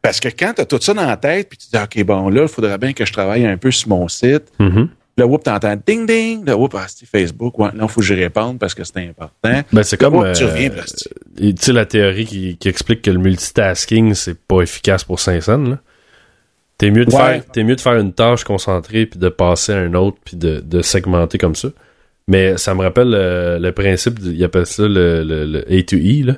parce 0.00 0.18
que 0.18 0.28
quand 0.28 0.52
tu 0.54 0.60
as 0.62 0.64
tout 0.66 0.80
ça 0.80 0.94
dans 0.94 1.06
la 1.06 1.16
tête, 1.16 1.48
puis 1.48 1.58
tu 1.58 1.66
dis, 1.72 1.78
OK, 1.82 2.04
bon, 2.04 2.28
là, 2.28 2.42
il 2.42 2.48
faudrait 2.48 2.76
bien 2.78 2.92
que 2.92 3.04
je 3.04 3.12
travaille 3.12 3.46
un 3.46 3.56
peu 3.56 3.70
sur 3.70 3.88
mon 3.88 4.08
site. 4.08 4.44
Mhm. 4.58 4.88
Là, 5.16 5.26
whoop, 5.26 5.44
t'entends 5.44 5.76
ding 5.86 6.06
ding. 6.06 6.44
Là, 6.44 6.56
whoop, 6.56 6.74
ah, 6.76 6.86
c'est 6.88 7.06
Facebook. 7.06 7.58
Ouais, 7.58 7.68
non, 7.74 7.86
faut 7.86 8.00
que 8.00 8.06
je 8.06 8.14
réponde 8.14 8.58
parce 8.58 8.74
que 8.74 8.82
c'est 8.82 8.96
important. 8.98 9.62
Ben, 9.72 9.82
c'est 9.84 10.00
Là, 10.00 10.08
comme. 10.08 10.16
whoop, 10.18 10.32
tu 10.32 10.42
euh, 10.42 10.48
reviens, 10.48 10.70
là, 10.70 10.82
tu 11.36 11.54
sais, 11.60 11.72
la 11.72 11.84
théorie 11.86 12.24
qui, 12.24 12.56
qui 12.56 12.68
explique 12.68 13.02
que 13.02 13.10
le 13.10 13.18
multitasking, 13.18 14.14
c'est 14.14 14.38
pas 14.38 14.62
efficace 14.62 15.04
pour 15.04 15.20
Saint-Saëns, 15.20 15.68
là. 15.70 15.78
T'es 16.82 16.90
mieux 16.90 17.04
de 17.04 17.14
Ouais. 17.14 17.40
faire, 17.54 17.64
mieux 17.64 17.76
de 17.76 17.80
faire 17.80 17.96
une 17.96 18.12
tâche 18.12 18.42
concentrée 18.42 19.06
puis 19.06 19.20
de 19.20 19.28
passer 19.28 19.72
à 19.72 19.78
un 19.78 19.94
autre 19.94 20.18
puis 20.24 20.36
de, 20.36 20.58
de 20.58 20.82
segmenter 20.82 21.38
comme 21.38 21.54
ça. 21.54 21.68
Mais 22.26 22.56
ça 22.56 22.74
me 22.74 22.80
rappelle 22.82 23.14
euh, 23.14 23.60
le 23.60 23.70
principe, 23.70 24.18
il 24.20 24.42
appelle 24.42 24.66
ça 24.66 24.82
le, 24.88 25.22
le, 25.22 25.44
le 25.46 25.60
A 25.60 25.82
to 25.84 25.94
E, 25.96 26.24
là. 26.26 26.34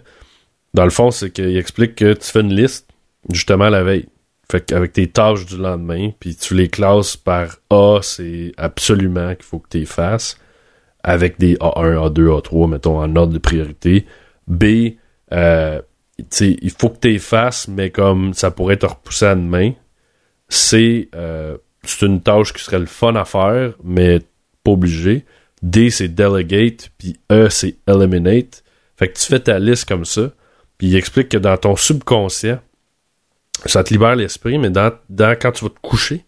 Dans 0.74 0.84
le 0.84 0.90
fond, 0.90 1.11
c'est 1.11 1.30
qu'il 1.30 1.57
explique 1.57 1.95
que 1.95 2.12
tu 2.12 2.30
fais 2.30 2.42
une 2.42 2.53
liste, 2.55 2.90
justement, 3.32 3.70
la 3.70 3.82
veille. 3.84 4.05
Fait 4.53 4.61
qu'avec 4.62 4.92
tes 4.92 5.07
tâches 5.07 5.47
du 5.47 5.57
lendemain, 5.57 6.11
puis 6.20 6.36
tu 6.36 6.53
les 6.55 6.68
classes 6.68 7.16
par 7.16 7.57
A, 7.70 8.01
c'est 8.03 8.53
absolument 8.59 9.34
qu'il 9.34 9.45
faut 9.45 9.61
que 9.61 9.68
tu 9.70 9.78
les 9.78 9.86
fasses. 9.86 10.36
Avec 11.03 11.38
des 11.38 11.55
A1, 11.57 11.95
A2, 12.12 12.40
A3, 12.42 12.68
mettons, 12.70 12.99
en 12.99 13.16
ordre 13.16 13.32
de 13.32 13.38
priorité. 13.38 14.05
B, 14.47 14.64
euh, 15.32 15.80
il 16.18 16.70
faut 16.70 16.90
que 16.90 16.99
tu 17.01 17.09
les 17.09 17.18
fasses, 17.18 17.66
mais 17.66 17.88
comme 17.88 18.34
ça 18.34 18.51
pourrait 18.51 18.76
te 18.76 18.84
repousser 18.84 19.24
à 19.24 19.34
demain. 19.34 19.72
C, 20.49 21.09
euh, 21.14 21.57
c'est 21.82 22.07
une 22.07 22.20
tâche 22.20 22.53
qui 22.53 22.62
serait 22.62 22.78
le 22.78 22.86
fun 22.86 23.14
à 23.16 23.24
faire, 23.24 23.74
mais 23.82 24.20
pas 24.62 24.72
obligé. 24.72 25.24
D, 25.62 25.90
c'est 25.90 26.09
delegate, 26.09 26.90
puis 26.99 27.18
E, 27.32 27.49
c'est 27.51 27.76
eliminate. 27.86 28.62
Fait 28.97 29.09
que 29.09 29.18
tu 29.18 29.24
fais 29.24 29.40
ta 29.40 29.59
liste 29.59 29.86
comme 29.88 30.05
ça, 30.05 30.30
puis 30.78 30.88
il 30.88 30.97
explique 30.97 31.30
que 31.30 31.36
dans 31.38 31.57
ton 31.57 31.76
subconscient, 31.76 32.61
ça 33.66 33.82
te 33.84 33.92
libère 33.92 34.16
l'esprit, 34.16 34.59
mais 34.59 34.70
dans, 34.70 34.92
dans- 35.09 35.36
quand 35.40 35.53
tu 35.53 35.64
vas 35.64 35.70
te 35.70 35.80
coucher, 35.80 36.24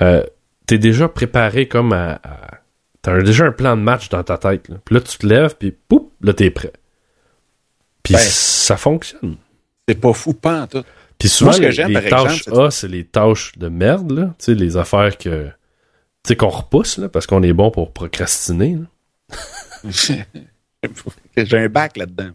euh, 0.00 0.24
t'es 0.66 0.78
déjà 0.78 1.08
préparé 1.08 1.68
comme 1.68 1.92
à... 1.92 2.20
à- 2.22 2.60
t'as 3.02 3.20
déjà 3.22 3.44
un 3.44 3.52
plan 3.52 3.76
de 3.76 3.82
match 3.82 4.08
dans 4.08 4.22
ta 4.24 4.36
tête. 4.38 4.68
Là. 4.68 4.76
Puis 4.84 4.94
là, 4.94 5.00
tu 5.00 5.16
te 5.18 5.26
lèves, 5.26 5.56
puis 5.56 5.70
poup, 5.72 6.12
là, 6.22 6.32
t'es 6.32 6.50
prêt. 6.50 6.72
Puis 8.02 8.14
Ben, 8.14 8.20
ça 8.20 8.76
fonctionne. 8.76 9.36
c'est 9.88 10.00
pas 10.00 10.12
fou, 10.12 10.32
pas 10.34 10.62
en 10.62 10.66
tout. 10.66 10.82
Puis 11.18 11.28
souvent, 11.28 11.50
Moi, 11.50 11.54
ce 11.56 11.60
que 11.60 11.66
les, 11.66 11.72
j'aime, 11.72 11.88
les 11.88 12.08
par 12.08 12.24
tâches 12.24 12.38
exemple, 12.42 12.60
A, 12.60 12.70
c'est 12.70 12.88
les 12.88 13.04
tâches 13.04 13.52
de 13.56 13.68
merde, 13.68 14.10
là. 14.12 14.24
Tu 14.38 14.44
sais, 14.46 14.54
les 14.54 14.76
affaires 14.76 15.16
que... 15.16 15.46
Tu 15.46 16.28
sais, 16.28 16.36
qu'on 16.36 16.48
repousse, 16.48 16.98
là, 16.98 17.08
parce 17.08 17.26
qu'on 17.26 17.42
est 17.42 17.52
bon 17.52 17.70
pour 17.70 17.92
procrastiner, 17.92 18.76
là. 18.76 18.86
J'ai 21.36 21.58
un 21.58 21.68
bac 21.68 21.96
là-dedans. 21.96 22.30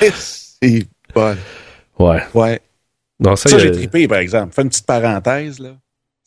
c'est 0.14 0.86
bon. 1.14 1.36
Ouais. 1.98 2.22
Ouais. 2.34 2.60
Non, 3.20 3.36
ça, 3.36 3.56
j'ai 3.58 3.70
trippé, 3.70 4.08
par 4.08 4.18
exemple. 4.18 4.52
Fais 4.52 4.62
une 4.62 4.68
petite 4.68 4.86
parenthèse, 4.86 5.58
là. 5.60 5.70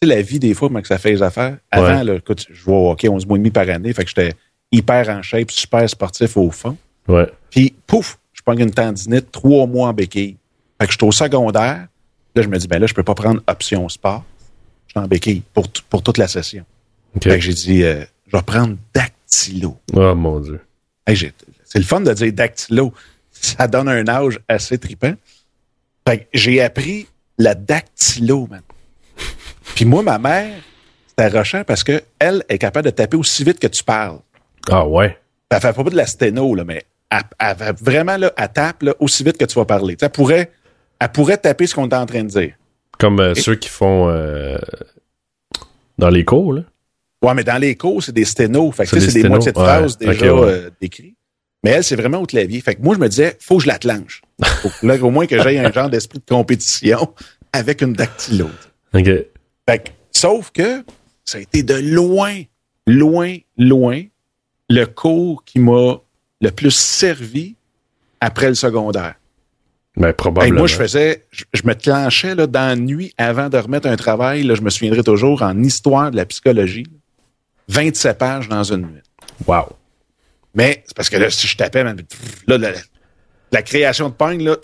Tu 0.01 0.07
sais, 0.07 0.15
la 0.15 0.21
vie, 0.21 0.39
des 0.39 0.53
fois, 0.53 0.69
comment 0.69 0.81
que 0.81 0.87
ça 0.87 0.97
fait 0.97 1.11
les 1.11 1.21
affaires. 1.23 1.57
Avant, 1.71 1.97
Ouais. 1.97 2.03
là, 2.03 2.13
écoute, 2.15 2.45
je 2.49 2.69
au 2.69 2.91
hockey 2.91 3.09
11 3.09 3.25
mois 3.25 3.37
et 3.37 3.39
demi 3.39 3.51
par 3.51 3.67
année, 3.69 3.93
fait 3.93 4.03
que 4.03 4.09
j'étais 4.09 4.33
hyper 4.71 5.09
en 5.09 5.21
shape, 5.21 5.51
super 5.51 5.89
sportif 5.89 6.37
au 6.37 6.49
fond. 6.51 6.77
Ouais. 7.07 7.27
Puis, 7.49 7.73
pouf, 7.85 8.17
je 8.47 8.53
prends 8.53 8.63
une 8.63 8.71
tendinite, 8.71 9.31
trois 9.31 9.67
mois 9.67 9.89
en 9.89 9.93
béquille. 9.93 10.37
Fait 10.79 10.87
que 10.87 10.93
je 10.93 10.97
suis 10.97 11.05
au 11.05 11.11
secondaire. 11.11 11.87
Là, 12.35 12.41
je 12.41 12.47
me 12.47 12.57
dis, 12.57 12.67
ben 12.67 12.79
là, 12.79 12.87
je 12.87 12.93
peux 12.93 13.03
pas 13.03 13.15
prendre 13.15 13.41
option 13.47 13.89
sport. 13.89 14.23
Je 14.87 14.93
suis 14.93 14.99
en 14.99 15.07
béquille 15.07 15.41
pour, 15.53 15.67
pour 15.89 16.01
toute 16.01 16.17
la 16.17 16.27
session. 16.27 16.63
Fait 17.21 17.31
que 17.31 17.39
j'ai 17.39 17.53
dit, 17.53 17.83
euh, 17.83 18.05
je 18.27 18.37
vais 18.37 18.43
prendre 18.43 18.77
dactylo. 18.93 19.77
Oh, 19.93 20.15
mon 20.15 20.39
Dieu. 20.39 20.61
Hey, 21.05 21.17
c'est 21.65 21.79
le 21.79 21.85
fun 21.85 22.01
de 22.01 22.13
dire 22.13 22.31
dactylo. 22.31 22.93
Ça 23.31 23.67
donne 23.67 23.89
un 23.89 24.07
âge 24.07 24.39
assez 24.47 24.77
trippant. 24.77 25.13
Fait 26.07 26.19
que 26.19 26.25
j'ai 26.33 26.61
appris 26.61 27.07
la 27.37 27.53
dactylo, 27.53 28.47
man. 28.47 28.61
Puis 29.75 29.85
moi, 29.85 30.03
ma 30.03 30.19
mère, 30.19 30.55
c'était 31.07 31.27
rochant 31.27 31.63
parce 31.65 31.83
que 31.83 32.01
elle 32.19 32.43
est 32.47 32.57
capable 32.57 32.85
de 32.85 32.91
taper 32.91 33.17
aussi 33.17 33.43
vite 33.43 33.59
que 33.59 33.67
tu 33.67 33.83
parles. 33.83 34.19
Ah, 34.69 34.87
ouais. 34.87 35.17
Elle 35.49 35.59
fait 35.59 35.73
pas 35.73 35.83
de 35.83 35.95
la 35.95 36.05
sténo, 36.05 36.55
là, 36.55 36.63
mais 36.63 36.85
elle, 37.09 37.75
vraiment, 37.81 38.17
là, 38.17 38.31
elle 38.37 38.49
tape 38.51 38.83
là, 38.83 38.95
aussi 38.99 39.23
vite 39.23 39.37
que 39.37 39.45
tu 39.45 39.55
vas 39.55 39.65
parler. 39.65 39.95
Elle 40.01 40.09
pourrait, 40.09 40.51
elle 40.99 41.09
pourrait 41.09 41.37
taper 41.37 41.67
ce 41.67 41.75
qu'on 41.75 41.87
est 41.89 41.95
en 41.95 42.05
train 42.05 42.23
de 42.23 42.29
dire. 42.29 42.53
Comme 42.99 43.19
euh, 43.19 43.35
ceux 43.35 43.55
qui 43.55 43.69
font... 43.69 44.09
euh, 44.09 44.57
dans 45.97 46.09
les 46.09 46.25
cours, 46.25 46.53
là. 46.53 46.61
Ouais, 47.23 47.33
mais 47.33 47.43
dans 47.43 47.57
les 47.57 47.75
cours, 47.75 48.03
c'est 48.03 48.11
des 48.11 48.25
sténos. 48.25 48.71
Fait 48.75 48.83
que, 48.83 48.89
C'est 48.89 48.95
des 48.97 49.01
c'est 49.01 49.13
des 49.13 49.19
sténos, 49.21 49.29
moitiés 49.29 49.51
de 49.51 49.57
ouais. 49.57 49.63
phrases 49.63 49.97
déjà 49.97 50.33
Ok, 50.33 50.41
ouais. 50.41 50.49
euh, 50.51 50.69
décrites. 50.79 51.15
Mais 51.63 51.71
elle, 51.71 51.83
c'est 51.83 51.95
vraiment 51.95 52.19
au 52.19 52.25
clavier. 52.25 52.61
Fait 52.61 52.75
que 52.75 52.81
moi, 52.83 52.93
je 52.95 52.99
me 52.99 53.09
disais, 53.09 53.35
faut 53.39 53.57
que 53.57 53.63
je 53.63 53.67
la 53.67 53.79
clenche. 53.79 54.21
Faut 54.61 54.69
que, 54.69 54.85
là, 54.85 54.95
au 55.03 55.09
moins 55.09 55.25
que 55.25 55.41
j'aie 55.41 55.57
un 55.57 55.71
genre 55.71 55.89
d'esprit 55.89 56.19
de 56.19 56.25
compétition 56.25 57.13
avec 57.51 57.81
une 57.81 57.93
dactylo. 57.93 58.49
OK. 58.93 59.03
Fait 59.03 59.79
que, 59.79 59.89
sauf 60.11 60.51
que 60.51 60.83
ça 61.25 61.39
a 61.39 61.41
été 61.41 61.63
de 61.63 61.73
loin, 61.73 62.43
loin, 62.85 63.37
loin 63.57 64.03
le 64.69 64.85
cours 64.85 65.43
qui 65.43 65.59
m'a 65.59 65.99
le 66.41 66.51
plus 66.51 66.71
servi 66.71 67.55
après 68.21 68.49
le 68.49 68.55
secondaire. 68.55 69.15
Ben, 69.95 70.07
Hey, 70.09 70.13
probablement. 70.13 70.59
moi, 70.59 70.67
je 70.67 70.75
faisais, 70.75 71.25
je, 71.31 71.43
je 71.53 71.61
me 71.65 71.73
clenchais 71.73 72.35
là, 72.35 72.45
dans 72.45 72.67
la 72.67 72.75
nuit 72.75 73.13
avant 73.17 73.49
de 73.49 73.57
remettre 73.57 73.87
un 73.87 73.95
travail. 73.95 74.43
Là, 74.43 74.53
je 74.55 74.61
me 74.61 74.69
souviendrai 74.69 75.03
toujours 75.03 75.41
en 75.41 75.57
histoire 75.63 76.11
de 76.11 76.17
la 76.17 76.25
psychologie. 76.25 76.85
27 77.69 78.17
pages 78.17 78.47
dans 78.47 78.63
une 78.63 78.81
nuit. 78.83 79.01
Wow. 79.47 79.69
Mais 80.53 80.83
c'est 80.87 80.95
parce 80.95 81.09
que 81.09 81.17
là, 81.17 81.29
si 81.29 81.47
je 81.47 81.57
tapais, 81.57 81.83
man, 81.83 81.99
là, 82.47 82.57
la, 82.57 82.71
la 83.51 83.61
création 83.61 84.09
de 84.09 84.13
peigne, 84.13 84.43
là, 84.43 84.55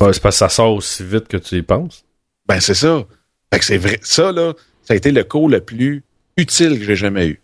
Ouais, 0.00 0.12
c'est 0.12 0.22
parce 0.22 0.36
que 0.36 0.38
ça 0.38 0.48
sort 0.48 0.74
aussi 0.74 1.02
vite 1.04 1.26
que 1.26 1.36
tu 1.36 1.56
y 1.56 1.62
penses. 1.62 2.04
ben 2.46 2.60
c'est 2.60 2.74
ça. 2.74 3.04
Fait 3.52 3.58
que 3.58 3.64
c'est 3.64 3.76
vrai. 3.76 3.98
Ça, 4.02 4.30
là, 4.30 4.54
ça 4.84 4.94
a 4.94 4.96
été 4.96 5.10
le 5.10 5.24
cours 5.24 5.48
le 5.48 5.60
plus 5.60 6.04
utile 6.36 6.78
que 6.78 6.84
j'ai 6.84 6.94
jamais 6.94 7.26
eu. 7.26 7.40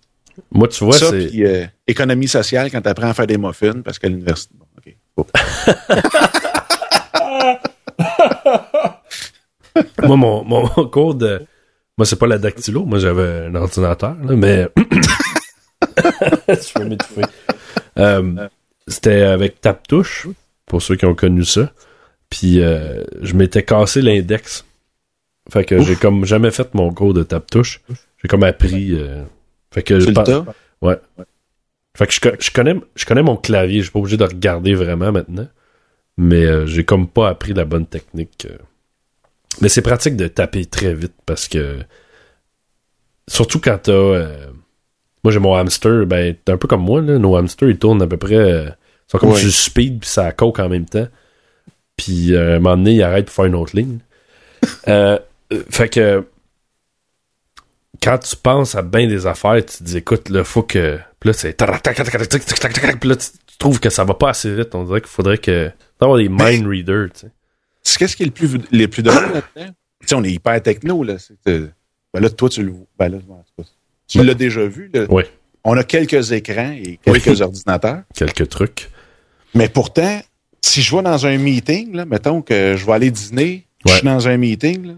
Moi, 0.52 0.68
tu 0.68 0.84
vois, 0.84 0.98
ça, 0.98 1.10
c'est... 1.10 1.30
euh, 1.44 1.64
économie 1.86 2.28
sociale 2.28 2.70
quand 2.70 2.80
tu 2.82 2.88
apprends 2.88 3.08
à 3.08 3.14
faire 3.14 3.26
des 3.26 3.38
muffins, 3.38 3.80
parce 3.82 3.98
qu'à 3.98 4.08
l'université. 4.08 4.54
Bon, 5.16 5.26
moi, 10.02 10.16
mon, 10.16 10.44
mon 10.44 10.66
cours 10.88 11.14
de... 11.14 11.42
Moi, 11.98 12.04
c'est 12.04 12.18
pas 12.18 12.26
la 12.26 12.36
dactylo. 12.38 12.84
Moi, 12.84 12.98
j'avais 12.98 13.46
un 13.46 13.54
ordinateur, 13.54 14.14
là, 14.22 14.36
mais... 14.36 14.68
je 16.48 16.78
vais 16.78 16.84
m'étouffer. 16.84 17.22
Euh, 17.98 18.48
C'était 18.86 19.22
avec 19.22 19.60
tape-touche, 19.60 20.28
pour 20.66 20.82
ceux 20.82 20.96
qui 20.96 21.06
ont 21.06 21.14
connu 21.14 21.44
ça. 21.44 21.72
Puis, 22.28 22.60
euh, 22.60 23.02
je 23.22 23.34
m'étais 23.34 23.62
cassé 23.62 24.02
l'index. 24.02 24.64
Fait 25.50 25.64
que 25.64 25.80
j'ai 25.82 25.96
comme 25.96 26.24
jamais 26.26 26.50
fait 26.50 26.74
mon 26.74 26.92
cours 26.92 27.14
de 27.14 27.22
tape-touche. 27.22 27.80
J'ai 28.22 28.28
comme 28.28 28.42
appris... 28.44 28.92
euh, 28.92 29.24
Fait 29.76 29.82
que 29.84 30.00
je 30.00 30.04
Tu 30.06 30.10
le 30.10 30.14
pense- 30.14 30.26
tas? 30.26 30.44
Ouais. 30.82 30.98
Fait 31.96 32.06
que 32.08 32.12
je, 32.12 32.20
co- 32.20 32.36
je 32.38 32.50
connais, 32.50 32.74
je 32.96 33.04
connais 33.06 33.22
mon 33.22 33.36
clavier. 33.36 33.78
Je 33.78 33.84
suis 33.84 33.92
pas 33.92 33.98
obligé 34.00 34.16
de 34.16 34.24
regarder 34.24 34.74
vraiment 34.74 35.12
maintenant. 35.12 35.46
Mais 36.18 36.44
euh, 36.44 36.66
j'ai 36.66 36.84
comme 36.84 37.06
pas 37.08 37.28
appris 37.28 37.52
la 37.54 37.64
bonne 37.64 37.86
technique. 37.86 38.46
euh. 38.50 38.56
Mais 39.60 39.68
c'est 39.68 39.82
pratique 39.82 40.16
de 40.16 40.26
taper 40.28 40.64
très 40.66 40.92
vite 40.94 41.14
parce 41.24 41.46
que 41.48 41.78
surtout 43.28 43.60
quand 43.60 43.78
t'as. 43.82 43.92
euh, 43.92 44.46
moi, 45.24 45.32
j'ai 45.32 45.38
mon 45.40 45.54
hamster, 45.54 46.06
ben, 46.06 46.34
t'es 46.44 46.52
un 46.52 46.56
peu 46.56 46.68
comme 46.68 46.82
moi, 46.82 47.00
là. 47.00 47.18
Nos 47.18 47.36
hamsters, 47.36 47.68
ils 47.70 47.78
tournent 47.78 48.02
à 48.02 48.06
peu 48.06 48.16
près. 48.16 48.34
euh, 48.36 48.66
ils 48.68 49.10
sont 49.10 49.18
comme 49.18 49.30
Ouais. 49.30 49.36
sur 49.36 49.46
le 49.46 49.52
speed, 49.52 50.00
puis 50.00 50.08
ça 50.08 50.32
coque 50.32 50.58
en 50.58 50.68
même 50.68 50.86
temps. 50.86 51.08
Puis, 51.96 52.34
euh, 52.34 52.52
à 52.54 52.56
un 52.56 52.58
moment 52.58 52.76
donné, 52.76 52.92
ils 52.94 53.02
arrêtent 53.02 53.26
pour 53.26 53.34
faire 53.34 53.44
une 53.46 53.54
autre 53.54 53.74
ligne. 53.76 53.98
Euh, 54.88 55.18
euh, 55.52 55.62
fait 55.70 55.88
que. 55.88 56.24
Quand 58.02 58.18
tu 58.18 58.36
penses 58.36 58.74
à 58.74 58.82
bien 58.82 59.06
des 59.06 59.26
affaires, 59.26 59.64
tu 59.64 59.78
te 59.78 59.84
dis, 59.84 59.96
écoute, 59.98 60.28
là, 60.28 60.44
faut 60.44 60.62
que. 60.62 60.98
Puis 61.20 61.28
là, 61.28 61.32
c'est. 61.32 61.56
Puis 61.56 63.08
là, 63.08 63.16
tu, 63.16 63.26
trouves 63.58 63.80
que 63.80 63.90
ça 63.90 64.04
va 64.04 64.14
pas 64.14 64.30
assez 64.30 64.54
vite. 64.54 64.74
On 64.74 64.84
dirait 64.84 65.00
qu'il 65.00 65.10
faudrait 65.10 65.38
que. 65.38 65.70
D'avoir 66.00 66.18
des 66.18 66.28
mind 66.28 66.66
readers, 66.66 67.08
tu 67.12 67.26
sais. 67.82 67.98
Qu'est-ce 67.98 68.16
qui 68.16 68.24
est 68.24 68.26
le 68.26 68.32
plus, 68.32 68.58
le 68.70 68.86
plus 68.86 69.02
drôle 69.02 69.32
là-dedans? 69.32 69.72
Tu 70.00 70.08
sais, 70.08 70.14
on 70.14 70.24
est 70.24 70.32
hyper 70.32 70.62
techno, 70.62 71.02
là. 71.02 71.16
Euh, 71.48 71.68
ben 72.12 72.20
là, 72.20 72.28
toi, 72.28 72.48
tu 72.48 72.62
le 72.62 72.72
ben 72.98 73.08
là, 73.08 73.18
tu 74.08 74.22
l'as 74.22 74.34
déjà 74.34 74.66
vu, 74.66 74.90
là. 74.92 75.06
Oui. 75.08 75.22
On 75.64 75.76
a 75.76 75.84
quelques 75.84 76.32
écrans 76.32 76.72
et 76.72 76.98
quelques 77.02 77.40
ordinateurs. 77.40 78.02
Quelques 78.14 78.48
trucs. 78.48 78.90
Mais 79.54 79.68
pourtant, 79.68 80.20
si 80.60 80.82
je 80.82 80.94
vais 80.94 81.02
dans 81.02 81.26
un 81.26 81.38
meeting, 81.38 81.94
là, 81.94 82.04
mettons 82.04 82.42
que 82.42 82.76
je 82.76 82.84
vais 82.84 82.92
aller 82.92 83.10
dîner, 83.10 83.66
je 83.86 83.94
suis 83.94 84.04
dans 84.04 84.28
un 84.28 84.36
meeting, 84.36 84.86
là, 84.86 84.94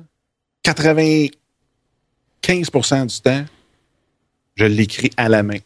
95% 2.49 3.07
du 3.07 3.20
temps, 3.20 3.44
je 4.57 4.64
l'écris 4.64 5.11
à 5.16 5.28
la 5.28 5.42
main. 5.42 5.59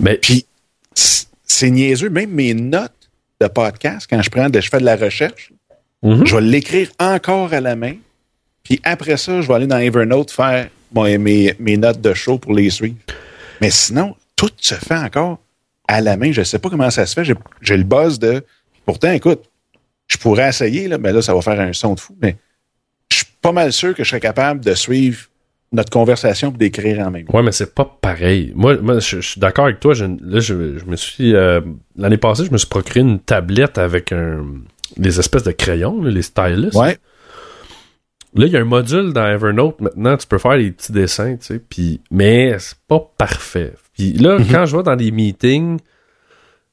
Mais. 0.00 0.16
Puis, 0.18 0.46
c'est 0.94 1.70
niaiseux, 1.70 2.10
même 2.10 2.30
mes 2.30 2.54
notes 2.54 3.10
de 3.40 3.46
podcast, 3.46 4.06
quand 4.08 4.20
je 4.22 4.30
prends, 4.30 4.48
de, 4.50 4.60
je 4.60 4.68
fais 4.68 4.78
de 4.80 4.84
la 4.84 4.96
recherche, 4.96 5.52
Mhm. 6.02 6.26
je 6.26 6.34
vais 6.36 6.42
l'écrire 6.42 6.90
encore 6.98 7.52
à 7.54 7.60
la 7.60 7.76
main. 7.76 7.94
Puis 8.62 8.80
après 8.84 9.16
ça, 9.16 9.40
je 9.40 9.48
vais 9.48 9.54
aller 9.54 9.66
dans 9.66 9.78
Evernote 9.78 10.30
faire 10.30 10.68
mon- 10.92 11.18
mes, 11.18 11.54
mes 11.58 11.76
notes 11.76 12.00
de 12.00 12.12
show 12.14 12.38
pour 12.38 12.52
les 12.54 12.70
suivre. 12.70 12.96
Mais 13.60 13.70
sinon, 13.70 14.14
tout 14.36 14.50
se 14.58 14.74
fait 14.74 14.96
encore 14.96 15.38
à 15.88 16.00
la 16.00 16.16
main. 16.16 16.32
Je 16.32 16.40
ne 16.40 16.44
sais 16.44 16.58
pas 16.58 16.68
comment 16.70 16.90
ça 16.90 17.06
se 17.06 17.14
fait. 17.14 17.24
J'ai 17.24 17.34
j'ai 17.62 17.76
le 17.76 17.84
buzz 17.84 18.18
de. 18.18 18.44
Pourtant, 18.84 19.12
écoute, 19.12 19.44
je 20.08 20.16
pourrais 20.18 20.48
essayer, 20.48 20.88
là, 20.88 20.98
mais 20.98 21.12
là, 21.12 21.22
ça 21.22 21.34
va 21.34 21.40
faire 21.40 21.60
un 21.60 21.72
son 21.72 21.94
de 21.94 22.00
fou. 22.00 22.16
Mais 22.20 22.36
je 23.10 23.18
suis 23.18 23.26
pas 23.40 23.52
mal 23.52 23.72
sûr 23.72 23.94
que 23.94 24.04
je 24.04 24.08
serais 24.10 24.20
capable 24.20 24.60
de 24.64 24.74
suivre 24.74 25.26
notre 25.74 25.90
conversation 25.90 26.50
et 26.54 26.56
d'écrire 26.56 27.06
en 27.06 27.10
même 27.10 27.26
temps. 27.26 27.36
Ouais, 27.36 27.42
mais 27.42 27.52
c'est 27.52 27.74
pas 27.74 27.84
pareil. 28.00 28.52
Moi, 28.54 28.76
moi 28.78 28.98
je, 29.00 29.20
je 29.20 29.28
suis 29.28 29.40
d'accord 29.40 29.66
avec 29.66 29.80
toi. 29.80 29.92
Je, 29.94 30.04
là, 30.04 30.40
je, 30.40 30.78
je 30.78 30.84
me 30.86 30.96
suis. 30.96 31.34
euh, 31.34 31.60
L'année 31.96 32.16
passée, 32.16 32.44
je 32.46 32.50
me 32.52 32.58
suis 32.58 32.68
procuré 32.68 33.00
une 33.00 33.18
tablette 33.20 33.76
avec 33.78 34.12
un, 34.12 34.44
des 34.96 35.18
espèces 35.20 35.42
de 35.44 35.52
crayons, 35.52 36.02
les 36.02 36.22
stylus. 36.22 36.74
Ouais. 36.74 36.98
Là, 38.36 38.46
il 38.46 38.52
y 38.52 38.56
a 38.56 38.60
un 38.60 38.64
module 38.64 39.12
dans 39.12 39.26
Evernote 39.26 39.80
maintenant, 39.80 40.16
tu 40.16 40.26
peux 40.26 40.38
faire 40.38 40.56
des 40.58 40.72
petits 40.72 40.90
dessins, 40.90 41.36
tu 41.36 41.44
sais, 41.46 41.58
puis 41.60 42.00
mais 42.10 42.56
c'est 42.58 42.78
pas 42.88 43.00
parfait. 43.16 43.74
Puis 43.96 44.12
là, 44.14 44.38
Mhm. 44.40 44.46
quand 44.50 44.66
je 44.66 44.76
vais 44.76 44.82
dans 44.82 44.96
des 44.96 45.12
meetings, 45.12 45.78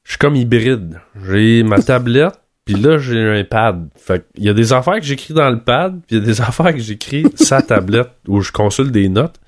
je 0.02 0.10
suis 0.10 0.18
comme 0.18 0.34
hybride. 0.34 0.98
J'ai 1.30 1.62
ma 1.62 1.80
tablette, 1.82 2.34
puis 2.64 2.74
là, 2.74 2.98
j'ai 2.98 3.20
un 3.40 3.44
pad. 3.44 3.88
Fait 3.96 4.24
il 4.36 4.44
y 4.44 4.48
a 4.48 4.54
des 4.54 4.72
affaires 4.72 4.96
que 4.96 5.02
j'écris 5.04 5.34
dans 5.34 5.50
le 5.50 5.58
pad, 5.60 6.00
puis 6.06 6.16
il 6.16 6.20
y 6.20 6.22
a 6.22 6.24
des 6.26 6.40
affaires 6.40 6.72
que 6.72 6.78
j'écris 6.80 7.24
sa 7.34 7.62
tablette 7.62 8.10
où 8.28 8.40
je 8.40 8.52
consulte 8.52 8.90
des 8.92 9.08
notes. 9.08 9.40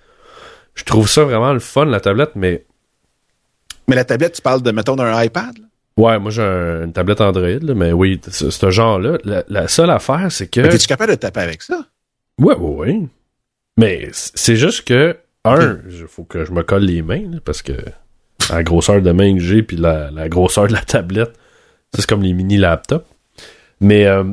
Je 0.75 0.85
trouve 0.85 1.09
ça 1.09 1.23
vraiment 1.25 1.53
le 1.53 1.61
fun, 1.61 1.85
la 1.85 2.01
tablette, 2.01 2.33
mais 2.35 2.65
Mais 3.89 3.95
la 3.97 4.05
tablette, 4.05 4.35
tu 4.35 4.43
parles 4.43 4.63
de, 4.63 4.71
mettons, 4.73 4.97
d'un 4.97 5.23
iPad? 5.23 5.57
là? 5.59 5.65
ouais, 5.97 6.19
moi 6.19 6.31
j'ai 6.33 6.43
un- 6.43 6.85
une 6.85 6.93
tablette 6.93 7.21
Android, 7.21 7.47
là, 7.63 7.75
mais 7.75 7.93
oui, 7.93 8.21
ce, 8.29 8.51
ce 8.51 8.71
genre-là, 8.71 9.19
la, 9.25 9.45
la 9.49 9.69
seule 9.69 9.91
affaire, 9.91 10.27
c'est 10.31 10.49
que... 10.49 10.61
Mais 10.61 10.75
Es-tu 10.75 10.89
capable 10.89 11.13
de 11.13 11.17
taper 11.17 11.41
avec 11.41 11.63
ça? 11.63 11.87
Ouais, 12.41 12.57
ouais, 12.57 12.77
ouais. 12.77 13.01
Mais 13.79 14.09
c'est 14.13 14.57
juste 14.57 14.85
que, 14.89 15.17
un, 15.45 15.79
il 15.89 16.07
faut 16.09 16.25
que 16.25 16.45
je 16.45 16.51
me 16.51 16.63
colle 16.65 16.83
les 16.85 17.03
mains, 17.03 17.31
là, 17.31 17.39
parce 17.45 17.63
que 17.63 17.73
la 18.51 18.65
grosseur 18.65 19.01
de 19.03 19.13
main 19.13 19.35
que 19.35 19.41
j'ai, 19.41 19.63
puis 19.63 19.77
la, 19.77 20.11
la 20.11 20.29
grosseur 20.29 20.67
de 20.67 20.73
la 20.73 20.81
tablette, 20.83 21.39
c'est 21.95 22.07
comme 22.07 22.23
les 22.23 22.33
mini 22.33 22.57
laptops. 22.57 23.07
Mais 23.81 24.07
euh, 24.07 24.25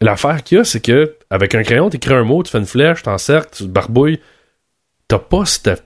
l'affaire 0.00 0.42
qu'il 0.42 0.58
y 0.58 0.60
a, 0.60 0.64
c'est 0.64 0.80
que 0.80 1.16
avec 1.30 1.54
un 1.54 1.62
crayon, 1.62 1.90
tu 1.90 1.96
écris 1.96 2.14
un 2.14 2.24
mot, 2.24 2.42
tu 2.42 2.50
fais 2.50 2.58
une 2.58 2.66
flèche, 2.66 3.02
tu 3.02 3.08
encercles, 3.08 3.50
tu 3.56 3.64
te 3.64 3.68
barbouilles. 3.68 4.20
T'as 5.08 5.18
pas 5.18 5.44
cette. 5.44 5.84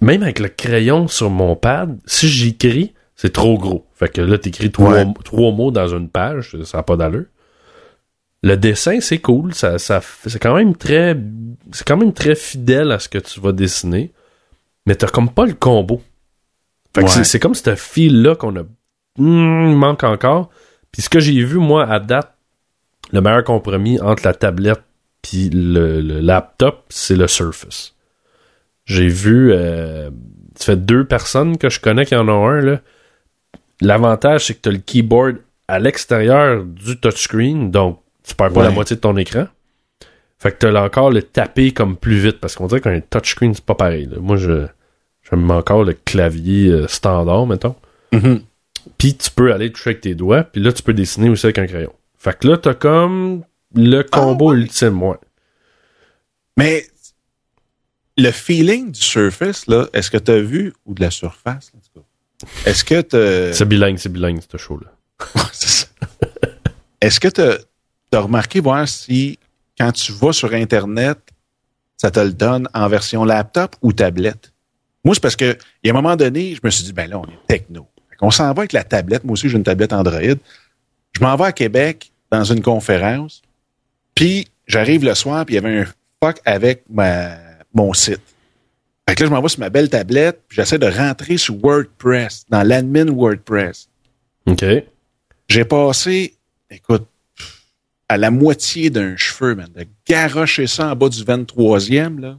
Même 0.00 0.22
avec 0.22 0.38
le 0.38 0.48
crayon 0.48 1.08
sur 1.08 1.30
mon 1.30 1.56
pad, 1.56 1.98
si 2.06 2.28
j'écris, 2.28 2.94
c'est 3.16 3.32
trop 3.32 3.58
gros. 3.58 3.86
Fait 3.94 4.08
que 4.08 4.20
là, 4.22 4.38
t'écris 4.38 4.70
trois, 4.70 4.92
Ouais. 4.92 5.06
trois 5.24 5.52
mots 5.52 5.70
dans 5.70 5.88
une 5.88 6.08
page, 6.08 6.56
ça 6.64 6.78
n'a 6.78 6.82
pas 6.82 6.96
d'allure. 6.96 7.26
Le 8.42 8.56
dessin, 8.56 9.00
c'est 9.00 9.18
cool. 9.18 9.52
Ça, 9.54 9.78
ça, 9.78 10.00
c'est 10.26 10.38
quand 10.40 10.54
même 10.56 10.74
très, 10.74 11.14
c'est 11.72 11.86
quand 11.86 11.98
même 11.98 12.14
très 12.14 12.34
fidèle 12.34 12.90
à 12.92 12.98
ce 12.98 13.08
que 13.10 13.18
tu 13.18 13.38
vas 13.40 13.52
dessiner. 13.52 14.12
Mais 14.86 14.94
t'as 14.94 15.08
comme 15.08 15.28
pas 15.30 15.44
le 15.44 15.52
combo. 15.52 16.02
Fait 16.94 17.04
que 17.04 17.08
Ouais. 17.18 17.24
c'est 17.24 17.38
comme 17.38 17.54
ce 17.54 17.74
fil-là 17.74 18.34
qu'on 18.36 18.56
a, 18.56 18.62
Il 19.18 19.76
manque 19.76 20.04
encore. 20.04 20.50
Puis 20.92 21.02
ce 21.02 21.08
que 21.08 21.20
j'ai 21.20 21.42
vu, 21.44 21.58
moi, 21.58 21.84
à 21.88 22.00
date, 22.00 22.34
le 23.12 23.20
meilleur 23.20 23.44
compromis 23.44 24.00
entre 24.00 24.24
la 24.26 24.34
tablette 24.34 24.82
puis 25.22 25.50
le, 25.50 26.00
le 26.00 26.20
laptop, 26.20 26.84
c'est 26.88 27.16
le 27.16 27.28
Surface. 27.28 27.94
J'ai 28.86 29.08
vu, 29.08 29.52
euh, 29.52 30.10
ça 30.56 30.72
fait 30.72 30.76
deux 30.84 31.04
personnes 31.04 31.58
que 31.58 31.68
je 31.68 31.78
connais 31.80 32.06
qui 32.06 32.16
en 32.16 32.28
ont 32.28 32.48
un, 32.48 32.60
là. 32.60 32.80
L'avantage, 33.82 34.46
c'est 34.46 34.54
que 34.54 34.60
tu 34.62 34.68
as 34.68 34.72
le 34.72 34.78
keyboard 34.78 35.36
à 35.68 35.78
l'extérieur 35.78 36.64
du 36.64 36.98
touchscreen, 36.98 37.70
donc 37.70 38.00
tu 38.26 38.34
perds 38.34 38.52
pas 38.52 38.60
Ouais. 38.60 38.66
la 38.66 38.72
moitié 38.72 38.96
de 38.96 39.00
ton 39.00 39.16
écran. 39.16 39.46
Fait 40.38 40.52
que 40.52 40.58
tu 40.66 40.74
as 40.74 40.82
encore 40.82 41.10
le 41.10 41.22
taper 41.22 41.72
comme 41.72 41.96
plus 41.96 42.16
vite, 42.18 42.40
parce 42.40 42.54
qu'on 42.56 42.66
dirait 42.66 42.80
qu'un 42.80 43.00
touchscreen, 43.00 43.54
c'est 43.54 43.64
pas 43.64 43.74
pareil. 43.74 44.06
là. 44.06 44.16
Moi, 44.20 44.36
je 44.36 44.66
j'aime 45.30 45.50
encore 45.50 45.84
le 45.84 45.92
clavier 45.92 46.70
euh, 46.70 46.86
standard, 46.88 47.46
mettons. 47.46 47.76
Mhm. 48.12 48.40
Puis 48.98 49.16
tu 49.16 49.30
peux 49.30 49.52
aller 49.52 49.70
toucher 49.72 49.90
avec 49.90 50.00
tes 50.02 50.14
doigts, 50.14 50.44
puis 50.44 50.60
là, 50.62 50.72
tu 50.72 50.82
peux 50.82 50.92
dessiner 50.94 51.28
aussi 51.28 51.46
avec 51.46 51.58
un 51.58 51.66
crayon. 51.66 51.92
Fait 52.18 52.38
que 52.38 52.48
là, 52.48 52.56
t'as 52.58 52.74
comme 52.74 53.44
le 53.74 54.02
combo 54.02 54.50
Ah 54.50 54.54
ouais. 54.54 54.60
ultime, 54.60 55.02
ouais. 55.02 55.16
Mais 56.56 56.86
le 58.16 58.30
feeling 58.30 58.92
du 58.92 59.00
Surface, 59.00 59.66
là, 59.66 59.86
est-ce 59.92 60.10
que 60.10 60.18
tu 60.18 60.30
as 60.30 60.40
vu, 60.40 60.74
ou 60.84 60.94
de 60.94 61.00
la 61.00 61.10
surface, 61.10 61.72
en 61.74 61.78
tout 61.80 62.00
cas, 62.00 62.06
est-ce 62.66 62.84
que 62.84 63.00
tu 63.02 63.54
C'est 63.56 63.64
bilingue, 63.66 63.98
c'est 63.98 64.10
bilingue, 64.10 64.40
ce 64.50 64.56
show-là. 64.56 64.90
Est-ce 67.00 67.20
que 67.20 67.28
tu 67.28 67.40
as 67.40 68.20
remarqué 68.20 68.60
voir 68.60 68.86
si 68.88 69.38
quand 69.78 69.92
tu 69.92 70.12
vas 70.12 70.32
sur 70.32 70.52
Internet, 70.52 71.18
ça 71.96 72.10
te 72.10 72.20
le 72.20 72.32
donne 72.32 72.68
en 72.74 72.88
version 72.88 73.24
laptop 73.24 73.76
ou 73.82 73.92
tablette? 73.92 74.52
Moi, 75.04 75.14
c'est 75.14 75.20
parce 75.20 75.36
que 75.36 75.56
il 75.82 75.88
y 75.88 75.90
a 75.90 75.92
un 75.92 75.96
moment 75.96 76.16
donné, 76.16 76.54
je 76.54 76.60
me 76.62 76.70
suis 76.70 76.84
dit, 76.84 76.92
ben 76.92 77.08
là, 77.08 77.18
on 77.18 77.24
est 77.24 77.46
techno. 77.46 77.88
On 78.20 78.30
s'en 78.30 78.52
va 78.52 78.62
avec 78.62 78.72
la 78.72 78.84
tablette. 78.84 79.24
Moi 79.24 79.32
aussi, 79.32 79.48
j'ai 79.48 79.56
une 79.56 79.64
tablette 79.64 79.92
Android. 79.92 80.20
Je 81.12 81.20
m'en 81.20 81.36
vais 81.36 81.44
à 81.44 81.52
Québec 81.52 82.12
dans 82.30 82.44
une 82.44 82.62
conférence, 82.62 83.42
puis 84.14 84.46
j'arrive 84.66 85.04
le 85.04 85.14
soir, 85.14 85.44
puis 85.44 85.56
il 85.56 85.62
y 85.62 85.66
avait 85.66 85.80
un 85.80 85.86
fuck 86.22 86.40
avec 86.44 86.84
ma, 86.88 87.36
mon 87.74 87.92
site. 87.92 88.20
Fait 89.08 89.16
que 89.16 89.24
là, 89.24 89.28
je 89.28 89.34
m'en 89.34 89.42
vais 89.42 89.48
sur 89.48 89.60
ma 89.60 89.70
belle 89.70 89.88
tablette, 89.88 90.40
puis 90.46 90.56
j'essaie 90.56 90.78
de 90.78 90.86
rentrer 90.86 91.36
sur 91.36 91.56
WordPress, 91.56 92.44
dans 92.48 92.62
l'admin 92.62 93.10
WordPress. 93.10 93.88
OK. 94.46 94.64
J'ai 95.48 95.64
passé, 95.64 96.34
écoute, 96.70 97.08
à 98.08 98.16
la 98.16 98.30
moitié 98.30 98.90
d'un 98.90 99.16
cheveu, 99.16 99.54
man. 99.54 99.68
De 99.74 99.84
garocher 100.06 100.66
ça 100.66 100.92
en 100.92 100.96
bas 100.96 101.08
du 101.08 101.22
23e, 101.22 102.20
là. 102.20 102.38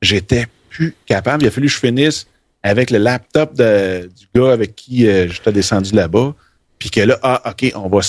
J'étais 0.00 0.46
plus 0.70 0.94
capable. 1.06 1.42
Il 1.42 1.48
a 1.48 1.50
fallu 1.50 1.66
que 1.66 1.72
je 1.72 1.78
finisse 1.78 2.26
avec 2.68 2.90
le 2.90 2.98
laptop 2.98 3.54
de- 3.54 4.08
du 4.16 4.26
gars 4.34 4.52
avec 4.52 4.74
qui 4.76 5.06
euh, 5.08 5.28
j'étais 5.28 5.52
descendu 5.52 5.94
là-bas. 5.94 6.34
Puis 6.78 6.90
que 6.90 7.00
là, 7.00 7.18
ah, 7.22 7.42
OK, 7.50 7.72
on 7.74 7.88
va. 7.88 8.00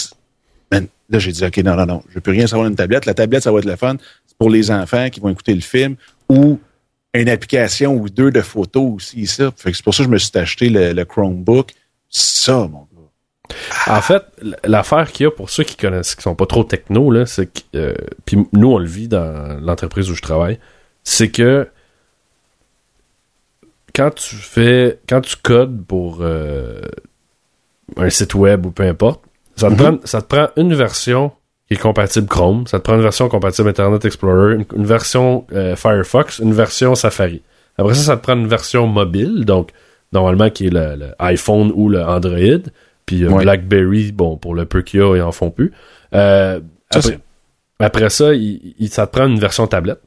Man, 0.72 0.88
là, 1.10 1.20
j'ai 1.20 1.32
dit, 1.32 1.46
OK, 1.46 1.58
non, 1.58 1.76
non, 1.76 1.86
non, 1.86 2.04
je 2.10 2.16
ne 2.16 2.20
peux 2.20 2.32
rien 2.32 2.48
savoir 2.48 2.68
d'une 2.68 2.76
tablette. 2.76 3.06
La 3.06 3.14
tablette, 3.14 3.44
ça 3.44 3.52
va 3.52 3.60
être 3.60 3.66
le 3.66 3.76
fun. 3.78 3.96
C'est 4.26 4.38
pour 4.38 4.50
les 4.50 4.70
enfants 4.72 5.10
qui 5.10 5.20
vont 5.20 5.30
écouter 5.30 5.54
le 5.54 5.62
film 5.62 5.96
ou 6.30 6.60
une 7.14 7.30
application 7.30 7.96
ou 7.96 8.10
deux 8.10 8.32
de 8.32 8.42
photos 8.42 8.94
aussi, 8.96 9.26
ça. 9.26 9.52
Fait 9.56 9.72
que 9.72 9.78
c'est 9.78 9.84
pour 9.84 9.94
ça 9.96 10.04
que 10.04 10.10
je 10.10 10.12
me 10.12 10.18
suis 10.18 10.38
acheté 10.38 10.70
le, 10.70 10.92
le 10.94 11.06
Chromebook. 11.06 11.72
Ça, 12.10 12.68
mon 12.68 12.88
gars. 12.94 13.56
En 13.88 14.02
fait, 14.02 14.24
l- 14.42 14.58
l'affaire 14.66 15.12
qu'il 15.14 15.24
y 15.24 15.28
a 15.28 15.32
pour 15.32 15.50
ceux 15.50 15.64
qui 15.64 15.78
connaissent, 15.78 16.14
qui 16.16 16.22
sont 16.22 16.36
pas 16.36 16.46
trop 16.46 16.66
techno, 16.66 17.10
là, 17.10 17.26
c'est 17.26 17.46
que, 17.48 17.60
euh, 17.76 17.94
puis 18.26 18.38
nous, 18.52 18.72
on 18.74 18.78
le 18.78 18.86
vit 18.88 19.08
dans 19.08 19.58
l'entreprise 19.62 20.10
où 20.12 20.16
je 20.16 20.22
travaille, 20.22 20.60
c'est 21.06 21.30
que 21.30 21.68
quand 23.98 24.12
tu 24.12 24.36
fais, 24.36 25.00
quand 25.10 25.22
tu 25.22 25.36
codes 25.42 25.84
pour 25.86 26.20
euh, 26.22 26.82
un 27.98 28.10
site 28.10 28.36
web 28.36 28.66
ou 28.66 28.72
peu 28.72 28.84
importe, 28.84 29.22
ça 29.56 29.68
te, 29.70 29.74
Mhm. 29.74 29.78
prend, 29.78 29.98
ça 30.04 30.22
te 30.22 30.28
prend 30.28 30.48
une 30.56 30.74
version 30.76 31.32
qui 31.68 31.74
est 31.74 31.78
compatible 31.78 32.28
Chrome, 32.28 32.68
ça 32.68 32.80
te 32.80 32.84
prend 32.84 32.96
une 32.96 33.02
version 33.02 33.28
compatible 33.28 33.68
Internet 33.70 34.06
Explorer, 34.06 34.56
une, 34.56 34.66
une 34.76 34.86
version 34.86 35.46
euh, 35.52 35.76
Firefox, 35.76 36.40
une 36.40 36.54
version 36.54 36.96
Safari. 36.96 37.42
Après 37.78 37.94
ça, 37.96 38.02
ça 38.04 38.18
te 38.18 38.22
prend 38.24 38.36
une 38.38 38.48
version 38.48 38.88
mobile, 38.88 39.44
donc 39.46 39.72
normalement 40.14 40.50
qui 40.50 40.68
est 40.68 40.70
le, 40.70 40.96
le 40.96 41.08
iPhone 41.20 41.72
ou 41.76 41.90
le 41.90 42.02
Android, 42.04 42.62
puis 43.06 43.24
euh, 43.24 43.30
Ouais. 43.30 43.44
BlackBerry, 43.44 44.12
bon, 44.12 44.38
pour 44.38 44.54
le 44.56 44.66
peu 44.66 44.82
qu'il 44.84 45.00
y 45.00 45.04
a, 45.04 45.16
ils 45.16 45.22
en 45.22 45.32
font 45.32 45.50
plus. 45.52 45.74
Euh, 46.14 46.60
Ça, 46.92 47.02
après, 47.80 48.10
ça, 48.10 48.34
il, 48.34 48.76
il- 48.80 48.90
ça 48.90 49.06
te 49.08 49.12
prend 49.18 49.28
une 49.28 49.40
version 49.40 49.68
tablette. 49.68 50.02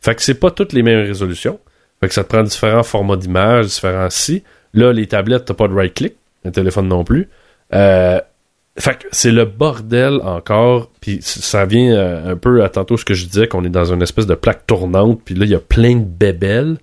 Fait 0.00 0.14
que 0.14 0.22
c'est 0.22 0.34
pas 0.34 0.50
toutes 0.50 0.72
les 0.72 0.82
mêmes 0.82 1.06
résolutions. 1.06 1.58
Fait 2.00 2.08
que 2.08 2.14
ça 2.14 2.24
te 2.24 2.28
prend 2.28 2.42
différents 2.42 2.82
formats 2.82 3.16
d'image, 3.16 3.66
différents 3.66 4.10
si. 4.10 4.42
Là, 4.74 4.92
les 4.92 5.06
tablettes, 5.06 5.46
t'as 5.46 5.54
pas 5.54 5.68
de 5.68 5.74
right-click. 5.74 6.14
Un 6.44 6.50
téléphone 6.50 6.88
non 6.88 7.04
plus. 7.04 7.28
Euh, 7.74 8.20
fait 8.78 8.98
que 8.98 9.06
c'est 9.10 9.32
le 9.32 9.46
bordel 9.46 10.20
encore. 10.22 10.90
Puis 11.00 11.18
ça 11.22 11.64
vient 11.64 11.92
euh, 11.96 12.32
un 12.32 12.36
peu 12.36 12.62
à 12.62 12.68
tantôt 12.68 12.96
ce 12.96 13.04
que 13.04 13.14
je 13.14 13.24
disais, 13.26 13.48
qu'on 13.48 13.64
est 13.64 13.70
dans 13.70 13.92
une 13.92 14.02
espèce 14.02 14.26
de 14.26 14.34
plaque 14.34 14.66
tournante. 14.66 15.22
Puis 15.24 15.34
là, 15.34 15.44
il 15.46 15.50
y 15.50 15.54
a 15.54 15.60
plein 15.60 15.96
de 15.96 16.04
bébelles. 16.04 16.76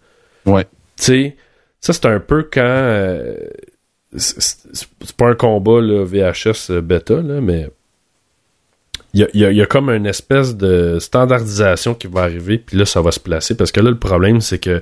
Ouais. 0.46 0.66
Tu 0.98 1.04
sais, 1.04 1.36
ça 1.80 1.94
c'est 1.94 2.06
un 2.08 2.20
peu 2.20 2.44
quand... 2.52 2.62
euh, 2.64 3.36
c'est- 4.18 4.88
pas 5.18 5.28
un 5.28 5.36
combat 5.36 5.80
là, 5.82 6.04
VHS 6.04 6.72
euh, 6.72 6.82
bêta, 6.82 7.16
là, 7.22 7.40
mais... 7.42 7.70
Il 9.16 9.28
y 9.36 9.46
a, 9.46 9.52
y 9.52 9.62
a 9.62 9.66
comme 9.68 9.92
une 9.92 10.08
espèce 10.08 10.58
de 10.58 10.98
standardisation 11.00 11.94
qui 11.94 12.08
va 12.08 12.22
arriver, 12.24 12.58
puis 12.58 12.78
là, 12.78 12.86
ça 12.86 13.00
va 13.00 13.12
se 13.12 13.20
placer. 13.20 13.56
Parce 13.56 13.72
que 13.72 13.80
là, 13.80 13.92
le 13.92 14.00
problème, 14.00 14.42
c'est 14.42 14.58
que 14.58 14.82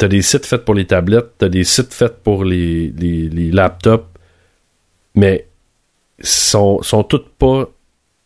t'as 0.00 0.08
des 0.08 0.22
sites 0.22 0.46
faits 0.46 0.64
pour 0.64 0.74
les 0.74 0.86
tablettes, 0.86 1.32
t'as 1.36 1.50
des 1.50 1.62
sites 1.62 1.92
faits 1.92 2.22
pour 2.22 2.42
les, 2.42 2.88
les, 2.88 3.50
laptops, 3.50 4.06
mais 5.14 5.46
sont, 6.22 6.80
sont 6.82 7.04
toutes 7.04 7.28
pas 7.28 7.68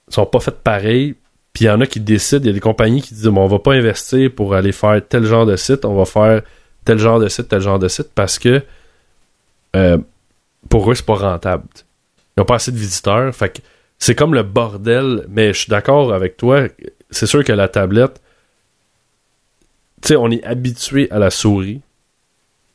sont 0.08 0.24
pas 0.24 0.38
faites 0.38 0.60
pareil. 0.60 1.16
Puis 1.52 1.64
il 1.64 1.66
y 1.66 1.70
en 1.70 1.80
a 1.80 1.86
qui 1.86 1.98
décident, 1.98 2.44
il 2.44 2.46
y 2.46 2.50
a 2.50 2.52
des 2.52 2.60
compagnies 2.60 3.02
qui 3.02 3.14
disent 3.14 3.26
bon, 3.26 3.42
on 3.42 3.48
va 3.48 3.58
pas 3.58 3.72
investir 3.72 4.30
pour 4.32 4.54
aller 4.54 4.70
faire 4.70 5.00
tel 5.08 5.24
genre 5.24 5.46
de 5.46 5.56
site, 5.56 5.84
on 5.84 5.96
va 5.96 6.04
faire 6.04 6.42
tel 6.84 6.98
genre 6.98 7.18
de 7.18 7.28
site, 7.28 7.48
tel 7.48 7.60
genre 7.60 7.80
de 7.80 7.88
site, 7.88 8.10
parce 8.14 8.38
que 8.38 8.62
euh, 9.74 9.98
pour 10.68 10.88
eux, 10.88 10.94
c'est 10.94 11.04
pas 11.04 11.16
rentable. 11.16 11.64
Ils 12.36 12.42
ont 12.42 12.44
pas 12.44 12.56
assez 12.56 12.70
de 12.70 12.78
visiteurs. 12.78 13.34
Fait 13.34 13.48
que 13.48 13.58
c'est 13.98 14.14
comme 14.14 14.34
le 14.34 14.44
bordel, 14.44 15.26
mais 15.28 15.52
je 15.52 15.58
suis 15.60 15.70
d'accord 15.70 16.12
avec 16.14 16.36
toi. 16.36 16.68
C'est 17.10 17.26
sûr 17.26 17.42
que 17.42 17.52
la 17.52 17.66
tablette, 17.66 18.20
sais, 20.08 20.16
on 20.16 20.30
est 20.30 20.42
habitué 20.44 21.10
à 21.10 21.18
la 21.18 21.30
souris. 21.30 21.80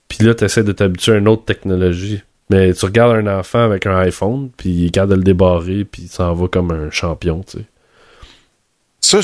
Puis 0.07 0.23
là, 0.25 0.33
tu 0.33 0.43
essaies 0.45 0.63
de 0.63 0.71
t'habituer 0.71 1.13
à 1.13 1.17
une 1.17 1.27
autre 1.27 1.45
technologie. 1.45 2.21
Mais 2.49 2.73
tu 2.73 2.85
regardes 2.85 3.15
un 3.15 3.39
enfant 3.39 3.59
avec 3.59 3.85
un 3.85 3.95
iPhone, 3.97 4.49
puis 4.57 4.69
il 4.69 4.85
est 4.87 4.89
capable 4.89 5.11
de 5.13 5.17
le 5.17 5.23
débarrer, 5.23 5.85
puis 5.85 6.03
il 6.03 6.07
s'en 6.09 6.33
va 6.33 6.47
comme 6.47 6.71
un 6.71 6.89
champion, 6.89 7.43
tu 7.43 7.59
sais. 7.59 7.65
Ça, 9.01 9.19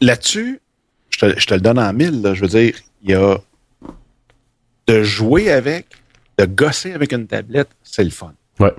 là-dessus, 0.00 0.60
je 1.10 1.18
te, 1.18 1.38
je 1.40 1.46
te 1.46 1.54
le 1.54 1.60
donne 1.60 1.78
en 1.78 1.92
mille. 1.92 2.22
là. 2.22 2.34
Je 2.34 2.42
veux 2.42 2.48
dire, 2.48 2.74
il 3.02 3.10
y 3.10 3.14
a 3.14 3.36
de 4.86 5.02
jouer 5.02 5.50
avec, 5.50 5.86
de 6.38 6.44
gosser 6.46 6.92
avec 6.92 7.12
une 7.12 7.26
tablette, 7.26 7.68
c'est 7.82 8.04
le 8.04 8.10
fun. 8.10 8.32
Ouais. 8.60 8.72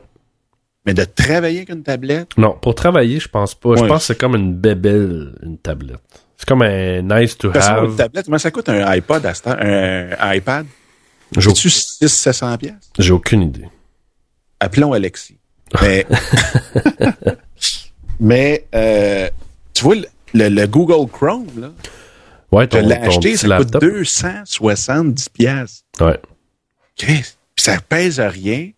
Mais 0.85 0.93
de 0.93 1.03
travailler 1.03 1.57
avec 1.57 1.69
une 1.69 1.83
tablette, 1.83 2.37
Non, 2.37 2.57
pour 2.59 2.73
travailler, 2.73 3.19
je 3.19 3.27
pense 3.27 3.53
pas. 3.53 3.75
Je 3.75 3.83
pense 3.83 3.99
que 4.03 4.13
c'est 4.13 4.17
comme 4.19 4.35
une 4.35 4.55
bébelle, 4.55 5.35
une 5.43 5.57
tablette. 5.57 6.25
C'est 6.39 6.47
comme 6.47 6.61
un 6.61 7.01
nice 7.01 7.37
to 7.37 7.51
parce 7.51 7.67
que 7.67 7.71
une 7.73 7.77
have. 7.91 7.95
tablette, 7.97 8.25
comment 8.25 8.37
ça 8.37 8.49
coûte 8.49 8.69
un 8.69 8.81
iPod 8.87 9.25
à 9.25 9.33
ce 9.33 9.41
temps, 9.41 9.55
un 9.59 10.33
iPad? 10.33 10.65
J'ai 11.35 11.41
J'ai-tu 11.41 11.67
600-700 11.67 12.57
piastres? 12.57 12.87
j'ai 12.97 13.11
aucune 13.11 13.41
idée. 13.41 13.67
Appelons 14.61 14.93
Alexis. 14.93 15.37
Mais, 15.81 16.07
mais 18.19 18.65
euh, 18.73 19.29
tu 19.73 19.83
vois, 19.83 19.95
le, 19.95 20.05
le- 20.33 20.49
le 20.49 20.67
Google 20.67 21.09
Chrome, 21.11 21.47
là, 21.57 21.71
Ouais, 22.51 22.67
ton, 22.67 22.81
ton 22.81 22.89
acheté, 22.89 23.37
ça 23.37 23.47
laptop. 23.47 23.81
coûte 23.81 23.91
270 23.91 25.29
piastres. 25.29 25.83
Ouais. 25.99 26.17
Chris, 26.97 27.21
Puis 27.55 27.63
ça 27.65 27.77
pèse 27.87 28.19
à 28.19 28.27
rien. 28.29 28.71
Ouais, 28.71 28.73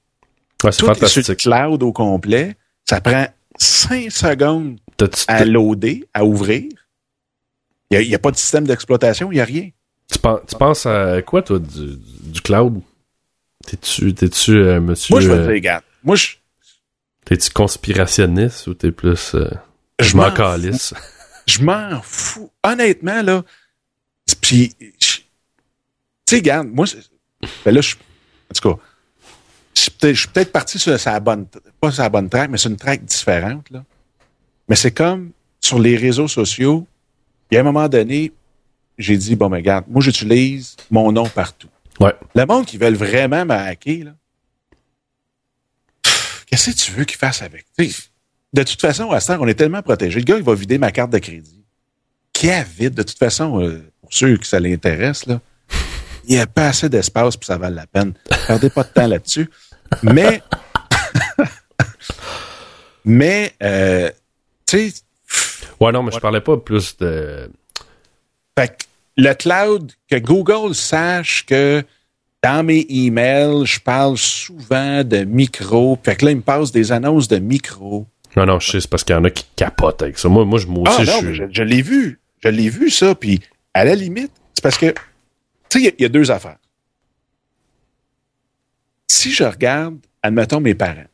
c'est 0.63 0.67
est 0.69 0.71
sur 0.73 0.87
le 0.89 0.93
fantastique. 0.95 1.37
cloud 1.37 1.81
au 1.83 1.93
complet. 1.93 2.55
Ça 2.89 2.99
prend 2.99 3.25
5 3.57 4.11
secondes 4.11 4.77
à 5.27 5.45
loader, 5.45 6.03
à 6.13 6.25
ouvrir. 6.25 6.63
Il 7.91 8.07
n'y 8.07 8.15
a, 8.15 8.19
pas 8.19 8.31
de 8.31 8.37
système 8.37 8.65
d'exploitation, 8.65 9.31
il 9.31 9.35
n'y 9.35 9.41
a 9.41 9.45
rien. 9.45 9.69
Tu, 10.11 10.17
penses, 10.19 10.39
tu 10.47 10.55
penses 10.55 10.85
à 10.85 11.21
quoi, 11.21 11.41
toi, 11.41 11.59
du, 11.59 11.97
du 12.23 12.41
cloud? 12.41 12.81
T'es-tu, 13.65 14.13
t'es-tu, 14.13 14.51
euh, 14.51 14.79
monsieur, 14.79 15.13
Moi, 15.13 15.21
je 15.21 15.27
vais 15.29 15.35
euh, 15.35 15.41
dire, 15.41 15.51
regarde, 15.51 15.83
moi, 16.03 16.15
je, 16.15 16.29
t'es-tu 17.25 17.49
conspirationniste 17.51 18.67
ou 18.67 18.73
t'es 18.73 18.91
plus, 18.91 19.35
euh, 19.35 19.49
je 19.99 20.15
m'en 20.15 20.31
calisse? 20.31 20.93
Je 21.47 21.63
m'en 21.63 21.99
fous. 22.03 22.51
Honnêtement, 22.63 23.23
là. 23.23 23.43
Puis, 24.41 24.75
tu 24.79 25.23
sais, 26.29 26.35
regarde, 26.35 26.67
moi, 26.67 26.85
c'est- 26.85 26.99
ben 27.65 27.73
là, 27.73 27.81
je, 27.81 27.95
en 27.95 28.53
tout 28.53 28.75
cas, 28.75 28.81
je 29.73 29.81
suis 30.13 30.27
peut-être, 30.27 30.51
parti 30.51 30.77
sur 30.77 30.97
sa 30.99 31.19
bonne, 31.19 31.47
pas 31.79 31.91
sur 31.91 32.03
la 32.03 32.09
bonne 32.09 32.29
track, 32.29 32.51
mais 32.51 32.57
sur 32.57 32.69
une 32.69 32.77
track 32.77 33.03
différente, 33.03 33.69
là. 33.71 33.83
Mais 34.69 34.75
c'est 34.75 34.91
comme 34.91 35.31
sur 35.59 35.79
les 35.79 35.97
réseaux 35.97 36.27
sociaux, 36.27 36.87
il 37.51 37.55
y 37.55 37.57
a 37.57 37.61
un 37.61 37.63
moment 37.63 37.89
donné, 37.89 38.31
j'ai 38.97 39.17
dit, 39.17 39.35
bon, 39.35 39.49
mais 39.49 39.57
regarde, 39.57 39.85
moi, 39.89 40.01
j'utilise 40.01 40.77
mon 40.89 41.11
nom 41.11 41.27
partout. 41.27 41.67
Ouais. 41.99 42.15
Le 42.33 42.45
monde 42.45 42.65
qui 42.65 42.77
veulent 42.77 42.95
vraiment 42.95 43.45
me 43.45 43.53
hacker, 43.53 44.05
là, 44.05 44.11
qu'est-ce 46.47 46.71
que 46.71 46.75
tu 46.75 46.91
veux 46.91 47.03
qu'ils 47.03 47.17
fassent 47.17 47.41
avec? 47.41 47.65
Tu 47.77 47.89
sais, 47.89 48.03
de 48.53 48.63
toute 48.63 48.79
façon, 48.79 49.11
à 49.11 49.19
ce 49.19 49.27
temps, 49.27 49.37
on 49.41 49.47
est 49.47 49.53
tellement 49.53 49.81
protégé. 49.81 50.19
Le 50.19 50.25
gars, 50.25 50.37
il 50.37 50.43
va 50.43 50.55
vider 50.55 50.77
ma 50.77 50.91
carte 50.91 51.11
de 51.11 51.19
crédit. 51.19 51.63
Qui 52.33 52.49
a 52.49 52.63
vide? 52.63 52.93
De 52.93 53.03
toute 53.03 53.17
façon, 53.17 53.61
euh, 53.61 53.83
pour 54.01 54.13
ceux 54.13 54.37
que 54.37 54.47
ça 54.47 54.59
l'intéresse, 54.59 55.25
là, 55.25 55.41
il 56.25 56.35
n'y 56.35 56.41
a 56.41 56.47
pas 56.47 56.67
assez 56.67 56.89
d'espace 56.89 57.35
pour 57.35 57.45
ça 57.45 57.57
vaut 57.57 57.69
la 57.69 57.87
peine. 57.87 58.13
Perdez 58.47 58.69
pas 58.69 58.83
de 58.83 58.89
temps 58.89 59.07
là-dessus. 59.07 59.49
Mais, 60.03 60.41
mais, 63.05 63.53
euh, 63.61 64.09
tu 64.65 64.89
sais, 64.89 65.01
Ouais, 65.81 65.91
non, 65.91 66.03
mais 66.03 66.11
je 66.11 66.19
parlais 66.19 66.41
pas 66.41 66.57
plus 66.57 66.95
de, 66.97 67.49
Fait 68.57 68.67
que 68.67 68.83
le 69.17 69.33
cloud, 69.33 69.91
que 70.07 70.17
Google 70.17 70.75
sache 70.75 71.45
que 71.45 71.83
dans 72.43 72.63
mes 72.63 72.85
emails, 72.89 73.65
je 73.65 73.79
parle 73.79 74.17
souvent 74.17 75.03
de 75.03 75.23
micro. 75.23 75.97
Fait 76.03 76.15
que 76.15 76.25
là, 76.25 76.31
il 76.31 76.37
me 76.37 76.41
passe 76.41 76.71
des 76.71 76.91
annonces 76.91 77.27
de 77.27 77.37
micro. 77.37 78.05
non, 78.35 78.45
non, 78.45 78.59
je 78.59 78.71
sais, 78.71 78.81
c'est 78.81 78.89
parce 78.89 79.03
qu'il 79.03 79.15
y 79.15 79.19
en 79.19 79.23
a 79.23 79.31
qui 79.31 79.45
capotent 79.55 80.03
avec 80.03 80.19
ça. 80.19 80.29
Moi, 80.29 80.45
moi, 80.45 80.59
je, 80.59 80.67
moi 80.67 80.83
aussi, 80.87 81.01
Ah 81.09 81.21
non, 81.21 81.33
je, 81.33 81.43
je 81.51 81.63
l'ai 81.63 81.81
vu. 81.81 82.19
Je 82.43 82.49
l'ai 82.49 82.69
vu, 82.69 82.89
ça. 82.89 83.15
Puis 83.15 83.41
à 83.73 83.83
la 83.83 83.95
limite, 83.95 84.31
c'est 84.53 84.63
parce 84.63 84.77
que, 84.77 84.87
tu 85.69 85.81
sais, 85.81 85.81
il 85.81 85.95
y 85.99 86.03
y, 86.03 86.05
a 86.05 86.09
deux 86.09 86.29
affaires. 86.29 86.57
Si 89.07 89.31
je 89.31 89.43
regarde, 89.43 89.97
admettons 90.21 90.59
mes 90.59 90.75
parents, 90.75 91.05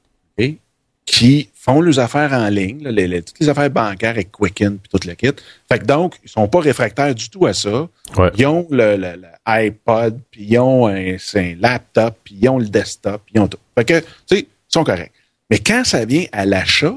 qui 1.07 1.49
font 1.55 1.79
leurs 1.79 1.99
affaires 1.99 2.33
en 2.33 2.49
ligne, 2.49 2.83
là, 2.83 2.91
les- 2.91 3.07
les- 3.07 3.21
toutes 3.23 3.39
les 3.39 3.47
affaires 3.49 3.69
bancaires 3.71 4.09
avec 4.11 4.29
Quicken 4.31 4.77
puis 4.77 4.89
tout 4.89 5.07
le 5.07 5.15
kit. 5.15 5.31
Fait 5.71 5.79
que 5.79 5.85
donc, 5.85 6.15
ils 6.23 6.29
sont 6.29 6.47
pas 6.49 6.59
réfractaires 6.59 7.15
du 7.15 7.29
tout 7.29 7.45
à 7.47 7.53
ça. 7.53 7.87
Ouais. 8.17 8.29
Ils 8.37 8.45
ont 8.45 8.67
le, 8.69 8.97
le- 8.97 9.15
le 9.15 9.27
iPod, 9.45 10.19
puis 10.29 10.43
ils 10.43 10.59
ont 10.59 10.85
un, 10.87 11.15
un 11.35 11.55
laptop, 11.59 12.17
puis 12.25 12.35
ils 12.41 12.49
ont 12.49 12.59
le 12.59 12.67
desktop, 12.67 13.21
puis 13.25 13.35
ils 13.35 13.39
ont 13.39 13.47
tout. 13.47 13.57
Fait 13.75 13.85
que, 13.85 13.99
tu 14.01 14.05
sais, 14.27 14.39
ils 14.41 14.47
sont 14.67 14.83
corrects. 14.83 15.13
Mais 15.49 15.59
quand 15.59 15.83
ça 15.85 16.03
vient 16.03 16.25
à 16.33 16.45
l'achat, 16.45 16.93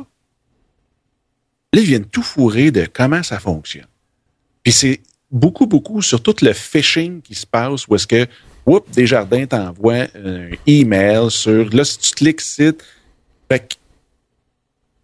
là, 1.73 1.81
ils 1.81 1.87
viennent 1.87 2.05
tout 2.05 2.23
fourrer 2.23 2.73
de 2.73 2.87
comment 2.93 3.23
ça 3.23 3.39
fonctionne. 3.39 3.87
Puis 4.65 4.73
c'est 4.73 5.01
beaucoup, 5.31 5.67
beaucoup 5.67 6.03
sur 6.03 6.21
tout 6.21 6.35
le 6.43 6.53
phishing 6.53 7.23
qui 7.23 7.37
se 7.37 7.47
passe 7.47 7.87
où 7.87 7.95
est-ce 7.95 8.09
que, 8.09 8.27
oups, 8.67 8.91
Desjardins 8.91 9.47
t'envoie 9.47 10.07
un 10.17 10.49
email 10.67 11.31
sur, 11.31 11.73
là, 11.73 11.85
si 11.85 11.99
tu 11.99 12.11
cliques 12.11 12.41
site, 12.41 12.85
fait 13.49 13.61
que, 13.61 13.75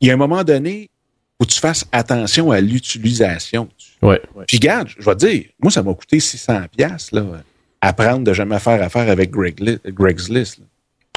il 0.00 0.08
y 0.08 0.10
a 0.10 0.14
un 0.14 0.18
moment 0.18 0.44
donné 0.44 0.90
où 1.40 1.44
tu 1.46 1.58
fasses 1.58 1.84
attention 1.92 2.50
à 2.50 2.60
l'utilisation. 2.60 3.68
ouais. 4.02 4.20
Puis 4.46 4.58
garde, 4.58 4.88
je 4.98 5.04
vais 5.04 5.14
te 5.16 5.26
dire, 5.26 5.44
moi, 5.60 5.70
ça 5.70 5.82
m'a 5.82 5.92
coûté 5.94 6.18
600 6.20 6.62
pièces 6.76 7.12
là, 7.12 7.24
apprendre 7.80 8.24
de 8.24 8.32
jamais 8.32 8.58
faire 8.58 8.82
affaire 8.82 9.08
avec 9.10 9.30
Greg 9.30 9.78
Greg's 9.86 10.28
List. 10.28 10.58
là. 10.58 10.64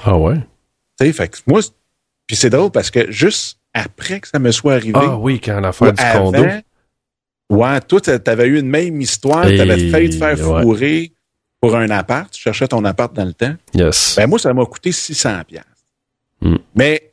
Ah 0.04 0.18
ouais? 0.18 0.38
Tu 1.00 1.06
sais, 1.08 1.14
fait 1.14 1.28
que 1.30 1.38
moi, 1.48 1.62
puis 2.28 2.36
c'est 2.36 2.50
drôle 2.50 2.72
parce 2.72 2.92
que 2.92 3.10
juste 3.12 3.60
après 3.74 4.20
que 4.20 4.28
ça 4.28 4.40
me 4.40 4.52
soit 4.52 4.74
arrivé, 4.74 4.94
Ah 5.02 5.18
oui, 5.18 5.40
quand 5.40 5.60
l'affaire 5.60 5.94
du 5.94 6.02
avant, 6.04 6.32
condo. 6.32 6.44
ouais, 7.50 7.82
toi, 7.82 8.02
t'a- 8.02 8.20
t'avais 8.20 8.48
eu 8.48 8.60
une 8.60 8.68
même 8.70 9.00
histoire, 9.02 9.48
Et- 9.48 9.58
t'avais 9.58 9.90
failli 9.90 10.10
te 10.10 10.16
faire 10.16 10.38
ouais. 10.50 10.62
fourrer 10.64 11.12
pour 11.62 11.76
un 11.76 11.90
appart, 11.90 12.32
tu 12.32 12.42
cherchais 12.42 12.68
ton 12.68 12.84
appart 12.86 13.14
dans 13.14 13.26
le 13.26 13.34
temps. 13.34 13.56
Yes. 13.74 14.16
Ben 14.18 14.28
moi, 14.28 14.40
ça 14.40 14.54
m'a 14.54 14.66
coûté 14.66 14.92
600 14.92 15.44
pièces. 15.48 15.64
Hmm. 16.42 16.56
Mais 16.76 17.09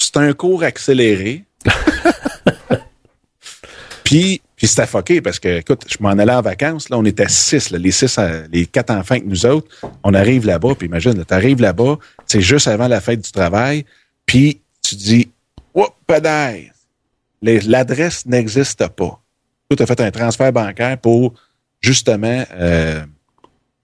c'est 0.00 0.16
un 0.16 0.32
cours 0.32 0.62
accéléré. 0.62 1.44
puis, 4.04 4.40
puis 4.56 4.66
c'était 4.66 4.86
fucké 4.86 5.20
parce 5.20 5.38
que, 5.38 5.58
écoute, 5.58 5.84
je 5.88 5.96
m'en 6.00 6.10
allais 6.10 6.32
en 6.32 6.42
vacances. 6.42 6.88
Là, 6.88 6.98
on 6.98 7.04
était 7.04 7.28
six, 7.28 7.70
là, 7.70 7.78
les 7.78 7.90
six, 7.90 8.18
euh, 8.18 8.46
les 8.52 8.66
quatre 8.66 8.90
enfants 8.90 9.18
que 9.18 9.24
nous 9.24 9.46
autres. 9.46 9.68
On 10.02 10.14
arrive 10.14 10.46
là-bas, 10.46 10.74
puis 10.76 10.86
imagine, 10.88 11.24
tu 11.24 11.34
arrives 11.34 11.60
là-bas, 11.60 11.98
c'est 12.26 12.40
juste 12.40 12.68
avant 12.68 12.88
la 12.88 13.00
fête 13.00 13.20
du 13.20 13.30
travail, 13.32 13.84
puis 14.26 14.60
tu 14.82 14.94
dis, 14.96 15.30
padaille, 16.06 16.72
les- 17.42 17.60
l'adresse 17.60 18.26
n'existe 18.26 18.86
pas. 18.88 19.20
Tu 19.70 19.80
as 19.80 19.86
fait 19.86 20.00
un 20.00 20.10
transfert 20.10 20.52
bancaire 20.52 20.98
pour 20.98 21.34
justement 21.80 22.44
euh, 22.52 23.04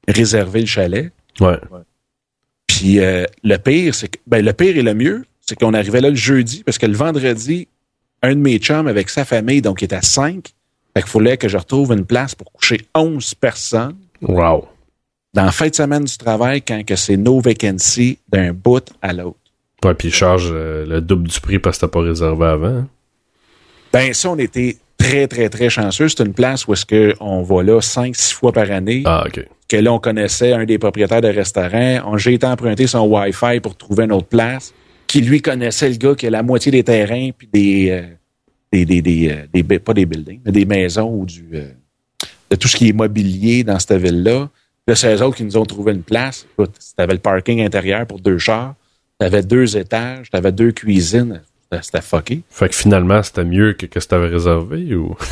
réserver 0.09 0.61
le 0.63 0.67
chalet. 0.67 1.13
Ouais. 1.41 1.59
Puis 2.67 2.99
euh, 2.99 3.25
le 3.45 3.57
pire, 3.59 3.95
c'est 3.95 4.09
que 4.09 4.19
ben, 4.27 4.45
le 4.45 4.53
pire 4.53 4.77
et 4.77 4.83
le 4.83 4.95
mieux, 4.95 5.25
c'est 5.49 5.59
qu'on 5.59 5.75
arrivait 5.75 6.01
là 6.01 6.11
le 6.11 6.17
jeudi, 6.17 6.63
parce 6.65 6.79
que 6.79 6.87
le 6.87 6.97
vendredi, 6.97 7.69
un 8.23 8.31
de 8.35 8.41
mes 8.41 8.59
chums 8.59 8.89
avec 8.89 9.09
sa 9.09 9.25
famille, 9.25 9.63
donc 9.63 9.81
il 9.81 9.85
était 9.87 9.97
à 9.97 10.03
cinq, 10.03 10.55
fait 10.95 11.03
qu'il 11.03 11.11
fallait 11.11 11.37
que 11.37 11.49
je 11.49 11.57
retrouve 11.57 11.93
une 11.93 12.05
place 12.05 12.35
pour 12.35 12.51
coucher 12.53 12.81
11 12.95 13.35
personnes. 13.35 13.97
Wow. 14.23 14.67
Dans 15.35 15.45
la 15.45 15.53
fin 15.53 15.69
de 15.69 15.75
semaine 15.75 16.05
du 16.05 16.17
travail, 16.17 16.63
quand 16.63 16.85
que 16.85 16.97
c'est 16.97 17.17
no 17.17 17.41
vacancy 17.41 18.19
d'un 18.29 18.53
bout 18.53 18.89
à 19.03 19.13
l'autre. 19.13 19.37
Ouais, 19.85 19.95
puis 19.95 20.09
ils 20.09 20.15
chargent 20.15 20.51
euh, 20.53 20.87
le 20.87 21.01
double 21.03 21.29
du 21.29 21.39
prix 21.41 21.59
parce 21.59 21.77
que 21.77 21.83
t'as 21.83 21.89
pas 21.93 22.01
réservé 22.01 22.47
avant. 22.47 22.67
hein? 22.69 22.89
Ben, 23.93 24.15
ça, 24.15 24.31
on 24.31 24.39
était 24.39 24.79
très, 24.97 25.29
très, 25.29 25.51
très 25.51 25.69
chanceux. 25.69 26.09
C'est 26.09 26.25
une 26.25 26.33
place 26.33 26.67
où 26.67 26.73
est-ce 26.73 26.87
qu'on 26.87 27.43
va 27.43 27.63
là 27.63 27.81
cinq, 27.83 28.17
six 28.17 28.33
fois 28.33 28.53
par 28.53 28.71
année. 28.71 29.03
Ah, 29.05 29.25
OK. 29.27 29.47
Que 29.69 29.77
là, 29.77 29.93
on 29.93 29.99
connaissait 29.99 30.53
un 30.53 30.65
des 30.65 30.79
propriétaires 30.79 31.21
de 31.21 31.29
restaurant. 31.29 32.17
J'ai 32.17 32.35
été 32.35 32.47
emprunter 32.47 32.87
son 32.87 33.07
Wi-Fi 33.07 33.61
pour 33.61 33.77
trouver 33.77 34.05
une 34.05 34.13
autre 34.13 34.29
place. 34.29 34.73
Qui 35.07 35.21
lui 35.21 35.41
connaissait 35.41 35.89
le 35.89 35.97
gars 35.97 36.15
qui 36.15 36.27
a 36.27 36.31
la 36.31 36.43
moitié 36.43 36.73
des 36.73 36.83
terrains 36.85 37.31
puis 37.37 37.49
des, 37.53 37.91
euh, 37.91 38.03
des, 38.73 38.85
des, 38.85 39.03
des, 39.03 39.31
euh, 39.31 39.47
des 39.53 39.79
pas 39.79 39.95
des 39.95 40.05
buildings, 40.07 40.41
mais 40.45 40.53
des 40.53 40.65
maisons 40.65 41.11
ou 41.13 41.25
du, 41.27 41.45
euh, 41.55 41.69
de 42.51 42.57
tout 42.57 42.69
ce 42.69 42.77
qui 42.77 42.89
est 42.89 42.93
mobilier 42.93 43.65
dans 43.65 43.79
cette 43.79 44.01
ville-là. 44.01 44.49
Là, 44.89 44.95
c'est 44.95 45.15
eux 45.15 45.23
autres 45.23 45.37
qui 45.37 45.45
nous 45.45 45.57
ont 45.57 45.65
trouvé 45.65 45.93
une 45.93 46.03
place. 46.03 46.47
Écoute, 46.53 46.77
t'avais 46.97 47.15
le 47.15 47.19
parking 47.19 47.61
intérieur 47.61 48.07
pour 48.07 48.21
deux 48.21 48.39
chars. 48.39 48.75
T'avais 49.19 49.43
deux 49.43 49.77
étages. 49.77 50.31
T'avais 50.31 50.53
deux 50.53 50.73
cuisines. 50.73 51.43
C'était- 51.83 52.01
fucké. 52.01 52.43
Fait 52.49 52.69
que 52.69 52.75
finalement, 52.77 53.23
c'était 53.23 53.45
mieux 53.45 53.73
que 53.73 53.87
ce 54.01 54.07
que 54.07 54.11
t'avais 54.11 54.29
réservé 54.29 54.95
ou? 54.95 55.15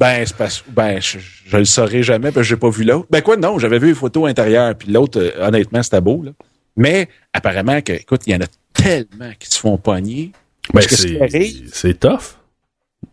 Ben, 0.00 0.24
c'est 0.26 0.36
parce 0.36 0.64
ben, 0.68 1.00
je, 1.00 1.18
je 1.20 1.56
le 1.56 1.64
saurais 1.64 2.02
jamais 2.02 2.32
parce 2.32 2.38
que 2.38 2.42
j'ai 2.50 2.56
pas 2.56 2.70
vu 2.70 2.82
l'autre. 2.82 3.06
Ben 3.08 3.22
quoi, 3.22 3.36
non, 3.36 3.60
j'avais 3.60 3.78
vu 3.78 3.88
les 3.88 3.94
photos 3.94 4.28
intérieures, 4.28 4.74
puis 4.74 4.90
l'autre, 4.90 5.20
euh, 5.20 5.46
honnêtement, 5.46 5.80
c'était 5.80 6.00
beau, 6.00 6.22
là. 6.24 6.32
Mais 6.76 7.08
apparemment 7.32 7.80
que, 7.82 7.92
écoute, 7.92 8.22
il 8.26 8.32
y 8.32 8.36
en 8.36 8.40
a 8.40 8.46
tellement 8.72 9.32
qui 9.38 9.48
se 9.48 9.58
font 9.58 9.76
pogner. 9.76 10.32
Ben, 10.72 10.82
c'est 10.88 11.98
tough. 12.00 12.36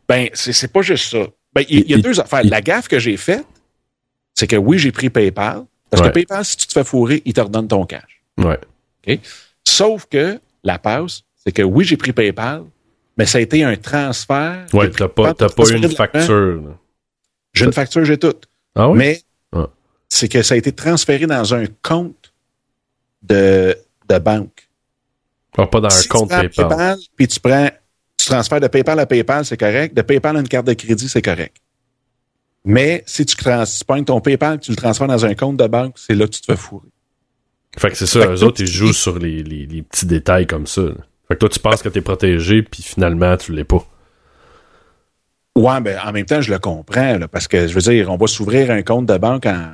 Ben, 0.07 0.30
c'est 0.34 0.72
pas 0.72 0.82
juste 0.82 1.12
ça. 1.12 1.26
Ben, 1.53 1.64
il 1.68 1.80
il 1.80 1.89
y 1.89 1.93
a 1.93 1.97
Il- 1.97 2.03
deux 2.03 2.20
affaires. 2.20 2.41
il- 2.43 2.49
La 2.49 2.62
gaffe 2.62 2.88
que 2.88 2.99
j'ai 2.99 3.18
faite, 3.18 3.45
c'est 4.36 4.47
que 4.47 4.55
oui, 4.55 4.78
j'ai 4.80 4.91
pris 4.91 5.10
PayPal. 5.10 5.66
Parce 5.89 6.03
Ouais. 6.03 6.10
que 6.10 6.14
PayPal, 6.14 6.45
si 6.45 6.55
tu 6.57 6.68
te 6.68 6.74
fais 6.74 6.84
fourrer, 6.84 7.22
il 7.26 7.34
te 7.34 7.41
redonne 7.41 7.68
ton 7.68 7.86
cash. 7.86 8.22
Ouais. 8.38 8.60
Sauf 9.68 10.05
que 10.05 10.39
la 10.64 10.78
passe, 10.78 11.24
c'est 11.43 11.51
que 11.51 11.64
oui, 11.64 11.84
j'ai 11.84 11.97
pris 11.97 12.14
PayPal, 12.14 12.64
mais 13.18 13.26
ça 13.26 13.39
a 13.39 13.41
été 13.41 13.64
un 13.64 13.76
transfert. 13.76 14.66
J'ai 14.72 14.78
pris 14.80 14.89
t'as 14.91 15.07
pas, 15.07 15.34
pour 15.34 15.55
pas 15.55 15.70
une 15.72 15.89
facture. 15.89 16.78
J'ai 17.53 17.66
une 17.66 17.74
facture, 17.74 18.05
j'ai 18.05 18.18
tout. 18.18 18.36
Ah 18.76 18.89
oui? 18.89 18.97
Mais 18.99 19.22
Ah. 19.51 19.68
c'est 20.07 20.28
que 20.28 20.43
ça 20.43 20.53
a 20.53 20.57
été 20.57 20.72
transféré 20.72 21.26
dans 21.26 21.53
un 21.55 21.66
compte 21.82 22.16
de, 23.22 23.76
de 24.07 24.20
banque. 24.20 24.70
Ah, 25.57 25.67
pas 25.67 25.82
dans 25.82 25.89
un 25.89 26.03
compte 26.09 26.30
PayPal. 26.30 26.97
puis 27.15 27.28
tu 27.28 27.39
prends, 27.39 27.70
tu 28.17 28.26
transfères 28.28 28.59
de 28.59 28.67
PayPal 28.67 28.99
à 28.99 29.05
PayPal, 29.05 29.45
c'est 29.45 29.57
correct. 29.57 29.95
De 29.95 30.01
PayPal 30.01 30.38
à 30.38 30.39
une 30.39 30.47
carte 30.47 30.67
de 30.67 30.74
crédit, 30.74 31.09
c'est 31.09 31.22
correct. 31.22 31.57
Mais 32.65 33.03
si 33.05 33.26
tu, 33.26 33.36
trans, 33.36 33.63
tu 33.63 33.86
prends 33.86 34.03
ton 34.03 34.22
PayPal, 34.22 34.59
tu 34.59 34.72
le 34.72 34.78
transfères 34.78 35.07
dans 35.07 35.26
un 35.26 35.34
compte 35.34 35.57
de 35.57 35.67
banque, 35.67 35.95
c'est 35.97 36.13
là 36.15 36.26
que 36.26 36.32
tu 36.32 36.41
te 36.41 36.45
fais 36.45 36.57
fourrer. 36.57 36.89
Fait 37.78 37.89
que 37.89 37.97
c'est 37.97 38.05
ça, 38.05 38.22
Fait 38.22 38.34
eux 38.34 38.43
autres, 38.43 38.61
ils 38.61 38.67
jouent 38.67 38.93
sur 38.93 39.20
les, 39.20 39.43
les, 39.43 39.65
les 39.65 39.82
petits 39.82 40.05
détails 40.05 40.47
comme 40.47 40.67
ça. 40.67 40.82
là. 40.82 40.95
Fait 41.28 41.36
que 41.36 41.39
toi, 41.39 41.49
tu 41.49 41.59
penses 41.59 41.82
que 41.84 41.89
t'es 41.89 42.01
protégé, 42.01 42.63
puis 42.63 42.82
finalement, 42.82 43.38
tu 43.38 43.51
l'es 43.53 43.63
pas. 43.63 43.86
Ouais, 45.55 45.80
ben, 45.82 45.99
en 46.03 46.11
même 46.11 46.26
temps, 46.26 46.41
je 46.41 46.51
le 46.51 46.59
comprends, 46.59 47.17
là, 47.17 47.28
parce 47.28 47.47
que, 47.47 47.67
je 47.67 47.74
veux 47.74 47.82
dire, 47.82 48.09
on 48.09 48.17
va 48.17 48.28
s'ouvrir 48.28 48.72
un 48.72 48.82
compte 48.82 49.05
de 49.05 49.17
banque 49.17 49.45
en, 49.45 49.74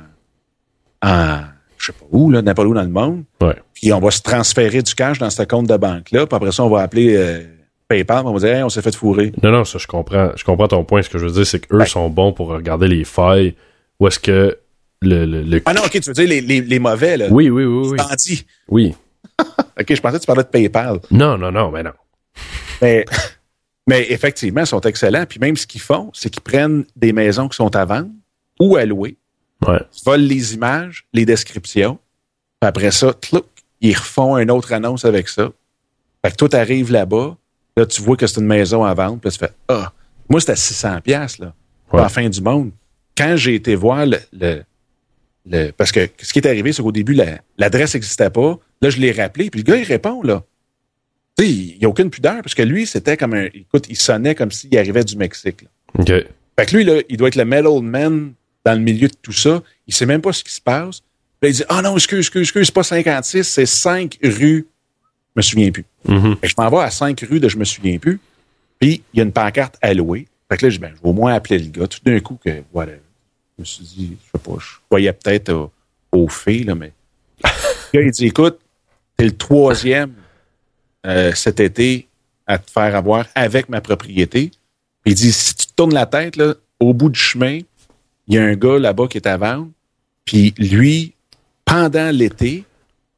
en 1.02 1.40
je 1.86 1.92
sais 1.92 1.98
pas 1.98 2.06
où, 2.10 2.30
là, 2.30 2.42
n'importe 2.42 2.68
où 2.68 2.74
dans 2.74 2.82
le 2.82 2.88
monde, 2.88 3.24
Ouais. 3.40 3.54
puis 3.74 3.92
on 3.92 4.00
va 4.00 4.10
se 4.10 4.22
transférer 4.22 4.82
du 4.82 4.94
cash 4.94 5.18
dans 5.18 5.30
ce 5.30 5.42
compte 5.42 5.66
de 5.68 5.76
banque-là, 5.76 6.26
puis 6.26 6.36
après 6.36 6.52
ça, 6.52 6.64
on 6.64 6.68
va 6.70 6.82
appeler 6.82 7.16
euh, 7.16 7.42
PayPal, 7.88 8.26
on 8.26 8.32
va 8.32 8.38
dire, 8.40 8.56
Hey, 8.56 8.62
on 8.62 8.68
s'est 8.68 8.82
fait 8.82 8.94
fourrer. 8.94 9.32
Non, 9.42 9.50
non, 9.52 9.64
ça, 9.64 9.78
je 9.78 9.86
comprends. 9.86 10.30
Je 10.36 10.44
comprends 10.44 10.68
ton 10.68 10.84
point. 10.84 11.02
Ce 11.02 11.08
que 11.08 11.18
je 11.18 11.26
veux 11.26 11.32
dire, 11.32 11.46
c'est 11.46 11.60
qu'eux 11.60 11.78
Ben. 11.78 11.86
sont 11.86 12.08
bons 12.10 12.32
pour 12.32 12.48
regarder 12.48 12.88
les 12.88 13.04
failles. 13.04 13.54
Où 14.00 14.06
est-ce 14.08 14.18
que 14.18 14.58
le, 15.02 15.24
le, 15.24 15.42
le- 15.42 15.62
Ah 15.66 15.72
non, 15.74 15.82
OK, 15.84 15.92
tu 15.92 16.00
veux 16.00 16.12
dire 16.14 16.28
les, 16.28 16.40
les, 16.40 16.60
les 16.60 16.78
mauvais, 16.78 17.16
là. 17.16 17.26
Oui, 17.30 17.48
oui, 17.50 17.64
oui, 17.64 17.88
oui. 17.90 17.96
Bandits. 17.96 18.44
Oui. 18.68 18.94
OK, 19.38 19.94
je 19.94 20.00
pensais 20.00 20.16
que 20.16 20.20
tu 20.22 20.26
parlais 20.26 20.42
de 20.42 20.48
PayPal. 20.48 20.98
Non, 21.10 21.38
non, 21.38 21.52
non, 21.52 21.70
mais 21.70 21.82
non. 21.82 21.92
Mais, 22.82 23.04
mais 23.86 24.10
effectivement, 24.12 24.62
ils 24.62 24.66
sont 24.66 24.80
excellents. 24.82 25.24
Puis 25.26 25.38
même 25.38 25.56
ce 25.56 25.66
qu'ils 25.66 25.80
font, 25.80 26.10
c'est 26.12 26.28
qu'ils 26.28 26.42
prennent 26.42 26.84
des 26.96 27.12
maisons 27.14 27.48
qui 27.48 27.56
sont 27.56 27.74
à 27.76 27.84
vendre 27.86 28.08
ou 28.60 28.76
à 28.76 28.84
louer, 28.84 29.16
Ouais. 29.66 29.78
ils 29.94 30.04
volent 30.04 30.24
les 30.26 30.54
images, 30.54 31.06
les 31.12 31.24
descriptions, 31.24 31.98
puis 32.60 32.68
après 32.68 32.90
ça, 32.90 33.12
tlouc, 33.14 33.44
ils 33.80 33.94
refont 33.96 34.36
une 34.38 34.50
autre 34.50 34.72
annonce 34.72 35.04
avec 35.04 35.28
ça. 35.28 35.50
Fait 36.24 36.30
que 36.32 36.36
toi, 36.36 36.48
t'arrives 36.48 36.90
là-bas, 36.92 37.36
là, 37.76 37.86
tu 37.86 38.02
vois 38.02 38.16
que 38.16 38.26
c'est 38.26 38.40
une 38.40 38.46
maison 38.46 38.84
à 38.84 38.92
vendre, 38.94 39.18
puis 39.20 39.28
là, 39.28 39.32
tu 39.32 39.38
fais 39.38 39.50
Ah, 39.68 39.92
moi, 40.28 40.40
c'était 40.40 40.52
à 40.52 40.56
600 40.56 41.00
pièces 41.00 41.38
là, 41.38 41.54
Ouais. 41.92 42.00
à 42.00 42.04
la 42.04 42.08
fin 42.08 42.28
du 42.28 42.40
monde. 42.40 42.70
Quand 43.16 43.36
j'ai 43.36 43.54
été 43.54 43.74
voir 43.76 44.04
le, 44.06 44.18
le, 44.32 44.62
le- 45.48 45.70
parce 45.72 45.92
que 45.92 46.08
ce 46.20 46.32
qui 46.32 46.38
est 46.40 46.46
arrivé, 46.46 46.72
c'est 46.72 46.82
qu'au 46.82 46.92
début, 46.92 47.14
la- 47.14 47.40
l'adresse 47.58 47.94
n'existait 47.94 48.30
pas. 48.30 48.58
Là, 48.82 48.90
je 48.90 48.98
l'ai 48.98 49.12
rappelé, 49.12 49.48
puis 49.50 49.60
le 49.60 49.64
gars, 49.64 49.76
il 49.76 49.84
répond, 49.84 50.22
là. 50.22 50.42
Tu 51.38 51.44
sais, 51.44 51.50
il 51.50 51.78
n'y 51.78 51.84
a 51.84 51.88
aucune 51.88 52.10
pudeur, 52.10 52.42
parce 52.42 52.54
que 52.54 52.62
lui, 52.62 52.86
c'était 52.86 53.16
comme 53.16 53.34
un. 53.34 53.44
Écoute, 53.54 53.86
il 53.88 53.96
sonnait 53.96 54.34
comme 54.34 54.50
s'il 54.50 54.76
arrivait 54.76 55.04
du 55.04 55.16
Mexique. 55.16 55.62
là. 55.62 55.68
OK. 56.00 56.06
Fait 56.58 56.66
que 56.66 56.76
lui, 56.76 56.84
là, 56.84 57.00
il 57.08 57.16
doit 57.18 57.28
être 57.28 57.36
le 57.36 57.44
metal 57.44 57.80
man 57.82 58.32
dans 58.66 58.74
le 58.74 58.80
milieu 58.80 59.06
de 59.06 59.14
tout 59.22 59.32
ça. 59.32 59.62
Il 59.86 59.94
sait 59.94 60.06
même 60.06 60.20
pas 60.20 60.32
ce 60.32 60.42
qui 60.42 60.52
se 60.52 60.60
passe. 60.60 60.98
Puis 61.40 61.42
là, 61.42 61.48
il 61.50 61.54
dit 61.54 61.64
Ah 61.68 61.82
non, 61.82 61.94
excuse, 61.94 62.18
excuse, 62.18 62.42
excuse, 62.42 62.66
c'est 62.66 62.74
pas 62.74 62.82
56, 62.82 63.44
c'est 63.44 63.64
5 63.64 64.18
rues. 64.24 64.66
Je 65.28 65.32
me 65.36 65.42
souviens 65.42 65.70
plus. 65.70 65.84
Que 66.04 66.48
je 66.48 66.54
m'en 66.58 66.68
vais 66.68 66.78
à 66.78 66.90
5 66.90 67.24
rues 67.30 67.38
de 67.38 67.48
je 67.48 67.56
me 67.58 67.64
souviens 67.64 67.98
plus. 67.98 68.18
Puis 68.80 69.02
il 69.14 69.18
y 69.18 69.20
a 69.20 69.22
une 69.22 69.32
pancarte 69.32 69.76
à 69.80 69.94
louer. 69.94 70.26
Fait 70.50 70.56
que 70.56 70.66
là, 70.66 70.70
je 70.70 70.80
ben, 70.80 70.90
je 70.96 71.00
vais 71.00 71.08
au 71.08 71.12
moins 71.12 71.32
appeler 71.34 71.60
le 71.60 71.66
gars. 71.66 71.86
Tout 71.86 72.00
d'un 72.04 72.18
coup, 72.18 72.38
que 72.44 72.62
voilà. 72.72 72.92
Je 73.56 73.62
me 73.62 73.64
suis 73.64 73.84
dit, 73.84 74.16
je 74.20 74.38
sais 74.38 74.44
pas, 74.44 74.58
je 74.58 74.66
voyais 74.90 75.12
peut-être 75.12 75.52
au, 75.52 75.72
au 76.10 76.28
fait, 76.28 76.64
là, 76.64 76.74
mais. 76.74 76.92
le 77.44 78.00
gars, 78.00 78.06
il 78.06 78.10
dit, 78.10 78.26
écoute, 78.26 78.58
t'es 79.16 79.26
le 79.26 79.36
troisième 79.36 80.12
euh, 81.06 81.32
cet 81.34 81.60
été 81.60 82.08
à 82.48 82.58
te 82.58 82.68
faire 82.68 82.96
avoir 82.96 83.26
avec 83.36 83.68
ma 83.68 83.80
propriété. 83.80 84.50
Puis 85.04 85.12
il 85.12 85.14
dit, 85.14 85.32
si 85.32 85.54
tu 85.54 85.66
te 85.66 85.72
tournes 85.76 85.94
la 85.94 86.06
tête, 86.06 86.34
là, 86.34 86.54
au 86.80 86.92
bout 86.92 87.10
du 87.10 87.18
chemin, 87.18 87.60
il 88.26 88.34
y 88.34 88.38
a 88.38 88.44
un 88.44 88.54
gars 88.54 88.78
là-bas 88.78 89.08
qui 89.08 89.18
est 89.18 89.26
à 89.26 89.36
vendre. 89.36 89.68
Puis 90.24 90.52
lui, 90.58 91.14
pendant 91.64 92.10
l'été, 92.10 92.64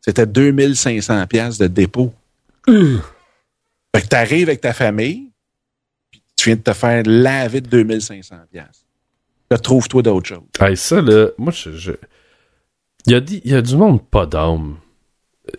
c'était 0.01 0.27
2500 0.27 1.27
pièces 1.27 1.59
de 1.59 1.67
dépôt. 1.67 2.13
Fait 2.67 4.03
que 4.03 4.07
t'arrives 4.09 4.49
avec 4.49 4.61
ta 4.61 4.73
famille, 4.73 5.31
puis 6.11 6.23
tu 6.37 6.45
viens 6.51 6.57
de 6.57 6.61
te 6.63 6.73
faire 6.73 7.03
laver 7.07 7.61
de 7.61 7.69
2500 7.69 8.37
pièces. 8.53 8.85
Là, 9.51 9.59
trouve-toi 9.59 10.03
d'autres 10.03 10.29
choses. 10.29 10.43
Hey, 10.61 10.77
ça, 10.77 11.01
là, 11.01 11.29
moi, 11.39 11.53
je. 11.53 11.73
je- 11.73 11.93
Il, 13.07 13.13
y 13.13 13.15
a 13.15 13.21
dit, 13.21 13.41
il 13.45 13.53
y 13.53 13.55
a 13.55 13.63
du 13.63 13.77
monde 13.77 14.07
pas 14.07 14.27
d'âme. 14.27 14.77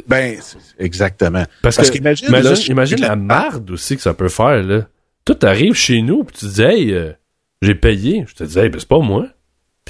Ben, 0.08 0.40
exactement. 0.78 1.44
Parce, 1.64 1.78
Parce 1.78 1.90
que, 1.90 1.98
qu'imagine, 1.98 2.28
imagine, 2.28 3.02
là, 3.02 3.08
la 3.08 3.16
marde 3.16 3.72
aussi 3.72 3.96
que 3.96 4.04
ça 4.04 4.14
peut 4.14 4.30
faire, 4.30 4.62
là. 4.62 4.88
Toi, 5.26 5.36
t'arrives 5.36 5.74
chez 5.74 6.04
nous, 6.04 6.24
puis 6.24 6.38
tu 6.38 6.46
dis, 6.46 6.62
hey, 6.62 6.94
euh, 6.94 7.12
j'ai 7.64 7.74
payé. 7.74 8.24
Je 8.28 8.36
te 8.36 8.44
dis, 8.44 8.60
hey, 8.60 8.70
ben, 8.70 8.80
c'est 8.80 8.88
pas 8.88 9.00
moi. 9.00 9.28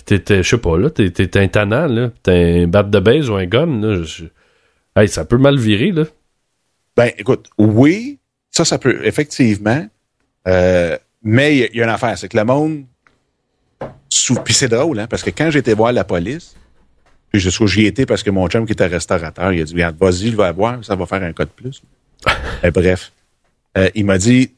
Puis 0.05 0.19
t'es, 0.21 0.43
je 0.43 0.49
sais 0.49 0.57
pas, 0.57 0.77
là, 0.77 0.89
t'es, 0.89 1.09
t'es 1.11 1.37
un 1.39 1.47
tannant, 1.47 1.87
là. 1.87 2.11
T'es 2.23 2.63
un 2.63 2.67
batte 2.67 2.89
de 2.89 2.99
base 2.99 3.29
ou 3.29 3.35
un 3.35 3.45
gun, 3.45 3.79
là. 3.81 4.03
je- 4.03 4.25
Hey, 4.95 5.07
ça 5.07 5.23
peut 5.25 5.37
mal 5.37 5.57
virer, 5.57 5.91
là. 5.91 6.03
Ben, 6.97 7.11
écoute, 7.17 7.49
oui, 7.57 8.19
ça, 8.51 8.65
ça 8.65 8.77
peut, 8.77 8.99
effectivement. 9.05 9.87
Euh, 10.47 10.97
mais 11.23 11.55
il 11.55 11.59
y, 11.59 11.63
a- 11.63 11.67
il 11.67 11.75
y 11.77 11.81
a 11.81 11.83
une 11.85 11.89
affaire, 11.91 12.17
c'est 12.17 12.27
que 12.29 12.37
le 12.37 12.43
monde. 12.45 12.83
sou- 14.09 14.39
Puis 14.43 14.53
c'est 14.53 14.67
drôle, 14.67 14.99
hein, 14.99 15.07
parce 15.07 15.23
que 15.23 15.29
quand 15.29 15.49
j'étais 15.51 15.73
voir 15.73 15.91
la 15.93 16.03
police, 16.03 16.55
puis 17.31 17.39
je 17.39 17.49
j'y 17.67 17.85
étais 17.85 18.05
parce 18.05 18.23
que 18.23 18.29
mon 18.31 18.47
chum 18.47 18.65
qui 18.65 18.71
était 18.73 18.87
restaurateur, 18.87 19.53
il 19.53 19.61
a 19.61 19.63
dit 19.63 19.75
vas-y, 19.75 20.31
je 20.31 20.35
vais 20.37 20.51
boire, 20.53 20.83
ça 20.83 20.95
va 20.95 21.05
faire 21.05 21.21
un 21.23 21.31
code 21.33 21.49
plus. 21.49 21.81
Mais 22.63 22.71
bref. 22.71 23.11
Euh, 23.77 23.89
il 23.95 24.05
m'a 24.05 24.17
dit 24.17 24.51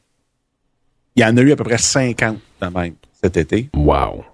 il 1.14 1.22
y 1.22 1.24
en 1.24 1.36
a 1.36 1.40
eu 1.42 1.52
à 1.52 1.56
peu 1.56 1.64
près 1.64 1.76
50 1.78 2.38
de 2.62 2.66
même 2.68 2.94
cet 3.22 3.36
été. 3.36 3.68
Wow. 3.76 4.24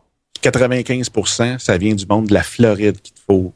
95% 0.43 1.59
ça 1.59 1.77
vient 1.79 1.95
du 1.95 2.07
monde 2.07 2.27
de 2.29 2.35
la 2.35 2.43
Floride 2.43 3.01
qu'il 3.01 3.15
te 3.15 3.21
faut. 3.27 3.53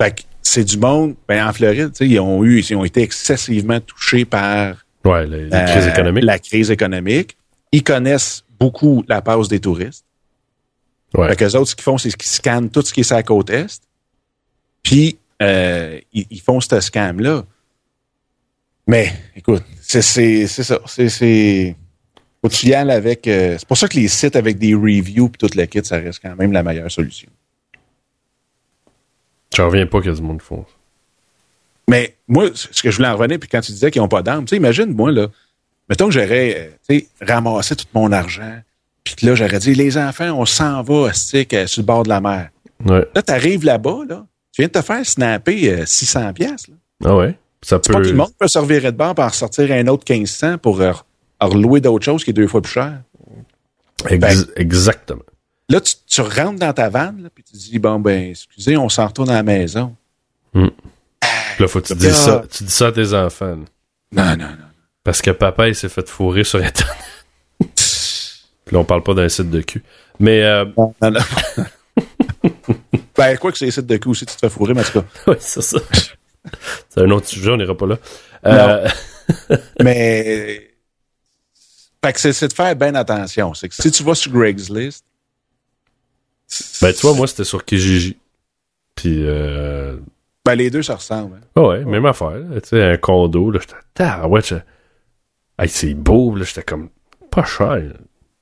Fait 0.00 0.14
que 0.16 0.22
c'est 0.42 0.64
du 0.64 0.78
monde, 0.78 1.14
ben 1.28 1.46
en 1.46 1.52
Floride, 1.52 1.90
ils 2.00 2.18
ont 2.20 2.42
eu, 2.44 2.60
ils 2.60 2.74
ont 2.76 2.84
été 2.84 3.02
excessivement 3.02 3.80
touchés 3.80 4.24
par 4.24 4.76
Ouais, 5.04 5.26
euh, 5.30 5.66
crise 5.66 5.86
économique. 5.86 6.24
la 6.24 6.38
crise 6.38 6.70
économique. 6.70 7.36
Ils 7.72 7.82
connaissent 7.82 8.44
beaucoup 8.58 9.04
la 9.08 9.22
passe 9.22 9.48
des 9.48 9.60
touristes. 9.60 10.04
Ouais. 11.14 11.28
Fait 11.28 11.36
qu'eux 11.36 11.56
autres, 11.56 11.70
ce 11.70 11.74
qu'ils 11.74 11.84
font, 11.84 11.98
c'est 11.98 12.12
qu'ils 12.12 12.28
scannent 12.30 12.68
tout 12.70 12.82
ce 12.82 12.92
qui 12.92 13.00
est 13.00 13.10
la 13.10 13.22
côte 13.22 13.48
Est. 13.50 13.82
Puis, 14.82 15.18
euh, 15.42 15.98
ils, 16.12 16.26
ils 16.30 16.40
font 16.40 16.60
ce 16.60 16.78
scam-là. 16.80 17.44
Mais, 18.86 19.12
écoute, 19.36 19.62
c'est 19.80 20.02
ça. 20.02 20.80
C'est. 20.86 21.76
C'est- 22.42 22.48
Faut 22.48 22.48
que 22.48 22.54
tu 22.54 22.66
y 22.68 22.74
ailles 22.74 22.90
avec. 22.90 23.26
euh, 23.28 23.56
c'est 23.58 23.66
pour 23.68 23.76
ça 23.76 23.88
que 23.88 23.96
les 23.96 24.08
sites 24.08 24.36
avec 24.36 24.58
des 24.58 24.74
reviews 24.74 25.30
et 25.34 25.36
tout 25.38 25.48
le 25.56 25.64
kit, 25.66 25.80
ça 25.84 25.96
reste 25.96 26.20
quand 26.22 26.34
même 26.36 26.52
la 26.52 26.62
meilleure 26.62 26.90
solution. 26.90 27.28
Je 29.56 29.62
reviens 29.62 29.86
pas 29.86 30.00
qu'il 30.00 30.10
y 30.10 30.12
a 30.12 30.16
du 30.16 30.22
monde 30.22 30.40
font. 30.42 30.64
Mais 31.88 32.14
moi, 32.28 32.48
ce 32.54 32.82
que 32.82 32.90
je 32.90 32.96
voulais 32.96 33.08
en 33.08 33.16
revenir, 33.16 33.38
puis 33.40 33.48
quand 33.48 33.60
tu 33.60 33.72
disais 33.72 33.90
qu'ils 33.90 34.00
n'ont 34.00 34.08
pas 34.08 34.22
d'armes, 34.22 34.44
tu 34.44 34.50
sais, 34.50 34.56
imagine, 34.56 34.92
moi, 34.94 35.10
là, 35.10 35.26
mettons 35.88 36.06
que 36.06 36.12
j'aurais, 36.12 36.56
euh, 36.56 36.70
tu 36.88 37.00
sais, 37.00 37.08
ramassé 37.20 37.74
tout 37.76 37.86
mon 37.94 38.12
argent, 38.12 38.60
Puis 39.02 39.14
que 39.16 39.24
là, 39.26 39.34
j'aurais 39.34 39.58
dit, 39.58 39.74
les 39.74 39.96
enfants, 39.96 40.30
on 40.38 40.44
s'en 40.44 40.82
va, 40.82 41.12
stick, 41.14 41.54
euh, 41.54 41.66
sur 41.66 41.80
le 41.80 41.86
bord 41.86 42.02
de 42.04 42.10
la 42.10 42.20
mer. 42.20 42.50
Ouais. 42.84 43.04
Là, 43.14 43.22
t'arrives 43.22 43.64
là-bas, 43.64 44.00
là, 44.06 44.26
tu 44.52 44.60
viens 44.60 44.68
de 44.68 44.72
te 44.72 44.82
faire 44.82 45.04
snapper 45.06 45.70
euh, 45.72 45.86
600 45.86 46.32
pièces. 46.34 46.66
Ah 47.04 47.16
ouais? 47.16 47.34
Ça 47.62 47.80
C'est 47.82 47.90
pas 47.92 47.98
peut. 47.98 48.04
tout 48.04 48.10
le 48.10 48.16
monde 48.18 48.32
peut 48.38 48.46
se 48.46 48.58
revirer 48.58 48.92
de 48.92 48.96
bord 48.96 49.14
pour 49.14 49.24
en 49.24 49.28
ressortir 49.28 49.72
un 49.72 49.86
autre 49.86 50.04
1500 50.08 50.58
pour 50.58 50.80
euh, 50.82 50.92
relouer 51.46 51.80
d'autres 51.80 52.04
choses 52.04 52.24
qui 52.24 52.30
est 52.30 52.34
deux 52.34 52.46
fois 52.48 52.60
plus 52.62 52.72
cher. 52.72 53.00
Ex- 54.08 54.18
Ben- 54.20 54.44
exactement. 54.56 55.22
Là, 55.68 55.80
tu, 55.80 55.94
tu 56.06 56.20
rentres 56.20 56.58
dans 56.58 56.72
ta 56.72 56.88
vanne, 56.88 57.22
là, 57.22 57.28
puis 57.34 57.44
tu 57.44 57.56
dis, 57.56 57.78
bon, 57.78 58.00
ben, 58.00 58.30
excusez, 58.30 58.76
on 58.76 58.88
s'en 58.88 59.06
retourne 59.06 59.30
à 59.30 59.34
la 59.34 59.42
maison. 59.42 59.94
Là, 60.54 61.68
faut 61.68 61.80
que 61.80 61.86
tu 61.88 61.92
Ah. 61.92 61.96
dis 61.96 62.10
ça. 62.10 62.42
Tu 62.50 62.64
dis 62.64 62.72
ça 62.72 62.86
à 62.88 62.92
tes 62.92 63.14
enfants. 63.14 63.56
là. 64.12 64.36
Non, 64.36 64.44
non, 64.44 64.50
non. 64.50 64.64
Parce 65.04 65.22
que 65.22 65.30
papa, 65.30 65.68
il 65.68 65.74
s'est 65.74 65.88
fait 65.88 66.08
fourrer 66.08 66.42
sur 66.44 66.58
Internet. 66.60 66.96
Puis 68.64 68.74
là, 68.74 68.78
on 68.80 68.84
parle 68.84 69.02
pas 69.02 69.14
d'un 69.14 69.28
site 69.28 69.50
de 69.50 69.60
cul. 69.60 69.82
Mais, 70.18 70.42
euh, 70.42 70.64
Non, 70.76 70.92
non. 71.02 71.20
ben, 73.16 73.36
quoi 73.38 73.52
que 73.52 73.58
c'est 73.58 73.66
les 73.66 73.70
sites 73.70 73.86
de 73.86 73.96
coups 73.96 74.12
aussi, 74.22 74.26
tu 74.26 74.34
te 74.34 74.40
fais 74.40 74.48
fourrer, 74.48 74.74
mais 74.74 74.80
en 74.80 74.84
tout 74.84 75.00
cas. 75.00 75.06
ouais, 75.30 75.36
c'est 75.40 75.62
ça. 75.62 75.78
c'est 76.88 77.00
un 77.00 77.10
autre 77.10 77.26
sujet, 77.28 77.50
on 77.50 77.56
n'ira 77.56 77.76
pas 77.76 77.86
là. 77.86 77.98
Euh, 78.46 78.88
Mais. 79.82 80.69
Fait 82.04 82.12
que 82.12 82.18
c'est 82.32 82.48
de 82.48 82.52
faire 82.52 82.74
bien 82.76 82.94
attention. 82.94 83.52
C'est 83.54 83.68
que 83.68 83.74
si 83.74 83.90
tu 83.90 84.02
vas 84.02 84.14
sur 84.14 84.32
Craigslist. 84.32 85.04
ben, 86.82 86.92
tu 86.92 87.00
vois, 87.02 87.14
moi, 87.14 87.26
c'était 87.26 87.44
sur 87.44 87.64
Kijiji. 87.64 88.16
Puis, 88.94 89.22
euh, 89.26 89.96
Ben, 90.44 90.54
les 90.54 90.70
deux 90.70 90.82
se 90.82 90.92
ressemblent. 90.92 91.36
hein. 91.36 91.46
ah 91.56 91.62
ouais, 91.62 91.84
même 91.84 92.06
affaire. 92.06 92.30
là. 92.38 92.60
Tu 92.60 92.68
sais, 92.70 92.82
un 92.82 92.96
condo, 92.96 93.50
là, 93.50 93.60
j'étais, 93.60 93.74
ah 94.04 94.26
ouais, 94.28 94.40
hey, 95.58 95.68
c'est 95.68 95.94
beau, 95.94 96.34
là, 96.34 96.44
j'étais 96.44 96.62
comme, 96.62 96.88
pas 97.30 97.44
cher. 97.44 97.76
là. 97.76 97.92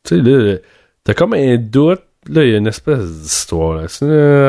Tu 0.04 0.16
sais, 0.16 0.22
là, 0.22 0.56
t'as 1.04 1.14
comme 1.14 1.34
un 1.34 1.56
doute, 1.56 2.02
là, 2.28 2.44
il 2.44 2.50
y 2.50 2.54
a 2.54 2.59
une 2.59 2.66
espèce 2.68 3.04
d'histoire, 3.11 3.74
là. 3.82 3.86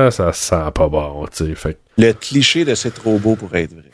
Ah, 0.07 0.11
Ça 0.11 0.33
sent 0.33 0.71
pas 0.75 0.87
bon, 0.87 1.25
tu 1.27 1.45
sais. 1.47 1.55
Fait 1.55 1.73
que, 1.73 1.79
Le 2.01 2.13
cliché 2.13 2.63
de 2.63 2.75
c'est 2.75 2.91
trop 2.91 3.17
beau 3.17 3.35
pour 3.35 3.55
être 3.55 3.73
vrai. 3.73 3.89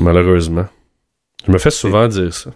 malheureusement. 0.00 0.66
Je 1.46 1.52
me 1.52 1.58
fais 1.58 1.70
souvent 1.70 2.06
dire 2.08 2.32
ça. 2.32 2.50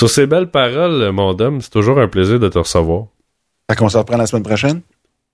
Sur 0.00 0.08
ces 0.08 0.26
belles 0.26 0.50
paroles, 0.50 1.12
mon 1.12 1.34
dame, 1.34 1.60
c'est 1.60 1.68
toujours 1.68 1.98
un 1.98 2.08
plaisir 2.08 2.40
de 2.40 2.48
te 2.48 2.58
recevoir. 2.58 3.08
Fait 3.70 3.76
qu'on 3.76 3.90
se 3.90 3.98
reprend 3.98 4.16
la 4.16 4.26
semaine 4.26 4.42
prochaine? 4.42 4.80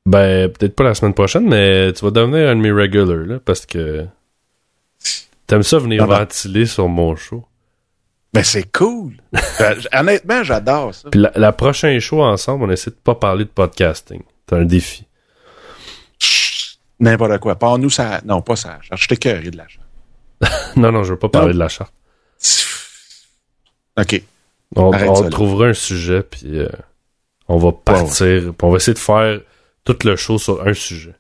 Ben, 0.07 0.51
peut-être 0.51 0.75
pas 0.75 0.83
la 0.83 0.97
semaine 0.97 1.15
prochaine, 1.15 1.49
mais 1.49 1.93
tu 1.93 2.05
vas 2.05 2.11
devenir 2.11 2.49
un 2.49 2.57
de 2.57 2.61
mes 2.63 2.73
regulars, 2.73 3.27
là, 3.29 3.39
parce 3.39 3.65
que 3.65 4.05
t'aimes 5.47 5.63
ça 5.63 5.79
venir 5.79 6.05
ventiler 6.05 6.67
sur 6.67 6.89
mon 6.89 7.15
show. 7.15 7.45
Ben, 8.33 8.43
c'est 8.43 8.69
cool. 8.73 9.13
Ben, 9.61 9.77
Honnêtement, 9.93 10.43
j'adore 10.43 10.93
ça. 10.93 11.11
Puis 11.11 11.21
la, 11.21 11.31
la 11.37 11.53
prochaine 11.53 12.01
show 12.01 12.25
ensemble, 12.25 12.65
on 12.65 12.71
essaie 12.73 12.91
de 12.91 12.97
pas 12.97 13.15
parler 13.15 13.45
de 13.45 13.51
podcasting. 13.51 14.23
C'est 14.49 14.57
un 14.57 14.65
défi. 14.65 15.07
Chut, 16.19 16.81
N'importe 16.99 17.39
quoi. 17.39 17.55
Pas 17.55 17.79
nous, 17.79 17.91
ça. 17.91 18.21
Non, 18.25 18.43
pas 18.43 18.57
ça. 18.57 18.81
Je 18.93 19.07
t'écœuré 19.07 19.49
de 19.49 19.59
l'achat. 19.59 19.83
non, 20.77 20.91
non, 20.91 21.05
je 21.05 21.13
veux 21.13 21.19
pas 21.21 21.29
parler 21.29 21.55
de 21.55 21.59
la 21.61 21.69
charte. 21.69 21.95
OK. 23.97 24.25
On, 24.75 24.91
trouvera 25.31 25.67
un 25.69 25.73
sujet, 25.75 26.23
puis 26.23 26.59
euh, 26.59 26.69
on 27.49 27.57
va 27.57 27.73
partir, 27.73 28.41
puis 28.43 28.55
on 28.63 28.71
va 28.71 28.77
essayer 28.77 28.95
de 28.95 28.99
faire 28.99 29.41
tout 29.85 29.97
le 30.05 30.17
show 30.17 30.39
sur 30.39 30.67
un 30.67 30.75
sujet. 30.75 31.15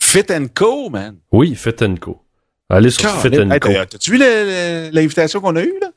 Fit 0.00 0.24
and 0.30 0.46
Co, 0.54 0.90
man. 0.90 1.16
Oui, 1.30 1.54
Fit 1.54 1.76
and 1.82 1.94
Co. 2.00 2.20
Allez 2.68 2.90
sur 2.90 3.08
Fit 3.20 3.38
and 3.38 3.50
Hey, 3.50 3.60
Co. 3.60 3.68
t'as- 3.68 3.86
T'as-tu 3.86 4.10
vu 4.12 4.18
l'invitation 4.18 5.40
qu'on 5.40 5.54
a 5.56 5.62
eue, 5.62 5.78
là? 5.80 5.90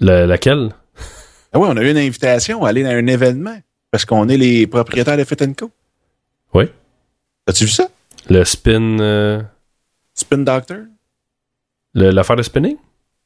La- 0.00 0.26
laquelle? 0.26 0.74
Ah 1.52 1.58
oui, 1.58 1.68
on 1.70 1.76
a 1.76 1.82
eu 1.82 1.90
une 1.90 1.98
invitation 1.98 2.64
à 2.64 2.70
aller 2.70 2.82
dans 2.82 2.90
un 2.90 3.06
événement 3.06 3.58
parce 3.90 4.04
qu'on 4.04 4.28
est 4.28 4.36
les 4.36 4.66
propriétaires 4.66 5.16
de 5.16 5.24
Fit 5.24 5.42
and 5.42 5.54
Co. 5.54 5.70
Oui. 6.54 6.64
As-tu 7.46 7.64
vu 7.64 7.70
ça? 7.70 7.88
Le 8.28 8.44
spin... 8.44 8.98
euh, 9.00 9.42
Spin 10.14 10.38
Doctor? 10.38 10.78
L'affaire 11.94 12.36
de 12.36 12.42
spinning? 12.42 12.76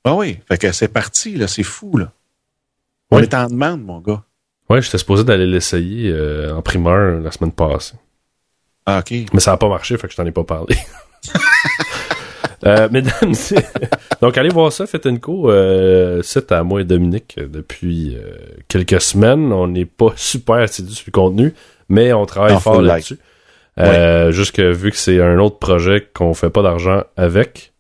Ah 0.05 0.15
oui. 0.15 0.39
Fait 0.47 0.59
que 0.59 0.73
c'est 0.73 0.89
parti, 0.89 1.37
là. 1.37 1.47
C'est 1.49 1.63
fou, 1.63 1.97
là. 1.97 2.13
On 3.11 3.17
Oui. 3.19 3.23
est 3.25 3.35
en 3.35 3.49
demande, 3.49 3.83
mon 3.85 4.01
gars. 4.01 4.23
Ouais, 4.69 4.81
j'étais 4.81 4.99
supposé 4.99 5.25
d'aller 5.25 5.47
l'essayer 5.47 6.11
euh, 6.13 6.55
en 6.55 6.63
primeur 6.63 7.21
la 7.21 7.31
semaine 7.33 7.53
passée. 7.53 7.95
Ah, 8.87 9.01
OK. 9.01 9.13
Mais 9.33 9.41
ça 9.41 9.51
n'a 9.53 9.57
pas 9.57 9.69
marché, 9.69 9.97
fait 9.99 10.07
que 10.07 10.13
je 10.13 10.17
t'en 10.17 10.27
ai 10.27 10.33
pas 10.33 10.45
parlé. 10.45 10.77
Euh, 12.67 12.91
mesdames, 12.93 13.33
donc 14.21 14.37
allez 14.37 14.51
voir 14.51 14.71
ça, 14.71 14.87
Fit 14.87 14.99
Co. 15.19 15.51
Euh, 15.51 16.21
site 16.23 16.53
à 16.53 16.63
moi 16.63 16.83
et 16.83 16.85
Dominique 16.85 17.39
depuis 17.39 18.15
euh, 18.15 18.35
quelques 18.69 19.01
semaines. 19.01 19.51
On 19.51 19.67
n'est 19.67 19.87
pas 19.87 20.13
super 20.17 20.57
assidus 20.57 20.93
sur 20.93 21.05
le 21.07 21.13
contenu, 21.13 21.55
mais 21.89 22.13
on 22.13 22.27
travaille 22.27 22.61
fort 22.61 22.83
là-dessus. 22.83 23.19
Juste 24.31 24.55
que 24.55 24.71
vu 24.73 24.91
que 24.91 24.99
c'est 24.99 25.23
un 25.23 25.39
autre 25.39 25.59
projet 25.59 26.07
qu'on 26.13 26.35
fait 26.35 26.51
pas 26.51 26.61
d'argent 26.61 27.03
avec, 27.17 27.73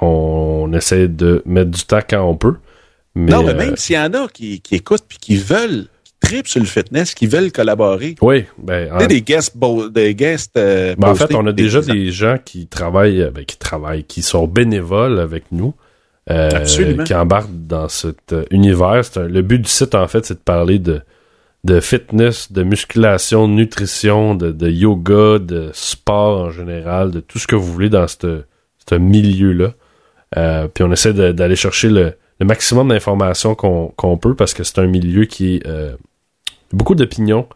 on 0.00 0.72
essaie 0.72 1.06
de 1.06 1.42
mettre 1.46 1.70
du 1.70 1.84
temps 1.84 2.00
quand 2.08 2.22
on 2.28 2.34
peut. 2.36 2.56
Mais, 3.16 3.32
non, 3.32 3.42
mais 3.42 3.50
euh, 3.52 3.56
même 3.56 3.76
s'il 3.76 3.96
y 3.96 3.98
en 3.98 4.12
a 4.12 4.28
qui, 4.28 4.60
qui 4.60 4.74
écoutent 4.74 5.04
puis 5.08 5.16
qui 5.18 5.36
veulent, 5.38 5.86
tripent 6.20 6.48
sur 6.48 6.60
le 6.60 6.66
fitness, 6.66 7.14
qui 7.14 7.26
veulent 7.26 7.50
collaborer. 7.50 8.14
oui, 8.20 8.44
ben, 8.58 8.90
sais, 9.00 9.06
des 9.06 9.22
guests, 9.22 9.56
des 9.90 10.14
guests 10.14 10.56
euh, 10.58 10.94
Ben, 10.98 11.08
en 11.08 11.14
fait, 11.14 11.34
on 11.34 11.46
a 11.46 11.52
déjà 11.52 11.80
des 11.80 12.10
gens 12.12 12.36
qui 12.44 12.66
travaillent, 12.66 13.22
euh, 13.22 13.30
ben, 13.30 13.44
qui 13.44 13.56
travaillent, 13.56 14.04
qui 14.04 14.20
sont 14.22 14.46
bénévoles 14.46 15.18
avec 15.18 15.44
nous, 15.50 15.74
euh, 16.30 16.50
Absolument. 16.52 17.04
qui 17.04 17.14
embarquent 17.14 17.48
dans 17.66 17.88
cet 17.88 18.34
univers. 18.50 19.02
Un- 19.16 19.28
le 19.28 19.42
but 19.42 19.60
du 19.60 19.68
site, 19.70 19.94
en 19.94 20.08
fait, 20.08 20.26
c'est 20.26 20.34
de 20.34 20.38
parler 20.40 20.78
de, 20.78 21.00
de 21.64 21.80
fitness, 21.80 22.52
de 22.52 22.62
musculation, 22.64 23.48
de 23.48 23.54
nutrition, 23.54 24.34
de, 24.34 24.52
de 24.52 24.68
yoga, 24.68 25.38
de 25.38 25.70
sport 25.72 26.40
en 26.42 26.50
général, 26.50 27.12
de 27.12 27.20
tout 27.20 27.38
ce 27.38 27.46
que 27.46 27.56
vous 27.56 27.72
voulez 27.72 27.88
dans 27.88 28.06
ce 28.08 28.42
milieu-là. 28.94 29.72
Euh, 30.36 30.68
puis 30.68 30.84
on 30.84 30.92
essaie 30.92 31.12
d'aller 31.12 31.56
chercher 31.56 31.88
le, 31.88 32.14
le 32.40 32.46
maximum 32.46 32.88
d'informations 32.88 33.54
qu'on 33.54 33.88
qu'on 33.96 34.18
peut 34.18 34.34
parce 34.34 34.54
que 34.54 34.64
c'est 34.64 34.78
un 34.78 34.86
milieu 34.86 35.24
qui 35.24 35.56
est 35.56 35.66
euh, 35.66 35.96
beaucoup 36.72 36.94
d'opinions, 36.94 37.48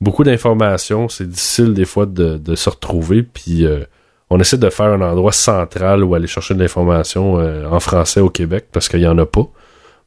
beaucoup 0.00 0.24
d'informations. 0.24 1.08
C'est 1.08 1.28
difficile 1.28 1.74
des 1.74 1.84
fois 1.84 2.06
de, 2.06 2.36
de 2.36 2.54
se 2.54 2.68
retrouver. 2.70 3.22
Puis 3.22 3.64
euh, 3.64 3.84
on 4.30 4.38
essaie 4.38 4.58
de 4.58 4.70
faire 4.70 4.86
un 4.86 5.00
endroit 5.00 5.32
central 5.32 6.04
où 6.04 6.14
aller 6.14 6.28
chercher 6.28 6.54
de 6.54 6.60
l'information 6.60 7.38
euh, 7.38 7.68
en 7.68 7.80
français 7.80 8.20
au 8.20 8.30
Québec 8.30 8.66
parce 8.72 8.88
qu'il 8.88 9.00
n'y 9.00 9.06
en 9.06 9.18
a 9.18 9.26
pas. 9.26 9.46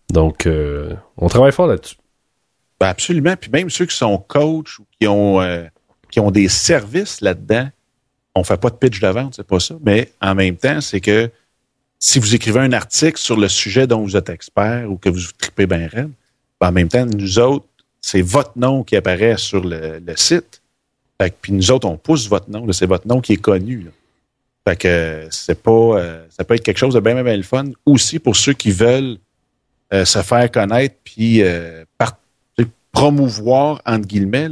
Donc 0.09 0.45
euh, 0.45 0.93
on 1.17 1.27
travaille 1.27 1.51
fort 1.51 1.67
là-dessus. 1.67 1.97
Ben, 2.79 2.87
absolument. 2.87 3.35
Puis 3.35 3.51
même 3.51 3.69
ceux 3.69 3.85
qui 3.85 3.95
sont 3.95 4.17
coachs 4.17 4.79
ou 4.79 4.85
qui 4.99 5.07
ont, 5.07 5.41
euh, 5.41 5.65
qui 6.09 6.19
ont 6.21 6.31
des 6.31 6.47
services 6.47 7.21
là-dedans, 7.21 7.69
on 8.35 8.43
fait 8.43 8.59
pas 8.59 8.69
de 8.69 8.75
pitch 8.75 8.99
de 8.99 9.07
vente, 9.07 9.35
c'est 9.35 9.47
pas 9.47 9.59
ça. 9.59 9.75
Mais 9.85 10.11
en 10.21 10.35
même 10.35 10.55
temps, 10.55 10.81
c'est 10.81 11.01
que 11.01 11.29
si 12.05 12.19
vous 12.19 12.35
écrivez 12.35 12.59
un 12.59 12.73
article 12.73 13.17
sur 13.17 13.37
le 13.37 13.47
sujet 13.47 13.87
dont 13.87 14.01
vous 14.01 14.17
êtes 14.17 14.27
expert 14.27 14.91
ou 14.91 14.97
que 14.97 15.07
vous 15.07 15.21
tripez 15.37 15.65
bien 15.65 15.87
raide, 15.87 16.11
ben, 16.59 16.67
en 16.67 16.71
même 16.73 16.89
temps, 16.89 17.05
nous 17.05 17.39
autres, 17.39 17.65
c'est 18.01 18.21
votre 18.21 18.51
nom 18.57 18.83
qui 18.83 18.97
apparaît 18.97 19.37
sur 19.37 19.63
le, 19.63 20.01
site. 20.17 20.61
Fait 21.17 21.29
que, 21.29 21.35
puis 21.41 21.53
nous 21.53 21.71
autres, 21.71 21.87
on 21.87 21.95
pousse 21.95 22.27
votre 22.27 22.49
nom. 22.49 22.69
C'est 22.73 22.87
votre 22.87 23.07
nom 23.07 23.21
qui 23.21 23.33
est 23.33 23.37
connu. 23.37 23.83
là. 23.83 23.91
Fait 24.67 24.75
que 24.75 25.27
c'est 25.31 25.63
pas. 25.63 25.71
euh, 25.71 26.25
ça 26.29 26.43
peut 26.43 26.55
être 26.55 26.63
quelque 26.63 26.77
chose 26.77 26.93
de 26.93 26.99
bien, 26.99 27.13
bien, 27.13 27.23
bien 27.23 27.37
le 27.37 27.43
fun. 27.43 27.67
Aussi 27.85 28.19
pour 28.19 28.35
ceux 28.35 28.53
qui 28.53 28.71
veulent 28.71 29.17
euh, 29.93 30.03
se 30.03 30.21
faire 30.21 30.51
connaître 30.51 30.97
puis 31.05 31.41
euh, 31.41 31.85
promouvoir, 32.91 33.81
entre 33.85 34.07
guillemets, 34.07 34.49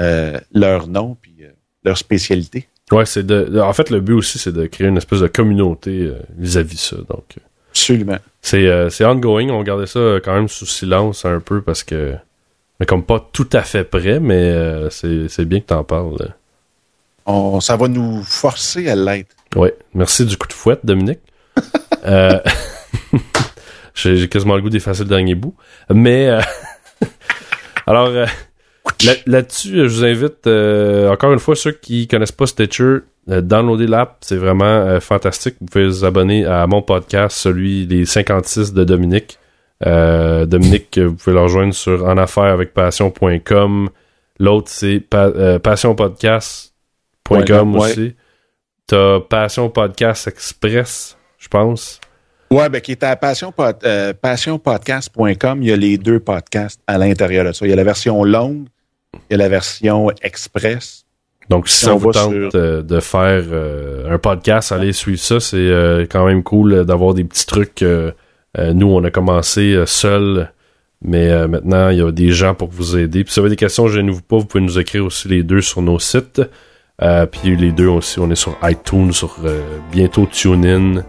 euh, 0.00 0.38
leur 0.52 0.86
nom 0.86 1.16
puis 1.18 1.46
leur 1.82 1.96
spécialité. 1.96 2.68
Ouais, 2.94 3.06
c'est 3.06 3.24
de, 3.26 3.60
En 3.60 3.72
fait, 3.72 3.90
le 3.90 4.00
but 4.00 4.12
aussi, 4.14 4.38
c'est 4.38 4.52
de 4.52 4.66
créer 4.66 4.86
une 4.86 4.96
espèce 4.96 5.20
de 5.20 5.26
communauté 5.26 6.02
euh, 6.02 6.18
vis-à-vis 6.38 6.78
ça. 6.78 6.96
Donc 6.96 7.24
euh, 7.36 7.40
Absolument. 7.70 8.18
c'est 8.40 8.66
euh, 8.68 8.88
c'est 8.90 9.04
ongoing. 9.04 9.48
On 9.50 9.62
gardait 9.62 9.86
ça 9.86 10.20
quand 10.24 10.34
même 10.34 10.48
sous 10.48 10.66
silence 10.66 11.24
un 11.24 11.40
peu 11.40 11.60
parce 11.60 11.82
que 11.82 12.14
est 12.80 12.86
comme 12.86 13.04
pas 13.04 13.26
tout 13.32 13.48
à 13.52 13.62
fait 13.62 13.84
prêt, 13.84 14.20
mais 14.20 14.34
euh, 14.36 14.90
c'est 14.90 15.44
bien 15.44 15.60
que 15.60 15.66
t'en 15.66 15.82
parles. 15.84 16.16
là. 16.20 16.26
On, 17.26 17.60
ça 17.60 17.76
va 17.76 17.88
nous 17.88 18.22
forcer 18.22 18.88
à 18.88 18.94
l'être. 18.94 19.34
Ouais, 19.56 19.74
merci 19.94 20.24
du 20.24 20.36
coup 20.36 20.46
de 20.46 20.52
fouette, 20.52 20.80
Dominique. 20.84 21.20
Euh, 22.06 22.38
J'ai 23.94 24.28
quasiment 24.28 24.56
le 24.56 24.60
goût 24.60 24.68
d'effacer 24.68 25.04
le 25.04 25.08
dernier 25.08 25.34
bout. 25.34 25.54
Mais, 25.88 26.28
alors, 27.86 28.10
là- 29.04 29.12
là-dessus, 29.26 29.78
euh, 29.80 29.88
je 29.88 29.94
vous 29.94 30.04
invite, 30.04 30.46
euh, 30.46 31.10
encore 31.10 31.32
une 31.32 31.38
fois, 31.38 31.56
ceux 31.56 31.72
qui 31.72 32.06
connaissent 32.08 32.32
pas 32.32 32.46
Stitcher, 32.46 32.98
euh, 33.30 33.40
downloader 33.40 33.86
l'app, 33.86 34.18
c'est 34.20 34.36
vraiment 34.36 34.64
euh, 34.64 35.00
fantastique. 35.00 35.56
Vous 35.60 35.66
pouvez 35.66 35.86
vous 35.86 36.04
abonner 36.04 36.44
à 36.44 36.66
mon 36.66 36.82
podcast, 36.82 37.36
celui 37.36 37.86
des 37.86 38.04
56 38.04 38.72
de 38.74 38.84
Dominique. 38.84 39.38
Dominique, 39.84 40.98
vous 40.98 41.14
pouvez 41.14 41.34
le 41.34 41.42
rejoindre 41.42 41.74
sur 41.74 42.04
enaffaires-avec-passion.com. 42.06 43.90
L'autre, 44.40 44.68
c'est 44.70 45.00
pa 45.00 45.58
passionpodcast.com 45.58 47.74
Ouais, 47.74 47.80
ouais. 47.80 47.90
aussi. 47.90 48.14
T'as 48.86 49.20
Passion 49.20 49.70
Podcast 49.70 50.28
Express, 50.28 51.16
je 51.38 51.48
pense. 51.48 52.00
Ouais, 52.50 52.68
ben, 52.68 52.80
qui 52.80 52.92
est 52.92 53.02
à 53.02 53.16
passion, 53.16 53.52
euh, 53.84 54.12
passionpodcast.com. 54.12 55.62
Il 55.62 55.68
y 55.68 55.72
a 55.72 55.76
les 55.76 55.98
deux 55.98 56.20
podcasts 56.20 56.80
à 56.86 56.98
l'intérieur 56.98 57.44
de 57.46 57.52
ça. 57.52 57.66
Il 57.66 57.70
y 57.70 57.72
a 57.72 57.76
la 57.76 57.84
version 57.84 58.22
longue, 58.24 58.66
il 59.30 59.32
y 59.32 59.34
a 59.34 59.38
la 59.38 59.48
version 59.48 60.10
express. 60.22 61.04
Donc, 61.50 61.68
si, 61.68 61.84
ça 61.84 61.94
vous 61.94 62.10
tente 62.10 62.56
de 62.56 63.00
faire 63.00 63.44
euh, 63.50 64.10
un 64.10 64.18
podcast, 64.18 64.72
allez 64.72 64.92
suivre 64.92 65.20
ça. 65.20 65.40
C'est 65.40 65.56
euh, 65.56 66.06
quand 66.08 66.24
même 66.24 66.42
cool 66.42 66.84
d'avoir 66.86 67.14
des 67.14 67.24
petits 67.24 67.46
trucs. 67.46 67.84
nous, 68.56 68.86
on 68.86 69.04
a 69.04 69.10
commencé 69.10 69.82
seul, 69.86 70.50
mais 71.02 71.46
maintenant, 71.48 71.90
il 71.90 71.98
y 71.98 72.02
a 72.02 72.10
des 72.10 72.30
gens 72.30 72.54
pour 72.54 72.68
vous 72.68 72.96
aider. 72.96 73.24
Puis 73.24 73.34
si 73.34 73.40
vous 73.40 73.46
avez 73.46 73.50
des 73.50 73.56
questions, 73.56 73.88
gênez-vous 73.88 74.22
pas. 74.22 74.38
Vous 74.38 74.46
pouvez 74.46 74.64
nous 74.64 74.78
écrire 74.78 75.04
aussi 75.04 75.28
les 75.28 75.42
deux 75.42 75.60
sur 75.60 75.82
nos 75.82 75.98
sites. 75.98 76.40
puis 77.32 77.56
les 77.56 77.72
deux 77.72 77.88
aussi, 77.88 78.18
on 78.20 78.30
est 78.30 78.36
sur 78.36 78.56
iTunes, 78.62 79.12
sur 79.12 79.36
bientôt 79.92 80.26
TuneIn. 80.26 81.04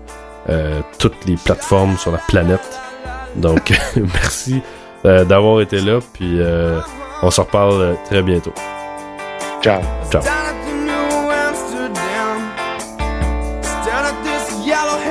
Euh, 0.47 0.82
toutes 0.99 1.26
les 1.26 1.38
plateformes 1.38 1.97
sur 1.97 2.12
la 2.12 2.20
planète. 2.20 2.80
Donc, 3.36 3.74
merci 3.95 4.56
euh, 4.56 4.60
d'avoir 5.06 5.62
été 5.62 5.80
là, 5.82 5.99
puis 6.14 6.39
euh, 6.39 6.80
on 7.22 7.32
se 7.32 7.41
reparle 7.41 7.95
très 8.06 8.22
bientôt. 8.22 8.53
Ciao. 9.62 9.82
Ciao. 10.12 10.22
got 14.76 15.06